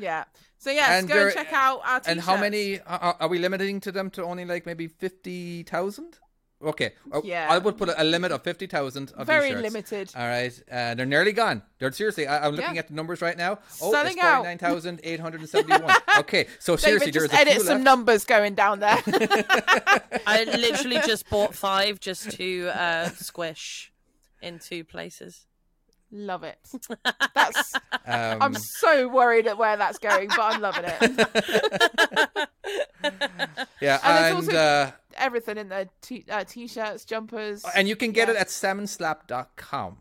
[0.00, 0.24] yeah.
[0.58, 2.08] So yes, And go there- and check out our t-shirts.
[2.08, 6.18] And how many are, are we limiting to them to only like maybe fifty thousand?
[6.64, 7.46] Okay, Uh, Yeah.
[7.50, 9.62] I would put a, a limit of fifty thousand of Very these shirts.
[9.62, 10.10] limited.
[10.16, 11.62] All right, uh, they're nearly gone.
[11.78, 12.26] They're seriously.
[12.26, 12.80] I, I'm looking Yeah.
[12.80, 13.58] at the numbers right now.
[13.82, 14.36] Oh, Selling it's out.
[14.44, 15.94] forty-nine thousand eight hundred and seventy-one.
[16.20, 17.84] okay, so seriously, David, there's just a edit few some left.
[17.84, 18.98] numbers going down there.
[20.26, 23.92] I literally just bought five just to uh, squish
[24.42, 25.46] in two places.
[26.16, 26.58] Love it.
[27.34, 27.74] That's.
[28.06, 31.00] Um, I'm so worried at where that's going, but I'm loving it.
[33.80, 37.64] yeah, and and also- uh, Everything in there: t- uh, t-shirts, jumpers.
[37.74, 39.96] and you can get it at salmonslap.com.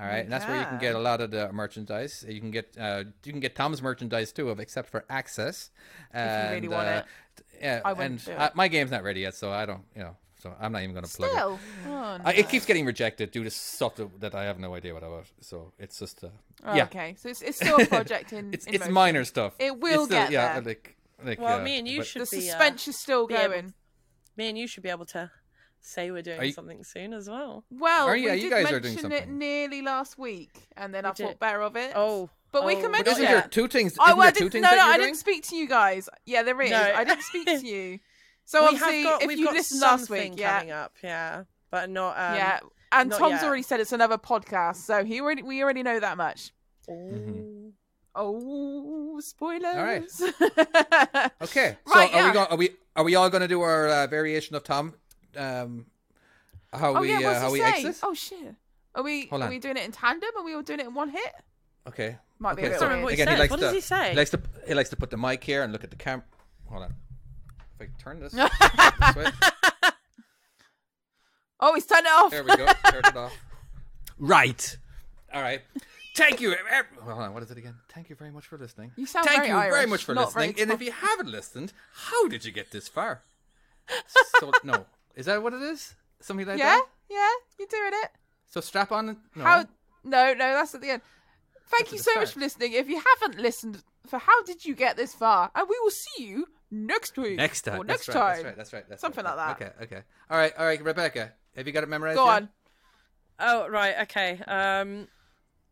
[0.00, 2.24] All right, and that's where you can get a lot of the merchandise.
[2.28, 5.70] You can get uh, you can get Tom's merchandise too, of except for access.
[6.14, 7.02] you really And, want uh,
[7.38, 7.44] it.
[7.60, 8.54] Yeah, I wouldn't and do it.
[8.54, 11.04] my game's not ready yet, so I don't, you know, so I'm not even going
[11.04, 11.34] to plug it.
[11.34, 11.58] Still,
[11.88, 12.30] oh, Uh, no.
[12.30, 15.26] it keeps getting rejected due to stuff that, that I have no idea what about.
[15.40, 16.28] So it's just, uh,
[16.64, 18.52] Oh, yeah, Okay, so it's, it's still a project in.
[18.54, 18.94] it's in it's motion.
[18.94, 19.54] minor stuff.
[19.58, 20.62] It will It's still- get yeah, there.
[20.62, 21.40] like like.
[21.40, 22.40] Well, uh, me and you should The be.
[22.42, 23.74] suspense is still be able- going.
[24.36, 25.30] me and you should be able to
[25.80, 27.64] say we're doing you- something soon as well.
[27.70, 30.68] Well, Are we you- yeah, did you guys are mention doing it nearly last week,
[30.76, 31.38] and then We I thought did.
[31.40, 31.92] better of it.
[31.96, 33.40] Oh, But we oh, can but But mention isn't Yeah.
[33.40, 33.96] there two things?
[33.98, 35.06] Oh, isn't well, I there two didn't, things no, no, I doing?
[35.08, 36.08] didn't speak to you guys.
[36.24, 36.70] Yeah, there is.
[36.70, 36.80] No.
[36.82, 37.98] I didn't speak to you.
[38.48, 40.70] So we obviously, have got, if we've you got listened last something week, yeah, coming
[40.72, 42.12] up, yeah, but not.
[42.16, 42.60] Um, yeah,
[42.92, 43.44] and not Tom's yet.
[43.44, 46.52] already said it's another podcast, so he already we already know that much.
[46.90, 47.72] oh.
[48.14, 49.64] Oh, spoilers!
[49.76, 50.02] All right.
[51.42, 52.26] Okay, so Right, are yeah.
[52.28, 52.46] we going?
[52.48, 54.94] Are we are we all going to do our uh, variation of Tom?
[55.36, 55.84] Um,
[56.72, 57.66] how oh we yeah, uh, how we say?
[57.66, 57.98] exit?
[58.02, 58.54] Oh shit!
[58.94, 59.50] Are we Hold are on.
[59.50, 60.30] we doing it in tandem?
[60.38, 61.34] Are we all doing it in one hit?
[61.86, 62.16] Okay.
[62.38, 63.38] Might be a bit so Sorry, what he again, he says.
[63.40, 64.10] likes What to, does he say?
[64.10, 66.24] He likes to he likes to put the mic here and look at the camera.
[66.70, 66.94] Hold on.
[67.78, 69.26] If I turn this, this way.
[71.60, 72.30] Oh, he's turned it off.
[72.30, 72.66] There we go.
[72.90, 73.36] Turned it off.
[74.20, 74.76] Right.
[75.32, 75.62] All right.
[76.16, 76.52] Thank you.
[77.02, 77.34] Hold on.
[77.34, 77.76] What is it again?
[77.94, 78.90] Thank you very much for listening.
[78.96, 80.62] You sound Thank very you very much for not very listening.
[80.64, 83.22] And if you haven't listened, how did you get this far?
[84.40, 85.94] So no, is that what it is?
[86.20, 86.86] Something like Yeah, that.
[87.08, 87.28] yeah, yeah.
[87.60, 88.10] you're doing it.
[88.50, 89.16] So strap on.
[89.36, 89.44] No.
[89.44, 89.58] How?
[90.02, 91.02] No, no, that's at the end.
[91.68, 92.72] Thank That's you so the much for listening.
[92.72, 95.52] If you haven't listened, for how did you get this far?
[95.54, 97.36] And we will see you next week.
[97.36, 97.80] Next time.
[97.80, 98.34] Or That's next right, time.
[98.34, 98.56] That's right.
[98.56, 98.84] That's right.
[98.88, 99.36] That's Something right.
[99.36, 99.74] like that.
[99.78, 99.84] Okay.
[99.96, 100.02] Okay.
[100.30, 100.52] All right.
[100.58, 100.82] All right.
[100.82, 102.16] Rebecca, have you got it memorized?
[102.16, 102.32] Go yet?
[102.34, 102.48] on.
[103.40, 104.40] Oh right, okay.
[104.48, 105.06] Um,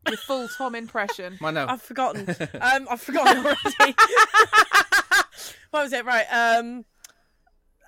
[0.07, 1.37] Your full Tom impression.
[1.39, 1.59] Come on.
[1.59, 2.29] I've forgotten.
[2.61, 3.95] um, I've forgotten already.
[5.71, 6.05] what was it?
[6.05, 6.27] Right.
[6.31, 6.85] Um.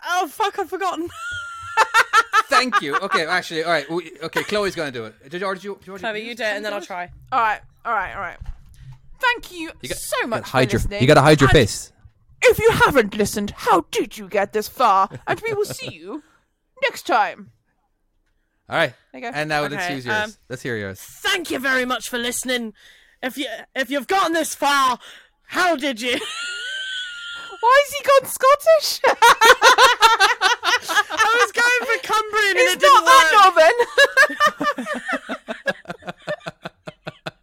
[0.05, 0.59] Oh fuck!
[0.59, 1.09] I've forgotten.
[2.47, 2.97] Thank you.
[2.97, 3.24] Okay.
[3.26, 3.89] Actually, all right.
[3.90, 4.43] we- Okay.
[4.43, 5.28] Chloe's going to do it.
[5.30, 5.60] Did you already?
[5.60, 7.10] Did you already Chloe, you do it, and then I'll try.
[7.30, 8.39] All right, all right, all right.
[9.20, 10.78] Thank you, You got- so much hide for your.
[10.78, 11.01] listening.
[11.02, 11.93] You gotta hide your And face.
[12.43, 15.09] If you haven't listened, how did you get this far?
[15.27, 16.23] And we will see you
[16.82, 17.51] next time.
[18.69, 18.93] All right.
[19.12, 19.32] There.
[19.35, 20.24] And now let's Okay, use yours.
[20.24, 21.01] um, let's hear yours.
[21.01, 22.74] Thank you very much for listening.
[23.23, 24.98] If you if you've gotten this far,
[25.47, 26.12] how did you?
[27.60, 29.01] Why has he gone Scottish?
[31.10, 33.31] I was going for Cumbrian and It's it didn't not work.
[33.32, 33.73] that
[34.86, 34.98] Northern.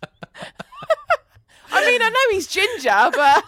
[1.71, 3.43] I mean, I know he's ginger, but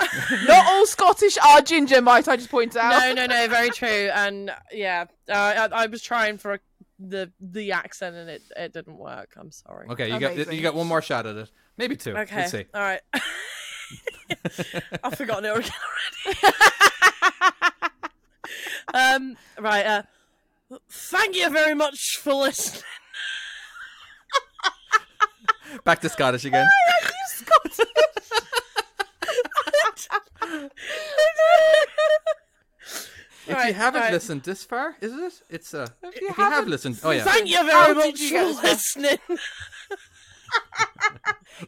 [0.46, 2.00] not all Scottish are ginger.
[2.00, 3.00] Might I just point out?
[3.00, 3.48] No, no, no.
[3.48, 4.10] Very true.
[4.12, 6.60] And yeah, uh, I, I was trying for a,
[6.98, 9.34] the the accent and it it didn't work.
[9.36, 9.88] I'm sorry.
[9.88, 10.12] Okay.
[10.12, 10.32] You got.
[10.32, 10.54] Amazing.
[10.54, 11.50] You got one more shot at it.
[11.76, 12.16] Maybe two.
[12.16, 12.36] Okay.
[12.36, 12.64] Let's see.
[12.74, 13.00] All right.
[15.04, 15.70] I've forgotten it already.
[18.94, 19.36] um.
[19.58, 19.86] Right.
[19.86, 20.02] Uh.
[20.88, 22.82] Thank you very much for listening.
[25.84, 26.66] Back to Scottish again.
[33.46, 34.12] If you haven't right.
[34.12, 35.42] listened this far, is it?
[35.50, 35.88] It's uh.
[36.02, 39.18] If you you, have listened, oh yeah, Thank you very How much you for listening.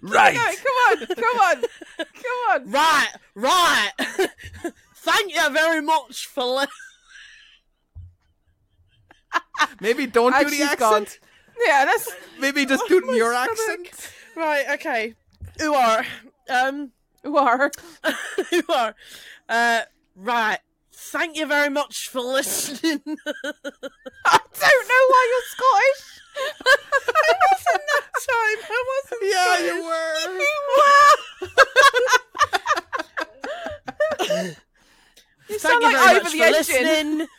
[0.02, 0.34] right.
[0.34, 1.62] No, come on, come on,
[1.98, 2.70] come on.
[2.70, 3.08] right.
[3.34, 3.90] Right.
[4.94, 6.68] Thank you very much for listening.
[9.80, 11.02] Maybe don't do Actually, the she's gone.
[11.02, 11.18] accent.
[11.66, 14.12] Yeah, that's Maybe just do your accent.
[14.36, 14.64] Right.
[14.74, 15.14] Okay.
[15.58, 16.04] Who are?
[16.48, 16.92] Um.
[17.28, 17.70] who are.
[18.50, 18.94] who are?
[19.48, 19.80] Uh.
[20.16, 20.58] Right.
[20.92, 23.00] Thank you very much for listening.
[23.06, 26.20] I don't know why you're Scottish.
[26.36, 28.58] I wasn't that time.
[28.70, 29.22] I wasn't.
[29.22, 30.14] Yeah, you were.
[35.48, 37.18] You Thank sound you like very over much the for engine.
[37.18, 37.28] listening.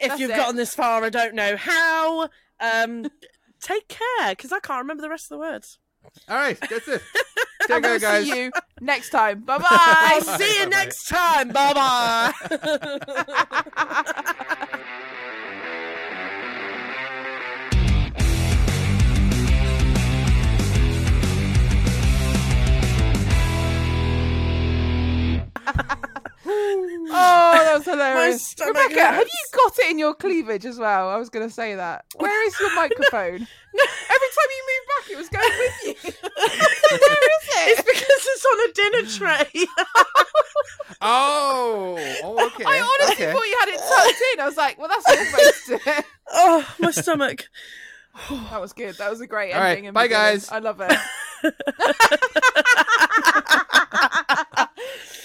[0.00, 0.36] If That's you've it.
[0.36, 2.28] gotten this far, I don't know how.
[2.60, 3.10] Um,
[3.60, 5.80] take care, because I can't remember the rest of the words.
[6.28, 7.02] All right, that's it.
[7.66, 8.24] Take care, guys.
[8.24, 9.40] see you next time.
[9.40, 10.36] Bye I'll bye.
[10.38, 10.84] see you Bye-bye.
[10.84, 11.48] next time.
[11.50, 11.74] Bye
[25.74, 25.98] bye.
[26.50, 28.46] Oh, that was hilarious.
[28.46, 31.08] stomach Rebecca, have you got it in your cleavage as well?
[31.08, 32.04] I was gonna say that.
[32.16, 33.34] Where is your microphone?
[33.78, 35.94] Every time you move back, it was going with you.
[36.02, 37.68] Where is it?
[37.68, 39.66] It's because it's on a dinner tray.
[41.00, 42.64] Oh, oh, okay.
[42.66, 43.32] I honestly okay.
[43.32, 44.40] thought you had it tucked in.
[44.40, 46.04] I was like, well, that's almost it.
[46.32, 47.48] oh, my stomach.
[48.50, 48.96] That was good.
[48.96, 49.86] That was a great All right, ending.
[49.88, 50.24] and bye, beginning.
[50.24, 50.50] guys.
[50.50, 50.90] I love it.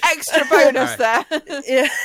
[0.03, 1.61] Extra bonus All there.
[1.67, 1.87] Yeah.